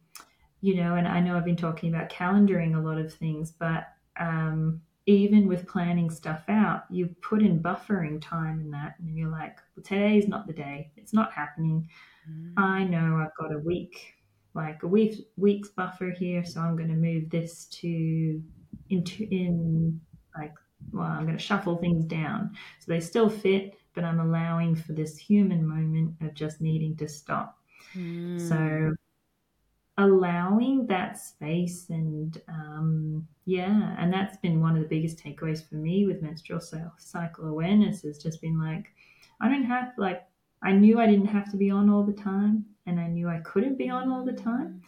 you 0.61 0.74
know 0.74 0.97
and 0.97 1.09
I 1.09 1.20
know 1.20 1.37
I've 1.37 1.45
been 1.45 1.57
talking 1.57 1.95
about 1.95 2.11
calendaring 2.11 2.76
a 2.76 2.81
lot 2.81 2.99
of 2.99 3.14
things 3.14 3.53
but 3.53 3.85
um, 4.18 4.83
even 5.07 5.49
with 5.49 5.67
planning 5.67 6.11
stuff 6.11 6.43
out, 6.49 6.83
you 6.91 7.15
put 7.23 7.43
in 7.43 7.63
buffering 7.63 8.21
time 8.21 8.61
in 8.61 8.71
that, 8.71 8.95
and 8.99 9.17
you're 9.17 9.31
like, 9.31 9.57
well, 9.77 9.83
today's 9.85 10.29
not 10.29 10.47
the 10.47 10.53
day. 10.53 10.93
It's 10.97 11.15
not 11.15 11.33
happening. 11.33 11.89
Mm. 12.31 12.53
I 12.57 12.85
know 12.85 13.17
I've 13.17 13.37
got 13.39 13.55
a 13.55 13.59
week, 13.59 14.15
like 14.55 14.83
a 14.83 14.89
week 14.89 15.29
week's 15.37 15.71
buffer 15.71 16.11
here, 16.11 16.45
so 16.45 16.61
I'm 16.61 16.77
going 16.77 16.89
to 16.89 16.95
move 16.95 17.31
this 17.31 17.67
to 17.67 18.43
into 18.91 19.27
in 19.31 20.01
like 20.37 20.55
well, 20.93 21.07
I'm 21.07 21.25
going 21.25 21.37
to 21.37 21.43
shuffle 21.43 21.77
things 21.77 22.05
down 22.05 22.57
so 22.79 22.93
they 22.93 23.01
still 23.01 23.29
fit, 23.29 23.75
but 23.95 24.05
I'm 24.05 24.21
allowing 24.21 24.75
for 24.75 24.93
this 24.93 25.17
human 25.17 25.67
moment 25.67 26.15
of 26.21 26.35
just 26.35 26.61
needing 26.61 26.97
to 26.97 27.09
stop. 27.09 27.59
Mm. 27.95 28.41
So 28.49 28.95
allowing 30.01 30.87
that 30.87 31.19
space 31.19 31.91
and 31.91 32.41
um, 32.49 33.27
yeah 33.45 33.95
and 33.99 34.13
that's 34.13 34.37
been 34.39 34.61
one 34.61 34.75
of 34.75 34.83
the 34.83 34.89
biggest 34.89 35.23
takeaways 35.23 35.67
for 35.69 35.75
me 35.75 36.07
with 36.07 36.23
menstrual 36.23 36.61
cycle 36.99 37.47
awareness 37.47 38.03
has 38.03 38.19
just 38.19 38.41
been 38.41 38.59
like 38.59 38.87
i 39.41 39.49
don't 39.49 39.65
have 39.65 39.93
like 39.99 40.23
i 40.63 40.73
knew 40.73 40.99
i 40.99 41.07
didn't 41.07 41.27
have 41.27 41.51
to 41.51 41.57
be 41.57 41.71
on 41.71 41.91
all 41.91 42.03
the 42.03 42.13
time 42.13 42.65
and 42.87 42.99
i 42.99 43.07
knew 43.07 43.29
i 43.29 43.39
couldn't 43.41 43.77
be 43.77 43.91
on 43.91 44.11
all 44.11 44.25
the 44.25 44.33
time 44.33 44.81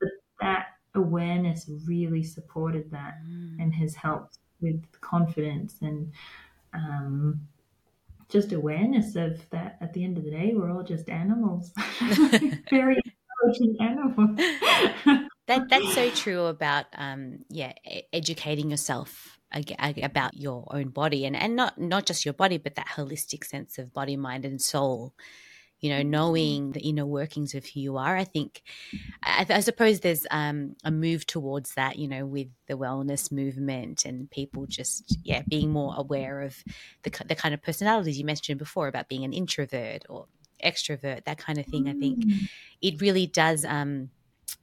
but 0.00 0.10
that 0.40 0.66
awareness 0.94 1.68
really 1.86 2.22
supported 2.22 2.88
that 2.90 3.14
mm. 3.28 3.60
and 3.60 3.74
has 3.74 3.94
helped 3.94 4.38
with 4.60 4.82
confidence 5.00 5.78
and 5.82 6.12
um, 6.74 7.40
just 8.28 8.52
awareness 8.52 9.16
of 9.16 9.48
that 9.50 9.76
at 9.80 9.92
the 9.92 10.04
end 10.04 10.16
of 10.16 10.24
the 10.24 10.30
day 10.30 10.52
we're 10.54 10.70
all 10.70 10.84
just 10.84 11.08
animals 11.08 11.72
very 12.70 13.00
animal. 13.80 14.36
that 15.50 15.68
that's 15.68 15.94
so 15.94 16.10
true 16.10 16.44
about 16.46 16.86
um, 16.94 17.38
yeah 17.48 17.72
educating 18.12 18.70
yourself 18.70 19.38
about 20.02 20.36
your 20.36 20.64
own 20.70 20.88
body 20.88 21.26
and 21.26 21.34
and 21.34 21.56
not 21.56 21.78
not 21.78 22.06
just 22.06 22.24
your 22.24 22.34
body 22.34 22.56
but 22.56 22.76
that 22.76 22.86
holistic 22.86 23.44
sense 23.44 23.78
of 23.78 23.92
body 23.92 24.16
mind 24.16 24.44
and 24.44 24.62
soul 24.62 25.12
you 25.80 25.90
know 25.90 26.02
knowing 26.02 26.70
the 26.70 26.80
inner 26.80 27.04
workings 27.04 27.54
of 27.54 27.66
who 27.66 27.80
you 27.80 27.96
are 27.96 28.16
i 28.16 28.22
think 28.22 28.62
i, 29.24 29.44
I 29.48 29.60
suppose 29.60 30.00
there's 30.00 30.24
um, 30.30 30.76
a 30.84 30.92
move 30.92 31.26
towards 31.26 31.74
that 31.74 31.98
you 31.98 32.06
know 32.06 32.26
with 32.26 32.46
the 32.68 32.74
wellness 32.74 33.32
movement 33.32 34.04
and 34.04 34.30
people 34.30 34.66
just 34.66 35.18
yeah 35.24 35.42
being 35.48 35.70
more 35.70 35.94
aware 35.96 36.42
of 36.42 36.62
the, 37.02 37.10
the 37.26 37.34
kind 37.34 37.52
of 37.52 37.60
personalities 37.60 38.18
you 38.18 38.24
mentioned 38.24 38.58
before 38.60 38.86
about 38.86 39.08
being 39.08 39.24
an 39.24 39.32
introvert 39.32 40.04
or 40.08 40.26
extrovert, 40.64 41.24
that 41.24 41.38
kind 41.38 41.58
of 41.58 41.66
thing. 41.66 41.84
Mm. 41.84 41.96
I 41.96 41.98
think 41.98 42.24
mm. 42.24 42.48
it 42.80 43.00
really 43.00 43.26
does 43.26 43.64
um, 43.64 44.10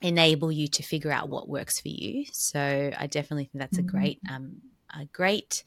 enable 0.01 0.51
you 0.51 0.67
to 0.67 0.83
figure 0.83 1.11
out 1.11 1.29
what 1.29 1.49
works 1.49 1.79
for 1.79 1.89
you. 1.89 2.25
So 2.31 2.91
I 2.97 3.07
definitely 3.07 3.45
think 3.45 3.59
that's 3.59 3.77
a 3.77 3.83
mm. 3.83 3.87
great 3.87 4.19
um, 4.29 4.61
a 4.95 5.05
great 5.05 5.63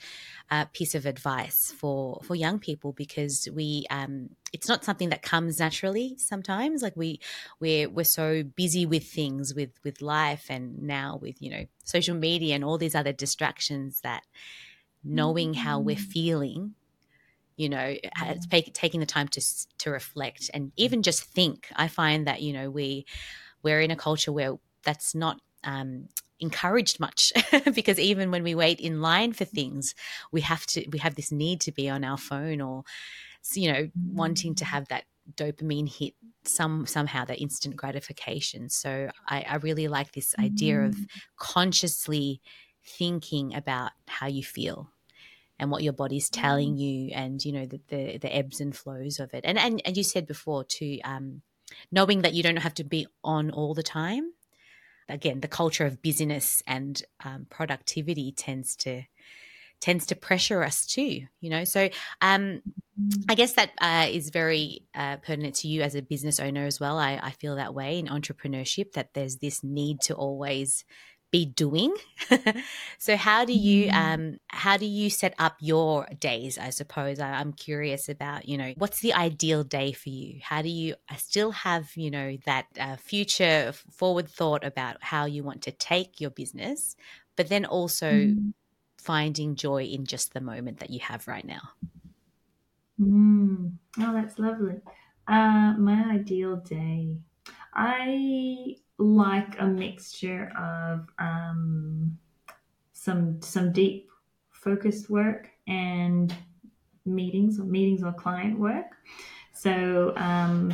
uh, 0.50 0.64
piece 0.72 0.94
of 0.94 1.06
advice 1.06 1.72
for 1.76 2.20
for 2.22 2.34
young 2.34 2.58
people 2.58 2.92
because 2.92 3.48
we 3.52 3.84
um, 3.90 4.30
it's 4.52 4.68
not 4.68 4.84
something 4.84 5.10
that 5.10 5.22
comes 5.22 5.58
naturally 5.58 6.16
sometimes 6.16 6.82
like 6.82 6.96
we 6.96 7.20
we're 7.60 7.88
we're 7.88 8.04
so 8.04 8.42
busy 8.42 8.86
with 8.86 9.04
things 9.04 9.54
with 9.54 9.70
with 9.84 10.00
life 10.00 10.46
and 10.48 10.82
now 10.82 11.18
with 11.20 11.40
you 11.40 11.50
know 11.50 11.64
social 11.84 12.16
media 12.16 12.54
and 12.54 12.64
all 12.64 12.78
these 12.78 12.94
other 12.94 13.12
distractions 13.12 14.00
that 14.00 14.22
knowing 15.04 15.54
how 15.54 15.78
we're 15.78 15.96
mm. 15.96 16.00
feeling 16.00 16.74
you 17.60 17.68
know 17.68 17.94
uh, 18.16 18.24
mm-hmm. 18.24 18.38
take, 18.50 18.72
taking 18.72 19.00
the 19.00 19.06
time 19.06 19.28
to 19.28 19.40
to 19.78 19.90
reflect 19.90 20.50
and 20.54 20.68
mm-hmm. 20.68 20.84
even 20.84 21.02
just 21.02 21.24
think. 21.24 21.68
I 21.76 21.88
find 21.88 22.26
that 22.26 22.40
you 22.40 22.54
know 22.54 22.70
we 22.70 23.04
we're 23.62 23.82
in 23.82 23.90
a 23.90 23.96
culture 23.96 24.32
where 24.32 24.54
that's 24.82 25.14
not 25.14 25.38
um, 25.62 26.08
encouraged 26.40 26.98
much 26.98 27.32
because 27.74 27.98
even 27.98 28.30
when 28.30 28.42
we 28.42 28.54
wait 28.54 28.80
in 28.80 29.02
line 29.02 29.34
for 29.34 29.44
mm-hmm. 29.44 29.56
things 29.56 29.94
we 30.32 30.40
have 30.40 30.64
to 30.66 30.88
we 30.90 30.98
have 30.98 31.16
this 31.16 31.30
need 31.30 31.60
to 31.60 31.72
be 31.72 31.90
on 31.90 32.02
our 32.02 32.16
phone 32.16 32.62
or 32.62 32.82
you 33.54 33.70
know 33.70 33.90
wanting 34.14 34.54
to 34.54 34.64
have 34.64 34.88
that 34.88 35.04
dopamine 35.36 35.88
hit 35.88 36.14
some 36.44 36.86
somehow 36.86 37.24
that 37.26 37.40
instant 37.40 37.76
gratification. 37.76 38.70
So 38.70 39.10
i, 39.28 39.44
I 39.46 39.56
really 39.56 39.86
like 39.86 40.12
this 40.12 40.34
idea 40.38 40.80
of 40.80 40.96
consciously 41.36 42.40
thinking 42.84 43.54
about 43.54 43.92
how 44.08 44.26
you 44.26 44.42
feel 44.42 44.90
and 45.60 45.70
what 45.70 45.82
your 45.82 45.92
body's 45.92 46.30
telling 46.30 46.74
mm. 46.74 46.80
you 46.80 47.10
and 47.14 47.44
you 47.44 47.52
know 47.52 47.66
the, 47.66 47.80
the, 47.88 48.18
the 48.18 48.34
ebbs 48.34 48.60
and 48.60 48.74
flows 48.74 49.20
of 49.20 49.32
it. 49.34 49.44
And 49.44 49.58
and, 49.58 49.80
and 49.84 49.96
you 49.96 50.02
said 50.02 50.26
before 50.26 50.64
too 50.64 50.98
um, 51.04 51.42
knowing 51.92 52.22
that 52.22 52.32
you 52.32 52.42
don't 52.42 52.56
have 52.56 52.74
to 52.74 52.84
be 52.84 53.06
on 53.22 53.50
all 53.50 53.74
the 53.74 53.82
time. 53.82 54.32
Again 55.08 55.40
the 55.40 55.48
culture 55.48 55.86
of 55.86 56.02
busyness 56.02 56.62
and 56.66 57.00
um, 57.24 57.46
productivity 57.50 58.32
tends 58.32 58.74
to 58.76 59.02
tends 59.80 60.06
to 60.06 60.14
pressure 60.14 60.62
us 60.62 60.86
too 60.86 61.26
you 61.40 61.50
know? 61.50 61.64
So 61.64 61.88
um, 62.20 62.62
i 63.28 63.34
guess 63.34 63.54
that 63.54 63.70
uh, 63.80 64.06
is 64.10 64.30
very 64.30 64.82
uh, 64.94 65.16
pertinent 65.16 65.56
to 65.56 65.68
you 65.68 65.82
as 65.82 65.94
a 65.94 66.02
business 66.02 66.38
owner 66.38 66.64
as 66.64 66.78
well. 66.78 66.98
I, 66.98 67.18
I 67.22 67.30
feel 67.32 67.56
that 67.56 67.74
way 67.74 67.98
in 67.98 68.06
entrepreneurship 68.06 68.92
that 68.92 69.14
there's 69.14 69.36
this 69.36 69.64
need 69.64 70.00
to 70.02 70.14
always 70.14 70.84
be 71.30 71.44
doing. 71.44 71.94
so 72.98 73.16
how 73.16 73.44
do 73.44 73.52
you 73.52 73.86
mm. 73.86 73.94
um 73.94 74.38
how 74.48 74.76
do 74.76 74.86
you 74.86 75.10
set 75.10 75.34
up 75.38 75.56
your 75.60 76.06
days? 76.18 76.58
I 76.58 76.70
suppose 76.70 77.20
I, 77.20 77.40
am 77.40 77.52
curious 77.52 78.08
about 78.08 78.48
you 78.48 78.58
know 78.58 78.74
what's 78.76 79.00
the 79.00 79.14
ideal 79.14 79.62
day 79.64 79.92
for 79.92 80.08
you? 80.08 80.40
How 80.42 80.62
do 80.62 80.68
you 80.68 80.94
uh, 81.08 81.16
still 81.16 81.52
have 81.52 81.90
you 81.96 82.10
know 82.10 82.36
that 82.46 82.66
uh, 82.78 82.96
future 82.96 83.72
forward 83.90 84.28
thought 84.28 84.64
about 84.64 84.96
how 85.00 85.24
you 85.24 85.42
want 85.42 85.62
to 85.62 85.72
take 85.72 86.20
your 86.20 86.30
business, 86.30 86.96
but 87.36 87.48
then 87.48 87.64
also 87.64 88.10
mm. 88.10 88.52
finding 88.96 89.54
joy 89.54 89.84
in 89.84 90.06
just 90.06 90.34
the 90.34 90.40
moment 90.40 90.80
that 90.80 90.90
you 90.90 91.00
have 91.00 91.28
right 91.28 91.44
now. 91.44 91.70
Mm. 93.00 93.72
Oh, 93.98 94.12
that's 94.12 94.38
lovely. 94.38 94.80
Uh, 95.26 95.74
my 95.78 96.12
ideal 96.12 96.56
day. 96.56 97.16
I 97.72 98.76
like 99.00 99.58
a 99.58 99.66
mixture 99.66 100.52
of 100.58 101.08
um, 101.18 102.18
some 102.92 103.40
some 103.40 103.72
deep 103.72 104.08
focused 104.50 105.08
work 105.08 105.48
and 105.66 106.34
meetings 107.06 107.58
or 107.58 107.64
meetings 107.64 108.02
or 108.02 108.12
client 108.12 108.58
work. 108.58 108.92
So 109.54 110.14
um, 110.16 110.72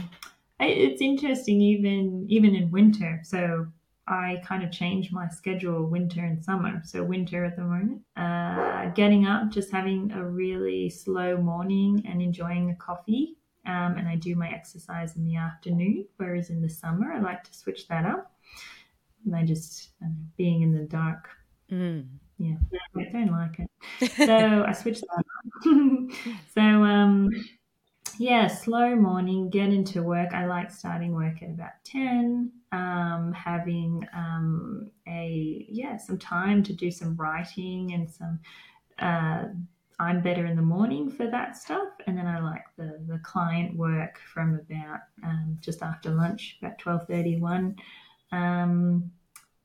it's 0.59 1.01
interesting 1.01 1.61
even 1.61 2.27
even 2.29 2.55
in 2.55 2.71
winter. 2.71 3.21
So 3.23 3.69
I 4.09 4.43
kind 4.45 4.63
of 4.63 4.71
change 4.73 5.13
my 5.13 5.29
schedule 5.29 5.87
winter 5.87 6.25
and 6.25 6.45
summer. 6.45 6.81
So 6.85 7.03
winter 7.05 7.45
at 7.45 7.57
the 7.57 7.63
moment, 7.63 8.03
uh, 8.17 8.91
getting 8.91 9.27
up, 9.27 9.51
just 9.51 9.71
having 9.71 10.13
a 10.13 10.25
really 10.25 10.91
slow 10.91 11.37
morning 11.37 12.05
and 12.09 12.21
enjoying 12.21 12.71
a 12.71 12.77
coffee. 12.77 13.37
Um, 13.67 13.97
and 13.99 14.09
I 14.09 14.17
do 14.17 14.35
my 14.37 14.49
exercise 14.49 15.17
in 15.17 15.25
the 15.25 15.37
afternoon. 15.37 16.07
Whereas 16.17 16.51
in 16.51 16.63
the 16.63 16.69
summer, 16.69 17.13
I 17.13 17.21
like 17.21 17.45
to 17.45 17.55
switch 17.55 17.89
that 17.89 18.05
up. 18.05 18.33
And 19.25 19.35
I 19.35 19.45
just 19.45 19.91
um, 20.03 20.17
being 20.37 20.63
in 20.63 20.73
the 20.73 20.85
dark. 20.85 21.29
Mm. 21.71 22.07
Yeah, 22.39 22.57
I 22.97 23.05
don't 23.13 23.33
like 23.33 23.59
it. 23.59 23.71
So 24.27 24.65
I 24.67 24.73
switched 24.73 25.03
that 25.03 25.25
up. 25.25 26.41
so 26.55 26.61
um, 26.61 27.31
yeah, 28.19 28.47
slow 28.47 28.95
morning, 28.97 29.51
get 29.51 29.69
into 29.71 30.03
work. 30.03 30.33
I 30.33 30.47
like 30.47 30.71
starting 30.71 31.13
work 31.13 31.43
at 31.43 31.51
about 31.51 31.73
10, 31.85 32.51
um, 32.73 33.33
having 33.33 34.07
um, 34.15 34.91
a, 35.07 35.67
yeah, 35.69 35.97
some 35.97 36.19
time 36.19 36.63
to 36.65 36.73
do 36.73 36.91
some 36.91 37.17
writing 37.17 37.93
and 37.93 38.11
some, 38.11 38.41
uh, 38.99 39.45
I'm 39.99 40.23
better 40.23 40.45
in 40.47 40.57
the 40.57 40.63
morning 40.63 41.11
for 41.11 41.27
that 41.31 41.57
stuff. 41.57 41.89
And 42.07 42.17
then 42.17 42.27
I 42.27 42.41
like 42.41 42.65
the, 42.77 43.01
the 43.07 43.19
client 43.21 43.77
work 43.77 44.19
from 44.33 44.55
about 44.55 45.01
um, 45.25 45.59
just 45.61 45.83
after 45.83 46.11
lunch, 46.11 46.59
about 46.61 46.79
12.31. 46.79 47.77
Um, 48.33 49.11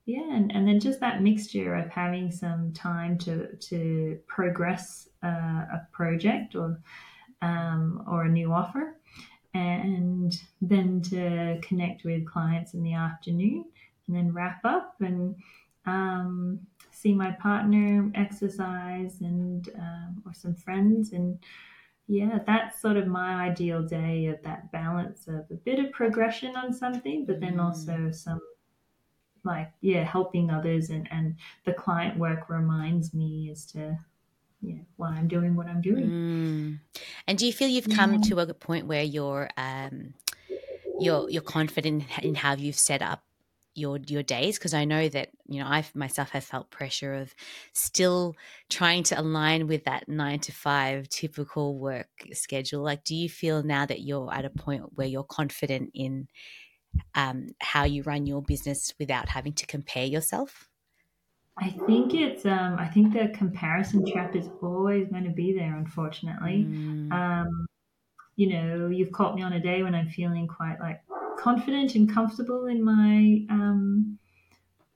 yeah, 0.05 0.35
and, 0.35 0.51
and 0.51 0.67
then 0.67 0.79
just 0.79 0.99
that 1.01 1.21
mixture 1.21 1.75
of 1.75 1.89
having 1.89 2.31
some 2.31 2.73
time 2.73 3.17
to, 3.19 3.55
to 3.55 4.19
progress 4.27 5.09
uh, 5.23 5.27
a 5.27 5.87
project 5.91 6.55
or 6.55 6.79
um, 7.43 8.03
or 8.07 8.23
a 8.23 8.29
new 8.29 8.53
offer, 8.53 8.97
and 9.53 10.39
then 10.61 11.01
to 11.01 11.59
connect 11.63 12.03
with 12.03 12.27
clients 12.27 12.75
in 12.75 12.83
the 12.83 12.93
afternoon, 12.93 13.65
and 14.07 14.15
then 14.15 14.31
wrap 14.31 14.61
up 14.63 14.95
and 14.99 15.35
um, 15.85 16.59
see 16.91 17.13
my 17.13 17.31
partner 17.31 18.11
exercise 18.15 19.21
and 19.21 19.69
um, 19.77 20.21
or 20.25 20.33
some 20.33 20.55
friends 20.55 21.13
and 21.13 21.39
yeah 22.07 22.39
that's 22.45 22.81
sort 22.81 22.97
of 22.97 23.07
my 23.07 23.45
ideal 23.45 23.81
day 23.81 24.25
of 24.27 24.41
that 24.43 24.71
balance 24.71 25.27
of 25.27 25.45
a 25.51 25.55
bit 25.65 25.79
of 25.79 25.91
progression 25.91 26.55
on 26.55 26.73
something 26.73 27.25
but 27.25 27.39
then 27.39 27.59
also 27.59 28.11
some 28.11 28.39
like 29.43 29.71
yeah 29.81 30.03
helping 30.03 30.49
others 30.49 30.89
and 30.89 31.07
and 31.11 31.35
the 31.65 31.73
client 31.73 32.17
work 32.17 32.49
reminds 32.49 33.13
me 33.13 33.49
as 33.51 33.65
to 33.65 33.97
yeah 34.61 34.81
why 34.97 35.09
I'm 35.09 35.27
doing 35.27 35.55
what 35.55 35.67
I'm 35.67 35.81
doing. 35.81 36.09
Mm. 36.09 36.79
And 37.27 37.37
do 37.37 37.45
you 37.45 37.53
feel 37.53 37.67
you've 37.67 37.89
come 37.89 38.15
yeah. 38.15 38.29
to 38.29 38.39
a 38.39 38.53
point 38.53 38.85
where 38.85 39.03
you're 39.03 39.49
um, 39.57 40.13
you're 40.99 41.29
you're 41.29 41.41
confident 41.41 42.03
in 42.21 42.35
how 42.35 42.55
you've 42.55 42.77
set 42.77 43.01
up 43.01 43.23
your 43.73 43.99
your 44.07 44.23
days 44.23 44.57
because 44.57 44.73
I 44.73 44.85
know 44.85 45.07
that 45.09 45.29
you 45.47 45.61
know 45.61 45.67
I 45.67 45.85
myself 45.95 46.31
have 46.31 46.43
felt 46.43 46.69
pressure 46.71 47.13
of 47.13 47.33
still 47.73 48.35
trying 48.69 49.03
to 49.03 49.19
align 49.19 49.67
with 49.67 49.85
that 49.85 50.09
9 50.09 50.39
to 50.39 50.51
5 50.51 51.07
typical 51.09 51.77
work 51.77 52.09
schedule 52.33 52.83
like 52.83 53.03
do 53.03 53.15
you 53.15 53.29
feel 53.29 53.63
now 53.63 53.85
that 53.85 54.01
you're 54.01 54.33
at 54.33 54.45
a 54.45 54.49
point 54.49 54.93
where 54.95 55.07
you're 55.07 55.23
confident 55.23 55.91
in 55.93 56.27
um, 57.15 57.47
how 57.61 57.85
you 57.85 58.03
run 58.03 58.25
your 58.25 58.41
business 58.41 58.93
without 58.99 59.29
having 59.29 59.53
to 59.53 59.65
compare 59.65 60.05
yourself 60.05 60.67
I 61.57 61.69
think 61.85 62.13
it's 62.13 62.45
um 62.45 62.77
I 62.79 62.87
think 62.87 63.13
the 63.13 63.29
comparison 63.37 64.05
trap 64.05 64.35
is 64.35 64.49
always 64.61 65.09
going 65.09 65.25
to 65.25 65.31
be 65.31 65.53
there 65.53 65.75
unfortunately. 65.75 66.65
Mm. 66.67 67.11
Um 67.11 67.67
you 68.41 68.47
know, 68.47 68.87
you've 68.87 69.11
caught 69.11 69.35
me 69.35 69.43
on 69.43 69.53
a 69.53 69.59
day 69.59 69.83
when 69.83 69.93
I'm 69.93 70.09
feeling 70.09 70.47
quite 70.47 70.79
like 70.79 70.99
confident 71.37 71.93
and 71.93 72.11
comfortable 72.11 72.65
in 72.65 72.83
my 72.83 73.45
um 73.53 74.17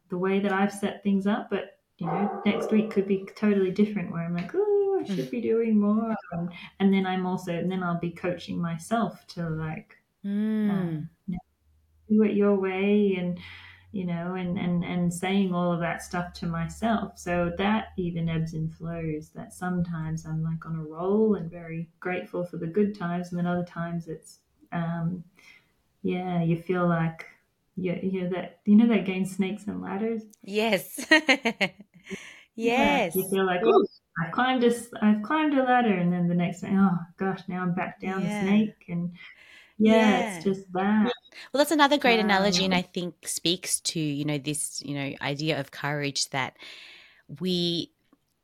the 0.10 0.18
way 0.18 0.40
that 0.40 0.52
I've 0.52 0.74
set 0.74 1.04
things 1.04 1.28
up, 1.28 1.52
but 1.52 1.78
you 1.98 2.08
know, 2.08 2.42
next 2.44 2.72
week 2.72 2.90
could 2.90 3.08
be 3.08 3.28
totally 3.36 3.70
different 3.70 4.12
where 4.12 4.24
I'm 4.24 4.36
like, 4.36 4.52
oh, 4.56 5.00
I 5.00 5.06
should 5.06 5.30
be 5.30 5.42
doing 5.42 5.80
more. 5.80 6.16
And, 6.32 6.50
and 6.80 6.94
then 6.94 7.06
I'm 7.06 7.26
also, 7.26 7.54
and 7.54 7.72
then 7.72 7.84
I'll 7.84 8.00
be 8.00 8.12
coaching 8.12 8.60
myself 8.60 9.26
to 9.28 9.50
like, 9.50 9.96
mm. 10.26 10.70
um, 10.70 11.10
you 11.28 11.34
know, 11.34 11.40
do 12.10 12.24
it 12.24 12.36
your 12.36 12.56
way 12.56 13.16
and 13.18 13.40
you 13.96 14.04
know, 14.04 14.36
and, 14.36 14.60
and, 14.60 14.84
and 14.84 15.14
saying 15.14 15.54
all 15.54 15.72
of 15.72 15.80
that 15.80 16.04
stuff 16.04 16.34
to 16.34 16.46
myself. 16.46 17.18
So 17.18 17.54
that 17.58 17.94
even 17.96 18.28
ebbs 18.28 18.54
and 18.54 18.76
flows 18.76 19.30
that 19.30 19.54
sometimes 19.54 20.26
I'm 20.26 20.44
like 20.44 20.66
on 20.66 20.76
a 20.76 20.84
roll 20.84 21.36
and 21.36 21.50
very 21.50 21.88
grateful 22.02 22.44
for 22.44 22.58
the 22.58 22.68
good 22.68 23.00
times. 23.00 23.30
And 23.30 23.40
then 23.40 23.48
other 23.48 23.64
times 23.64 24.10
it's, 24.10 24.40
um, 24.74 25.24
yeah, 26.04 26.44
you 26.44 26.62
feel 26.62 26.86
like, 26.86 27.26
you, 27.78 27.98
you 28.04 28.24
know, 28.24 28.30
that, 28.32 28.60
you 28.66 28.76
know, 28.76 28.88
that 28.94 29.06
game 29.06 29.24
Snakes 29.24 29.66
and 29.68 29.82
Ladders? 29.82 30.24
Yes. 30.44 31.00
yes. 31.10 31.72
Yeah, 32.58 33.10
you 33.14 33.30
feel 33.30 33.46
like, 33.46 33.62
oh, 33.66 33.86
I 34.22 34.30
climbed 34.32 34.64
a, 34.64 34.74
I've 35.02 35.24
climbed 35.24 35.58
a 35.58 35.64
ladder. 35.64 35.94
And 35.94 36.12
then 36.12 36.28
the 36.28 36.36
next 36.36 36.62
thing, 36.62 36.78
oh 36.78 36.98
gosh, 37.18 37.42
now 37.48 37.62
I'm 37.62 37.74
back 37.74 38.02
down 38.02 38.24
yeah. 38.24 38.42
the 38.42 38.48
snake. 38.48 38.86
And, 38.90 39.12
yeah, 39.78 39.94
yeah, 39.94 40.36
it's 40.36 40.44
just 40.46 40.72
that. 40.74 41.12
Well, 41.56 41.64
that's 41.64 41.72
another 41.72 41.98
great 41.98 42.20
um, 42.20 42.26
analogy, 42.26 42.66
and 42.66 42.74
I 42.74 42.82
think 42.82 43.30
speaks 43.30 43.80
to 43.80 44.00
you 44.02 44.26
know 44.26 44.38
this 44.38 44.82
you 44.84 44.94
know 44.94 45.16
idea 45.22 45.58
of 45.58 45.72
courage 45.72 46.30
that 46.32 46.58
we 47.40 47.94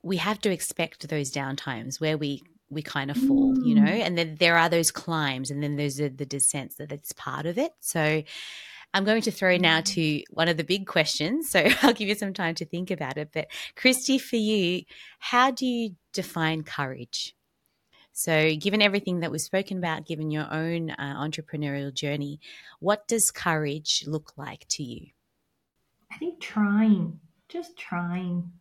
we 0.01 0.16
have 0.16 0.39
to 0.39 0.49
expect 0.49 1.09
those 1.09 1.30
downtimes 1.30 1.99
where 1.99 2.18
we 2.18 2.41
we 2.70 2.82
kind 2.82 3.12
of 3.12 3.18
fall, 3.18 3.53
you 3.66 3.76
know, 3.76 3.82
mm. 3.82 4.01
and 4.01 4.18
then 4.18 4.38
there 4.39 4.55
are 4.57 4.70
those 4.70 4.91
climbs, 4.91 5.51
and 5.51 5.62
then 5.62 5.76
there's 5.76 5.97
the, 5.97 6.07
the 6.07 6.26
descents 6.26 6.76
that 6.76 6.93
it's 6.93 7.12
part 7.12 7.45
of 7.45 7.57
it. 7.57 7.74
So. 7.82 8.24
I'm 8.93 9.05
going 9.05 9.22
to 9.22 9.32
throw 9.32 9.55
now 9.55 9.80
mm. 9.80 9.86
to 9.86 10.24
one 10.32 10.49
of 10.49 10.57
the 10.57 10.66
big 10.66 10.86
questions. 10.86 11.49
So 11.49 11.66
I'll 11.82 11.93
give 11.93 12.09
you 12.09 12.16
some 12.16 12.34
time 12.34 12.55
to 12.55 12.66
think 12.66 12.91
about 12.91 13.18
it. 13.18 13.30
But 13.32 13.47
Christie, 13.78 14.18
for 14.18 14.36
you, 14.36 14.84
how 15.18 15.49
do 15.49 15.66
you 15.66 15.95
define 16.12 16.64
courage? 16.64 17.34
So, 18.14 18.55
given 18.55 18.82
everything 18.82 19.22
that 19.22 19.32
we've 19.32 19.41
spoken 19.41 19.78
about, 19.78 20.05
given 20.05 20.32
your 20.32 20.51
own 20.51 20.91
uh, 20.91 21.16
entrepreneurial 21.18 21.93
journey, 21.93 22.39
what 22.80 23.07
does 23.07 23.32
courage 23.32 24.03
look 24.05 24.34
like 24.38 24.68
to 24.70 24.84
you? 24.84 25.07
I 26.12 26.18
think 26.18 26.41
trying, 26.41 27.20
just 27.47 27.78
trying. 27.78 28.51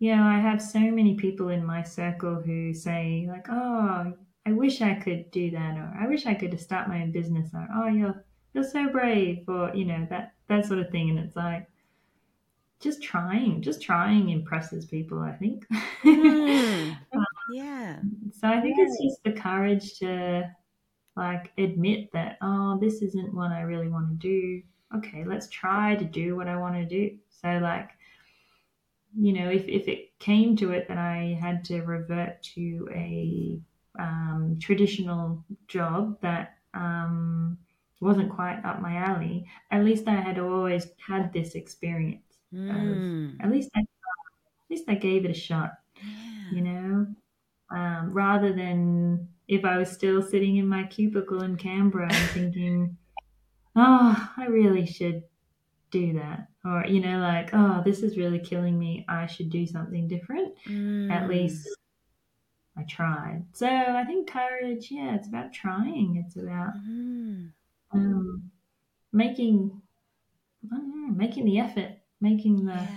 You 0.00 0.16
know, 0.16 0.24
I 0.24 0.40
have 0.40 0.60
so 0.60 0.80
many 0.80 1.14
people 1.14 1.48
in 1.48 1.64
my 1.64 1.82
circle 1.82 2.42
who 2.44 2.74
say, 2.74 3.26
like, 3.30 3.46
oh, 3.48 4.12
I 4.44 4.52
wish 4.52 4.82
I 4.82 4.94
could 4.94 5.30
do 5.30 5.52
that, 5.52 5.76
or 5.78 5.96
I 5.98 6.08
wish 6.08 6.26
I 6.26 6.34
could 6.34 6.58
start 6.60 6.88
my 6.88 7.02
own 7.02 7.12
business, 7.12 7.50
or 7.54 7.66
oh, 7.74 7.86
you're 7.86 8.24
you're 8.54 8.64
so 8.64 8.88
brave, 8.88 9.44
or 9.48 9.70
you 9.74 9.84
know 9.84 10.06
that 10.10 10.34
that 10.48 10.66
sort 10.66 10.80
of 10.80 10.90
thing. 10.90 11.10
And 11.10 11.20
it's 11.20 11.36
like, 11.36 11.68
just 12.80 13.02
trying, 13.02 13.62
just 13.62 13.80
trying 13.80 14.30
impresses 14.30 14.84
people. 14.84 15.20
I 15.20 15.32
think. 15.32 15.64
Mm. 16.04 16.96
Yeah. 17.54 17.98
So 18.32 18.48
I 18.48 18.60
think 18.60 18.76
yeah. 18.78 18.84
it's 18.84 19.02
just 19.02 19.22
the 19.24 19.32
courage 19.32 19.98
to 19.98 20.50
like 21.16 21.52
admit 21.58 22.10
that 22.12 22.38
oh 22.42 22.76
this 22.80 23.00
isn't 23.00 23.32
what 23.32 23.52
I 23.52 23.60
really 23.60 23.88
want 23.88 24.08
to 24.08 24.14
do. 24.16 24.62
Okay, 24.96 25.24
let's 25.24 25.48
try 25.48 25.94
to 25.94 26.04
do 26.04 26.36
what 26.36 26.48
I 26.48 26.56
want 26.56 26.74
to 26.74 26.84
do. 26.84 27.16
So 27.28 27.58
like 27.62 27.90
you 29.16 29.32
know 29.32 29.48
if 29.48 29.68
if 29.68 29.86
it 29.86 30.18
came 30.18 30.56
to 30.56 30.72
it 30.72 30.88
that 30.88 30.98
I 30.98 31.38
had 31.40 31.64
to 31.66 31.82
revert 31.82 32.42
to 32.54 32.88
a 32.92 33.60
um, 33.98 34.58
traditional 34.60 35.44
job 35.68 36.20
that 36.20 36.56
um, 36.74 37.56
wasn't 38.00 38.34
quite 38.34 38.60
up 38.64 38.82
my 38.82 38.96
alley, 38.96 39.46
at 39.70 39.84
least 39.84 40.08
I 40.08 40.16
had 40.20 40.40
always 40.40 40.88
had 41.06 41.32
this 41.32 41.54
experience. 41.54 42.22
Mm. 42.52 43.34
Of, 43.34 43.40
at 43.40 43.52
least 43.52 43.70
I, 43.76 43.80
at 43.80 44.70
least 44.70 44.84
I 44.88 44.94
gave 44.94 45.24
it 45.24 45.30
a 45.30 45.34
shot. 45.34 45.74
Yeah. 45.96 46.56
You 46.56 46.60
know, 46.62 47.06
um, 47.74 48.12
rather 48.12 48.52
than 48.52 49.28
if 49.48 49.64
I 49.64 49.76
was 49.76 49.90
still 49.90 50.22
sitting 50.22 50.56
in 50.56 50.68
my 50.68 50.84
cubicle 50.84 51.42
in 51.42 51.56
Canberra 51.56 52.12
and 52.12 52.30
thinking, 52.30 52.96
oh, 53.76 54.30
I 54.36 54.46
really 54.46 54.86
should 54.86 55.24
do 55.90 56.14
that. 56.14 56.48
Or, 56.64 56.84
you 56.86 57.00
know, 57.00 57.18
like, 57.18 57.50
oh, 57.52 57.82
this 57.84 58.00
is 58.02 58.16
really 58.16 58.38
killing 58.38 58.78
me. 58.78 59.04
I 59.08 59.26
should 59.26 59.50
do 59.50 59.66
something 59.66 60.08
different. 60.08 60.54
Mm. 60.68 61.10
At 61.10 61.28
least 61.28 61.68
I 62.78 62.84
tried. 62.84 63.44
So 63.52 63.66
I 63.66 64.04
think 64.04 64.30
courage, 64.30 64.88
yeah, 64.90 65.14
it's 65.14 65.28
about 65.28 65.52
trying. 65.52 66.22
It's 66.24 66.36
about 66.36 66.74
mm. 66.88 67.50
um, 67.92 68.50
making, 69.12 69.82
know, 70.70 71.14
making 71.14 71.44
the 71.44 71.58
effort, 71.58 71.92
making 72.20 72.64
the, 72.64 72.72
yeah. 72.72 72.88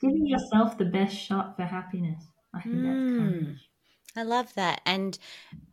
giving 0.00 0.26
yourself 0.26 0.78
the 0.78 0.86
best 0.86 1.14
shot 1.14 1.56
for 1.56 1.64
happiness. 1.64 2.22
I 2.54 2.62
think 2.62 2.76
mm. 2.76 2.84
that's 2.84 3.44
courage. 3.44 3.70
I 4.16 4.22
love 4.22 4.52
that. 4.54 4.80
And 4.86 5.18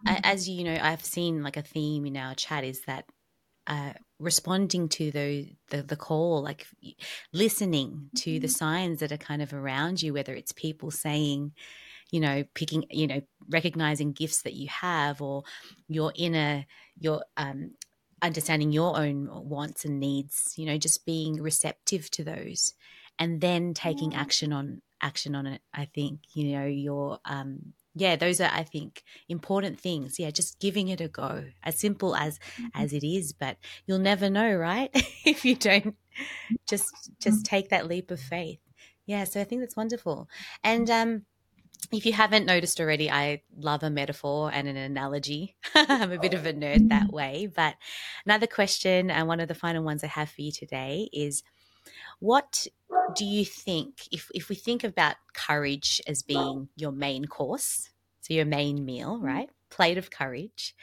Mm. 0.04 0.24
as 0.24 0.50
you 0.50 0.64
know, 0.64 0.78
I've 0.82 1.06
seen 1.06 1.44
like 1.44 1.58
a 1.58 1.62
theme 1.62 2.06
in 2.06 2.18
our 2.18 2.36
chat 2.36 2.64
is 2.64 2.82
that 2.84 3.06
uh, 3.68 3.94
responding 4.20 4.89
to 4.89 5.12
the, 5.12 5.56
the 5.70 5.84
the 5.84 5.96
call, 5.96 6.44
like 6.44 6.68
listening 7.34 8.12
to 8.16 8.39
the 8.39 8.48
Mhm. 8.48 8.56
signs 8.58 9.00
that 9.00 9.12
are 9.12 9.18
kind 9.18 9.41
of 9.41 9.54
around 9.54 10.02
you, 10.02 10.14
whether 10.14 10.34
it's 10.36 10.52
people 10.54 10.91
saying, 10.91 11.54
you 12.12 12.20
know, 12.20 12.44
picking, 12.56 12.86
you 12.91 13.08
know, 13.08 13.22
recognizing 13.50 14.14
gifts 14.14 14.44
that 14.44 14.54
you 14.54 14.68
have, 14.70 15.22
or 15.22 15.44
your 15.88 16.14
inner, 16.16 16.66
your 17.00 17.26
um, 17.38 17.72
understanding 18.22 18.72
your 18.72 18.98
own 18.98 19.30
wants 19.50 19.86
and 19.86 20.00
needs. 20.00 20.54
You 20.58 20.66
know, 20.68 20.78
just 20.78 21.06
being 21.06 21.41
receptive 21.41 22.10
to 22.12 22.24
those, 22.24 22.74
and 23.20 23.41
then 23.41 23.74
taking 23.74 24.14
Yeah. 24.14 24.20
action 24.20 24.54
on 24.54 24.82
action 25.02 25.36
on 25.36 25.48
it. 25.48 25.62
I 25.74 25.86
think 25.86 26.22
you 26.34 26.54
know 26.58 26.66
your 26.66 27.20
um, 27.26 27.74
yeah, 27.96 28.16
those 28.16 28.41
are 28.41 28.50
I 28.52 28.64
think 28.64 29.04
important 29.30 29.80
things. 29.80 30.18
Yeah, 30.20 30.32
just 30.32 30.60
giving 30.60 30.88
it 30.88 31.02
a 31.02 31.08
go, 31.08 31.46
as 31.64 31.80
simple 31.80 32.16
as 32.16 32.39
mm-hmm. 32.39 32.68
as 32.74 32.94
it 32.94 33.06
is, 33.06 33.34
but 33.34 33.58
you'll 33.86 34.00
never 34.00 34.30
know, 34.30 34.56
right? 34.56 34.89
if 35.26 35.46
you 35.46 35.56
don't 35.56 35.96
just 36.68 36.91
just 37.22 37.38
mm-hmm. 37.38 37.44
take 37.44 37.70
that 37.70 37.88
leap 37.88 38.12
of 38.12 38.20
faith. 38.20 38.60
Yeah, 39.06 39.26
so 39.26 39.41
I 39.41 39.44
think 39.44 39.62
that's 39.62 39.76
wonderful. 39.76 40.28
And 40.64 40.89
um 40.89 41.26
if 41.91 42.06
you 42.06 42.14
haven't 42.14 42.46
noticed 42.46 42.80
already, 42.80 43.12
I 43.12 43.41
love 43.58 43.84
a 43.84 43.89
metaphor 43.89 44.50
and 44.54 44.68
an 44.68 44.78
analogy. 44.78 45.58
I'm 45.76 46.12
a 46.14 46.18
bit 46.18 46.34
of 46.34 46.46
a 46.46 46.54
nerd 46.54 46.89
that 46.89 47.04
mm-hmm. 47.04 47.16
way. 47.16 47.52
But 47.54 47.76
another 48.26 48.48
question, 48.48 49.12
and 49.12 49.28
one 49.28 49.41
of 49.41 49.50
the 49.50 49.56
final 49.56 49.84
ones 49.84 50.04
I 50.04 50.08
have 50.08 50.30
for 50.30 50.41
you 50.41 50.52
today 50.52 51.10
is 51.12 51.44
what 52.20 52.68
do 53.16 53.26
you 53.26 53.46
think, 53.46 54.08
if, 54.12 54.30
if 54.34 54.50
we 54.50 54.56
think 54.56 54.84
about 54.84 55.16
courage 55.34 56.02
as 56.08 56.22
being 56.22 56.70
your 56.76 56.92
main 56.92 57.26
course, 57.26 57.90
so 58.22 58.34
your 58.34 58.46
main 58.46 58.86
meal, 58.86 59.16
mm-hmm. 59.16 59.26
right? 59.26 59.50
Plate 59.70 59.98
of 59.98 60.12
courage, 60.12 60.76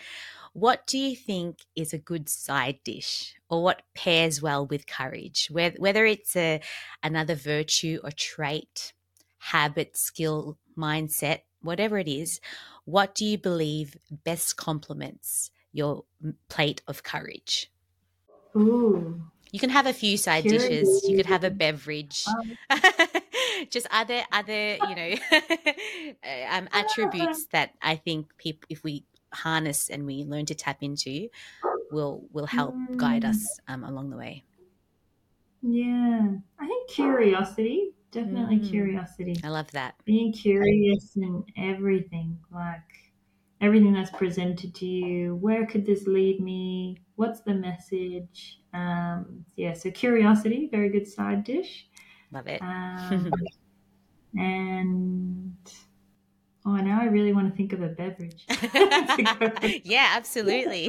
what 0.53 0.87
do 0.87 0.99
you 0.99 1.15
think 1.15 1.59
is 1.77 1.93
a 1.93 1.99
good 1.99 2.29
side 2.29 2.81
dish 2.85 3.35
or 3.49 3.63
what 3.63 3.83
pairs 3.95 4.43
well 4.43 4.67
with 4.67 4.87
courage? 4.87 5.49
Whether, 5.51 5.77
whether 5.79 6.05
it's 6.05 6.35
a, 6.35 6.61
another 7.03 7.37
virtue 7.37 8.01
or 8.03 8.11
trait, 8.11 8.93
habit, 9.39 9.97
skill, 9.97 10.59
mindset, 10.77 11.41
whatever 11.63 11.99
it 11.99 12.09
is, 12.09 12.41
what 12.85 13.15
do 13.15 13.25
you 13.25 13.39
believe 13.39 13.97
best 14.25 14.57
complements 14.57 15.51
your 15.73 16.05
plate 16.49 16.83
of 16.89 17.05
courage? 17.05 17.71
Ooh. 18.57 19.23
You 19.53 19.59
can 19.61 19.71
have 19.71 19.87
a 19.87 19.93
few 19.93 20.17
side 20.17 20.47
Curious. 20.47 20.47
dishes. 20.47 21.09
You 21.09 21.15
could 21.15 21.27
have 21.27 21.45
a 21.45 21.51
beverage. 21.51 22.37
Um, 22.37 22.57
Just 23.71 23.87
other 23.91 24.25
other 24.33 24.77
you 24.77 24.95
know 24.95 25.15
um, 26.51 26.69
attributes 26.73 27.47
that 27.53 27.75
I 27.83 27.97
think 27.97 28.37
people, 28.39 28.67
if 28.69 28.85
we 28.85 29.05
harness 29.35 29.91
and 29.91 30.07
we 30.07 30.25
learn 30.25 30.47
to 30.47 30.55
tap 30.55 30.83
into, 30.83 31.29
will 31.91 32.29
will 32.33 32.47
help 32.47 32.83
guide 32.97 33.25
Mm. 33.25 33.27
us 33.27 33.61
um, 33.69 33.85
along 33.85 34.11
the 34.11 34.17
way. 34.19 34.45
Yeah. 35.63 36.37
I 36.59 36.67
think 36.67 36.91
curiosity. 36.91 37.95
Definitely 38.11 38.59
Mm. 38.59 38.61
curiosity. 38.61 39.45
I 39.45 39.49
love 39.49 39.71
that. 39.73 39.97
Being 40.05 40.33
curious 40.33 41.17
in 41.17 41.45
everything, 41.57 42.41
like 42.53 43.13
everything 43.61 43.93
that's 43.95 44.11
presented 44.11 44.75
to 44.77 44.87
you. 44.87 45.37
Where 45.37 45.67
could 45.67 45.87
this 45.87 46.07
lead 46.07 46.41
me? 46.41 46.99
What's 47.21 47.43
the 47.43 47.53
message? 47.53 48.61
Um, 48.73 49.45
yeah, 49.55 49.75
so 49.75 49.91
curiosity, 49.91 50.71
very 50.73 50.89
good 50.89 51.07
side 51.07 51.45
dish. 51.45 51.87
Love 52.33 52.47
it. 52.47 52.63
Um, 52.63 53.31
and 54.39 55.55
oh, 56.65 56.77
now 56.77 56.99
I 56.99 57.05
really 57.05 57.35
want 57.35 57.51
to 57.51 57.55
think 57.55 57.75
of 57.75 57.83
a 57.83 57.89
beverage. 57.89 58.47
yeah, 59.85 60.15
absolutely. 60.17 60.89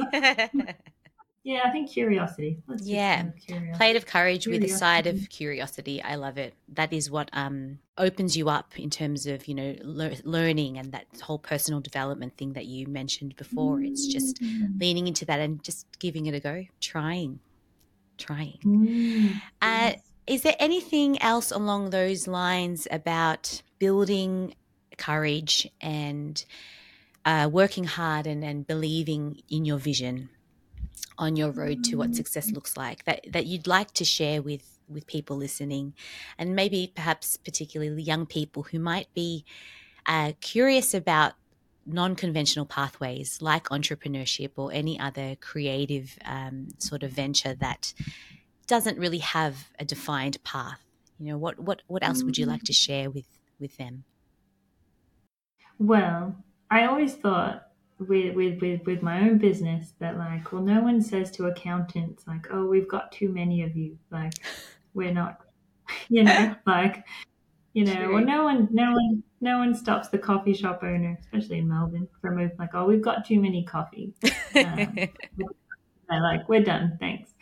Yeah, 1.44 1.60
I 1.64 1.70
think 1.70 1.90
curiosity. 1.90 2.58
Let's 2.68 2.86
Yeah. 2.86 3.30
curiosity. 3.44 3.76
Plate 3.76 3.96
of 3.96 4.06
courage 4.06 4.46
with 4.46 4.62
a 4.64 4.68
side 4.68 5.06
of 5.06 5.28
curiosity. 5.28 6.00
I 6.02 6.14
love 6.14 6.38
it. 6.38 6.54
That 6.68 6.92
is 6.92 7.10
what 7.10 7.30
um, 7.32 7.78
opens 7.98 8.36
you 8.36 8.48
up 8.48 8.78
in 8.78 8.90
terms 8.90 9.26
of 9.26 9.46
you 9.48 9.54
know 9.54 9.74
lear- 9.82 10.16
learning 10.24 10.78
and 10.78 10.92
that 10.92 11.06
whole 11.22 11.38
personal 11.38 11.80
development 11.80 12.36
thing 12.36 12.52
that 12.54 12.66
you 12.66 12.86
mentioned 12.86 13.36
before. 13.36 13.80
It's 13.82 14.06
just 14.06 14.40
Mm. 14.42 14.80
leaning 14.80 15.06
into 15.08 15.24
that 15.26 15.40
and 15.40 15.62
just 15.62 15.86
giving 15.98 16.26
it 16.26 16.34
a 16.34 16.40
go, 16.40 16.64
trying, 16.80 17.40
trying. 18.18 18.58
Mm, 18.64 19.34
Uh, 19.60 19.92
yes. 19.94 20.02
Is 20.26 20.42
there 20.42 20.54
anything 20.60 21.20
else 21.20 21.50
along 21.50 21.90
those 21.90 22.28
lines 22.28 22.86
about 22.92 23.62
building 23.80 24.54
courage 24.96 25.68
and 25.80 26.44
uh, 27.24 27.48
working 27.52 27.82
hard 27.84 28.26
and, 28.28 28.44
and 28.44 28.64
believing 28.66 29.42
in 29.48 29.64
your 29.64 29.78
vision 29.78 30.28
on 31.18 31.36
your 31.36 31.50
road 31.50 31.84
to 31.84 31.96
what 31.96 32.14
success 32.14 32.50
looks 32.50 32.76
like 32.76 33.04
that, 33.04 33.24
that 33.32 33.46
you'd 33.46 33.66
like 33.66 33.92
to 33.92 34.04
share 34.04 34.42
with, 34.42 34.78
with 34.88 35.06
people 35.06 35.36
listening 35.36 35.94
and 36.38 36.56
maybe 36.56 36.92
perhaps 36.94 37.36
particularly 37.36 38.02
young 38.02 38.26
people 38.26 38.64
who 38.64 38.78
might 38.78 39.12
be 39.14 39.44
uh, 40.06 40.32
curious 40.40 40.94
about 40.94 41.34
non-conventional 41.86 42.66
pathways 42.66 43.42
like 43.42 43.64
entrepreneurship 43.64 44.50
or 44.56 44.72
any 44.72 44.98
other 44.98 45.36
creative 45.40 46.18
um, 46.24 46.68
sort 46.78 47.02
of 47.02 47.10
venture 47.10 47.54
that 47.54 47.92
doesn't 48.66 48.98
really 48.98 49.18
have 49.18 49.68
a 49.78 49.84
defined 49.84 50.42
path. 50.44 50.80
You 51.18 51.26
know, 51.28 51.38
what 51.38 51.58
what 51.58 51.82
what 51.86 52.02
else 52.02 52.22
would 52.22 52.38
you 52.38 52.46
like 52.46 52.62
to 52.64 52.72
share 52.72 53.10
with 53.10 53.26
with 53.60 53.76
them? 53.76 54.04
Well, 55.78 56.36
I 56.70 56.86
always 56.86 57.14
thought 57.14 57.68
with, 58.08 58.34
with 58.34 58.60
with 58.60 58.80
with 58.86 59.02
my 59.02 59.20
own 59.20 59.38
business 59.38 59.94
that 59.98 60.16
like, 60.18 60.52
well, 60.52 60.62
no 60.62 60.80
one 60.80 61.00
says 61.00 61.30
to 61.32 61.46
accountants 61.46 62.26
like, 62.26 62.46
oh, 62.50 62.66
we've 62.66 62.88
got 62.88 63.12
too 63.12 63.28
many 63.28 63.62
of 63.62 63.76
you. 63.76 63.98
Like, 64.10 64.34
we're 64.94 65.12
not, 65.12 65.40
you 66.08 66.22
know, 66.22 66.54
like, 66.66 67.04
you 67.72 67.84
know, 67.84 67.94
True. 67.94 68.14
well, 68.14 68.24
no 68.24 68.44
one, 68.44 68.68
no 68.70 68.92
one, 68.92 69.22
no 69.40 69.58
one 69.58 69.74
stops 69.74 70.08
the 70.08 70.18
coffee 70.18 70.54
shop 70.54 70.80
owner, 70.82 71.18
especially 71.20 71.58
in 71.58 71.68
Melbourne, 71.68 72.08
from 72.20 72.36
moving 72.36 72.56
like, 72.58 72.74
oh, 72.74 72.84
we've 72.84 73.02
got 73.02 73.24
too 73.24 73.40
many 73.40 73.64
coffee. 73.64 74.12
Um, 74.54 74.96
like, 76.10 76.48
we're 76.48 76.62
done, 76.62 76.96
thanks. 77.00 77.32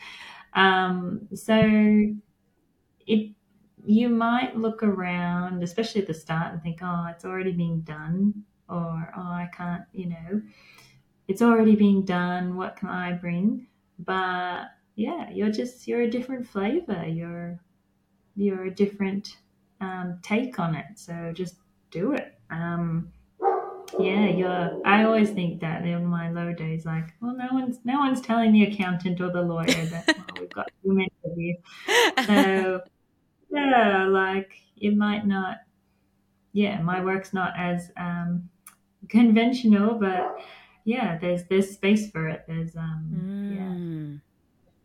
Um, 0.55 1.29
so 1.35 1.61
it 3.07 3.31
you 3.87 4.09
might 4.09 4.57
look 4.57 4.83
around, 4.83 5.63
especially 5.63 6.03
at 6.03 6.07
the 6.07 6.15
start, 6.15 6.53
and 6.53 6.63
think, 6.63 6.81
oh, 6.83 7.07
it's 7.11 7.25
already 7.25 7.53
being 7.53 7.81
done, 7.81 8.35
or 8.71 9.13
oh, 9.17 9.21
I 9.21 9.49
can't, 9.57 9.83
you 9.93 10.09
know, 10.11 10.43
it's 11.29 11.43
already 11.43 11.77
being 11.77 12.05
done. 12.05 12.57
What 12.57 12.77
can 12.77 12.89
I 12.89 13.13
bring? 13.13 13.67
But 13.99 14.65
yeah, 14.97 15.31
you're 15.31 15.51
just 15.51 15.87
you're 15.87 16.03
a 16.03 16.11
different 16.11 16.47
flavor. 16.47 17.07
You're 17.07 17.61
you're 18.37 18.67
a 18.67 18.71
different 18.71 19.37
um, 19.81 20.19
take 20.23 20.59
on 20.59 20.75
it. 20.75 20.87
So 20.97 21.33
just 21.35 21.57
do 21.91 22.13
it. 22.13 22.35
Um, 22.51 23.13
yeah, 23.99 24.27
you're. 24.27 24.81
I 24.87 25.05
always 25.05 25.31
think 25.31 25.61
that 25.61 25.85
in 25.85 26.07
my 26.07 26.31
low 26.31 26.53
days, 26.53 26.85
like, 26.85 27.13
well, 27.21 27.35
no 27.37 27.49
one's 27.53 27.79
no 27.85 27.99
one's 27.99 28.21
telling 28.21 28.53
the 28.53 28.65
accountant 28.65 29.21
or 29.21 29.31
the 29.31 29.43
lawyer 29.43 29.67
that 29.67 30.05
oh, 30.09 30.41
we've 30.41 30.51
got 30.51 30.71
too 30.83 30.93
many 30.93 31.13
of 31.25 31.37
you. 31.37 31.57
So 32.27 32.83
yeah, 33.51 34.07
like 34.07 34.53
it 34.77 34.97
might 34.97 35.27
not. 35.27 35.59
Yeah, 36.53 36.81
my 36.83 37.03
work's 37.05 37.33
not 37.33 37.53
as 37.57 37.91
um, 37.97 38.49
conventional, 39.11 39.99
but 39.99 40.39
yeah, 40.85 41.19
there's 41.19 41.45
there's 41.47 41.71
space 41.73 42.11
for 42.11 42.29
it. 42.29 42.45
There's 42.49 42.77
um, 42.77 43.31
yeah, 43.49 43.77
Mm. 43.79 44.23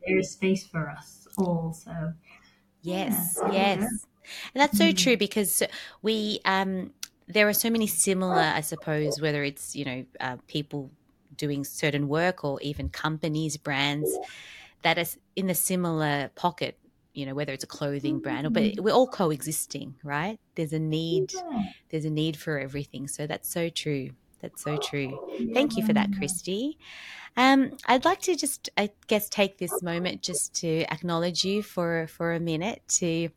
there's 0.05 0.31
space 0.31 0.67
for 0.67 0.89
us 0.89 1.27
all. 1.37 1.73
So 1.73 2.13
Yes, 2.81 3.41
Yeah. 3.43 3.45
yes. 3.45 4.05
And 4.53 4.61
that's 4.61 4.77
so 4.77 4.91
Mm. 4.91 4.91
true 4.91 5.17
because 5.17 5.63
we 6.01 6.39
um 6.45 6.93
there 7.27 7.47
are 7.49 7.53
so 7.53 7.69
many 7.71 7.87
similar, 7.87 8.39
I 8.39 8.61
suppose, 8.61 9.19
whether 9.19 9.43
it's, 9.43 9.75
you 9.75 9.83
know, 9.85 10.05
uh, 10.19 10.37
people 10.47 10.91
doing 11.35 11.63
certain 11.63 12.07
work 12.07 12.43
or 12.43 12.61
even 12.61 12.89
companies, 12.89 13.57
brands 13.57 14.19
that 14.83 14.99
are 14.99 15.05
in 15.35 15.49
a 15.49 15.55
similar 15.55 16.31
pocket, 16.35 16.79
you 17.15 17.25
know, 17.25 17.33
whether 17.33 17.53
it's 17.53 17.63
a 17.63 17.67
clothing 17.67 18.19
brand 18.19 18.45
or 18.45 18.49
but 18.49 18.79
we're 18.79 18.93
all 18.93 19.07
coexisting, 19.07 19.95
right? 20.03 20.39
There's 20.55 20.73
a 20.73 20.79
need 20.79 21.33
yeah, 21.33 21.63
there's 21.89 22.05
a 22.05 22.09
need 22.09 22.37
for 22.37 22.59
everything. 22.59 23.07
So 23.07 23.25
that's 23.25 23.49
so 23.49 23.69
true. 23.69 24.11
That's 24.41 24.63
so 24.63 24.77
true. 24.77 25.17
Thank 25.53 25.77
you 25.77 25.85
for 25.85 25.93
that. 25.93 26.09
Christie. 26.17 26.77
Um, 27.37 27.77
I'd 27.87 28.05
like 28.05 28.21
to 28.21 28.35
just, 28.35 28.69
I 28.77 28.91
guess, 29.07 29.27
take 29.27 29.57
this 29.57 29.81
moment 29.81 30.21
just 30.21 30.53
to 30.55 30.83
acknowledge 30.91 31.43
you 31.43 31.63
for 31.63 32.07
for 32.07 32.33
a 32.33 32.39
minute 32.39 32.81
to 32.99 33.29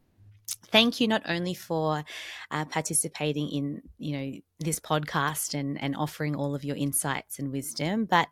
thank 0.71 1.01
you 1.01 1.09
not 1.09 1.23
only 1.27 1.55
for 1.55 2.05
uh, 2.51 2.65
participating 2.65 3.49
in 3.49 3.83
you 3.99 4.17
know 4.17 4.39
this 4.61 4.81
podcast 4.81 5.55
and 5.55 5.81
and 5.81 5.97
offering 5.97 6.35
all 6.35 6.55
of 6.55 6.65
your 6.65 6.77
insights 6.77 7.39
and 7.39 7.53
wisdom, 7.53 8.05
but 8.05 8.29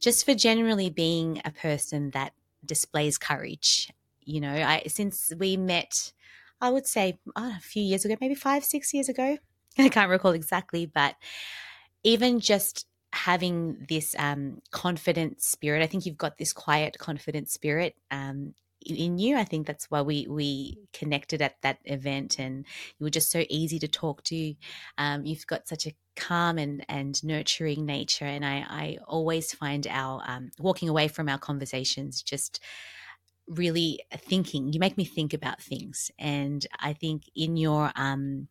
just 0.00 0.24
for 0.24 0.34
generally 0.34 0.90
being 0.90 1.40
a 1.44 1.50
person 1.50 2.10
that 2.10 2.32
displays 2.64 3.18
courage. 3.18 3.90
You 4.26 4.40
know, 4.40 4.52
I 4.52 4.82
since 4.88 5.32
we 5.38 5.56
met, 5.56 6.12
I 6.60 6.70
would 6.70 6.86
say 6.86 7.18
uh, 7.34 7.52
a 7.56 7.60
few 7.60 7.82
years 7.82 8.04
ago, 8.04 8.16
maybe 8.20 8.34
five, 8.34 8.64
six 8.64 8.92
years 8.92 9.08
ago. 9.08 9.38
I 9.78 9.88
can't 9.88 10.10
recall 10.10 10.32
exactly, 10.32 10.86
but 10.86 11.16
even 12.02 12.40
just 12.40 12.86
having 13.12 13.86
this 13.88 14.14
um, 14.18 14.60
confident 14.70 15.42
spirit, 15.42 15.82
I 15.82 15.86
think 15.86 16.06
you've 16.06 16.18
got 16.18 16.38
this 16.38 16.52
quiet, 16.52 16.98
confident 16.98 17.48
spirit 17.48 17.94
um, 18.10 18.54
in 18.84 19.18
you. 19.18 19.36
I 19.36 19.44
think 19.44 19.66
that's 19.66 19.90
why 19.90 20.02
we 20.02 20.26
we 20.28 20.78
connected 20.92 21.42
at 21.42 21.60
that 21.62 21.78
event, 21.84 22.38
and 22.38 22.66
you 22.98 23.04
were 23.04 23.10
just 23.10 23.30
so 23.30 23.44
easy 23.48 23.78
to 23.80 23.88
talk 23.88 24.22
to. 24.24 24.54
Um, 24.98 25.24
you've 25.24 25.46
got 25.46 25.68
such 25.68 25.86
a 25.86 25.94
calm 26.14 26.58
and 26.58 26.84
and 26.88 27.22
nurturing 27.24 27.86
nature, 27.86 28.26
and 28.26 28.44
I 28.44 28.64
I 28.68 28.98
always 29.06 29.52
find 29.52 29.86
our 29.88 30.22
um, 30.26 30.50
walking 30.58 30.88
away 30.88 31.08
from 31.08 31.28
our 31.28 31.38
conversations 31.38 32.22
just 32.22 32.60
really 33.48 34.00
thinking. 34.12 34.72
You 34.72 34.80
make 34.80 34.96
me 34.96 35.04
think 35.04 35.34
about 35.34 35.60
things, 35.62 36.10
and 36.18 36.66
I 36.80 36.92
think 36.92 37.24
in 37.34 37.56
your 37.56 37.92
um 37.96 38.48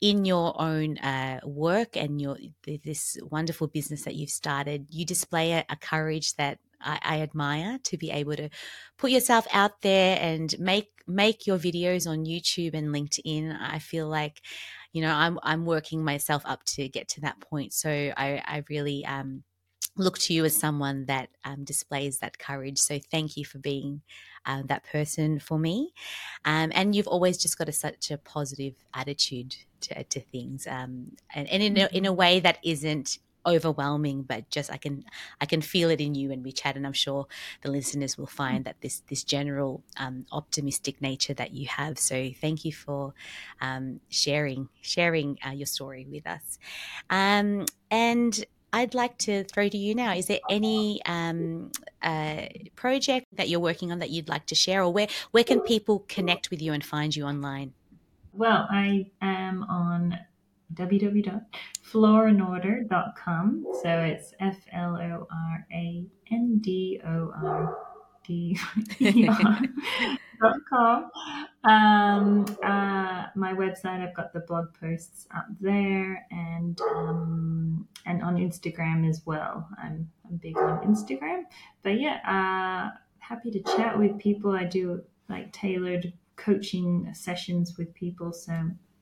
in 0.00 0.24
your 0.26 0.60
own 0.60 0.98
uh, 0.98 1.40
work 1.44 1.96
and 1.96 2.20
your 2.20 2.36
this 2.84 3.16
wonderful 3.30 3.66
business 3.68 4.04
that 4.04 4.14
you've 4.14 4.28
started, 4.28 4.86
you 4.90 5.06
display 5.06 5.52
a, 5.52 5.64
a 5.70 5.76
courage 5.76 6.34
that 6.34 6.58
I, 6.80 6.98
I, 7.02 7.20
admire 7.22 7.78
to 7.84 7.96
be 7.96 8.10
able 8.10 8.36
to 8.36 8.50
put 8.98 9.10
yourself 9.10 9.46
out 9.50 9.80
there 9.80 10.18
and 10.20 10.54
make 10.58 10.90
make 11.06 11.46
your 11.46 11.58
videos 11.58 12.06
on 12.06 12.26
YouTube 12.26 12.74
and 12.74 12.88
LinkedIn. 12.88 13.56
I 13.58 13.78
feel 13.78 14.06
like, 14.06 14.42
you 14.92 15.00
know, 15.00 15.14
I'm 15.14 15.38
I'm 15.42 15.64
working 15.64 16.04
myself 16.04 16.42
up 16.44 16.64
to 16.64 16.88
get 16.88 17.08
to 17.10 17.22
that 17.22 17.40
point. 17.40 17.72
So 17.72 17.88
I, 17.88 18.42
I 18.44 18.62
really 18.68 19.06
um, 19.06 19.42
look 19.96 20.18
to 20.18 20.34
you 20.34 20.44
as 20.44 20.56
someone 20.56 21.06
that 21.06 21.28
um, 21.44 21.64
displays 21.64 22.18
that 22.18 22.38
courage. 22.38 22.78
So 22.78 22.98
thank 22.98 23.36
you 23.36 23.44
for 23.44 23.58
being 23.58 24.02
uh, 24.46 24.62
that 24.66 24.84
person 24.84 25.38
for 25.38 25.58
me. 25.58 25.92
Um, 26.44 26.72
and 26.74 26.94
you've 26.94 27.06
always 27.06 27.38
just 27.38 27.58
got 27.58 27.68
a, 27.68 27.72
such 27.72 28.10
a 28.10 28.18
positive 28.18 28.74
attitude 28.92 29.56
to, 29.82 30.04
to 30.04 30.20
things, 30.20 30.66
um, 30.66 31.12
and, 31.34 31.48
and 31.48 31.62
in, 31.62 31.76
a, 31.76 31.88
in 31.92 32.04
a 32.04 32.08
mm-hmm. 32.08 32.16
way 32.16 32.40
that 32.40 32.58
isn't 32.62 33.18
overwhelming 33.46 34.22
but 34.22 34.48
just 34.48 34.72
i 34.72 34.76
can 34.76 35.04
i 35.40 35.44
can 35.44 35.60
feel 35.60 35.90
it 35.90 36.00
in 36.00 36.14
you 36.14 36.30
when 36.30 36.42
we 36.42 36.50
chat 36.50 36.76
and 36.76 36.86
i'm 36.86 36.94
sure 36.94 37.26
the 37.60 37.70
listeners 37.70 38.16
will 38.16 38.26
find 38.26 38.60
mm. 38.60 38.64
that 38.64 38.80
this 38.80 39.02
this 39.08 39.22
general 39.22 39.82
um, 39.98 40.24
optimistic 40.32 41.00
nature 41.02 41.34
that 41.34 41.52
you 41.52 41.66
have 41.66 41.98
so 41.98 42.30
thank 42.40 42.64
you 42.64 42.72
for 42.72 43.12
um, 43.60 44.00
sharing 44.08 44.68
sharing 44.80 45.36
uh, 45.46 45.50
your 45.50 45.66
story 45.66 46.06
with 46.10 46.26
us 46.26 46.58
um, 47.10 47.66
and 47.90 48.46
I'd 48.74 48.92
like 48.92 49.16
to 49.18 49.44
throw 49.44 49.68
to 49.68 49.78
you 49.78 49.94
now. 49.94 50.14
Is 50.14 50.26
there 50.26 50.40
any 50.50 51.00
um, 51.06 51.70
uh, 52.02 52.46
project 52.74 53.28
that 53.36 53.48
you're 53.48 53.60
working 53.60 53.92
on 53.92 54.00
that 54.00 54.10
you'd 54.10 54.28
like 54.28 54.46
to 54.46 54.56
share, 54.56 54.82
or 54.82 54.92
where 54.92 55.06
where 55.30 55.44
can 55.44 55.60
people 55.60 56.04
connect 56.08 56.50
with 56.50 56.60
you 56.60 56.72
and 56.72 56.84
find 56.84 57.14
you 57.14 57.24
online? 57.24 57.72
Well, 58.32 58.66
I 58.68 59.12
am 59.22 59.62
on 59.70 60.18
www.florandorder.com. 60.74 63.66
So 63.80 64.00
it's 64.00 64.34
F 64.40 64.56
L 64.72 64.96
O 64.96 65.28
R 65.30 65.66
A 65.72 66.04
N 66.32 66.58
D 66.58 67.00
O 67.06 67.32
R 67.44 67.93
E. 68.30 68.58
Um, 71.64 72.44
uh, 72.62 73.26
my 73.34 73.54
website, 73.54 74.06
I've 74.06 74.14
got 74.14 74.32
the 74.32 74.40
blog 74.40 74.74
posts 74.78 75.26
up 75.34 75.46
there, 75.60 76.26
and 76.30 76.78
um, 76.94 77.88
and 78.04 78.22
on 78.22 78.36
Instagram 78.36 79.08
as 79.08 79.22
well. 79.24 79.66
I'm 79.82 80.10
I'm 80.28 80.36
big 80.36 80.58
on 80.58 80.80
Instagram, 80.80 81.44
but 81.82 82.00
yeah, 82.00 82.18
uh, 82.26 82.98
happy 83.18 83.50
to 83.52 83.62
chat 83.62 83.98
with 83.98 84.18
people. 84.18 84.52
I 84.52 84.64
do 84.64 85.02
like 85.28 85.52
tailored 85.52 86.12
coaching 86.36 87.08
sessions 87.14 87.78
with 87.78 87.94
people, 87.94 88.32
so 88.32 88.52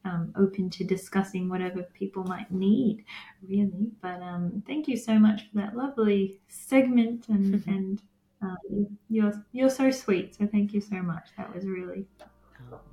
um, 0.04 0.32
open 0.36 0.70
to 0.70 0.84
discussing 0.84 1.48
whatever 1.48 1.82
people 1.94 2.24
might 2.24 2.50
need, 2.50 3.04
really. 3.48 3.90
But 4.00 4.20
um, 4.22 4.62
thank 4.66 4.86
you 4.86 4.96
so 4.96 5.18
much 5.18 5.42
for 5.50 5.58
that 5.58 5.76
lovely 5.76 6.40
segment 6.48 7.28
and 7.28 7.64
and 7.66 8.02
um, 8.42 8.98
you're 9.08 9.32
you're 9.52 9.70
so 9.70 9.90
sweet. 9.90 10.34
So 10.34 10.46
thank 10.46 10.72
you 10.72 10.80
so 10.80 10.96
much. 10.96 11.28
That 11.36 11.54
was 11.54 11.64
really 11.64 12.06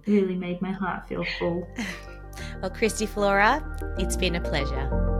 really 0.06 0.36
made 0.36 0.62
my 0.62 0.72
heart 0.72 1.08
feel 1.08 1.26
full. 1.38 1.68
well, 2.62 2.72
Christie 2.72 3.06
Flora, 3.06 3.96
it's 3.98 4.18
been 4.18 4.36
a 4.36 4.42
pleasure. 4.42 5.19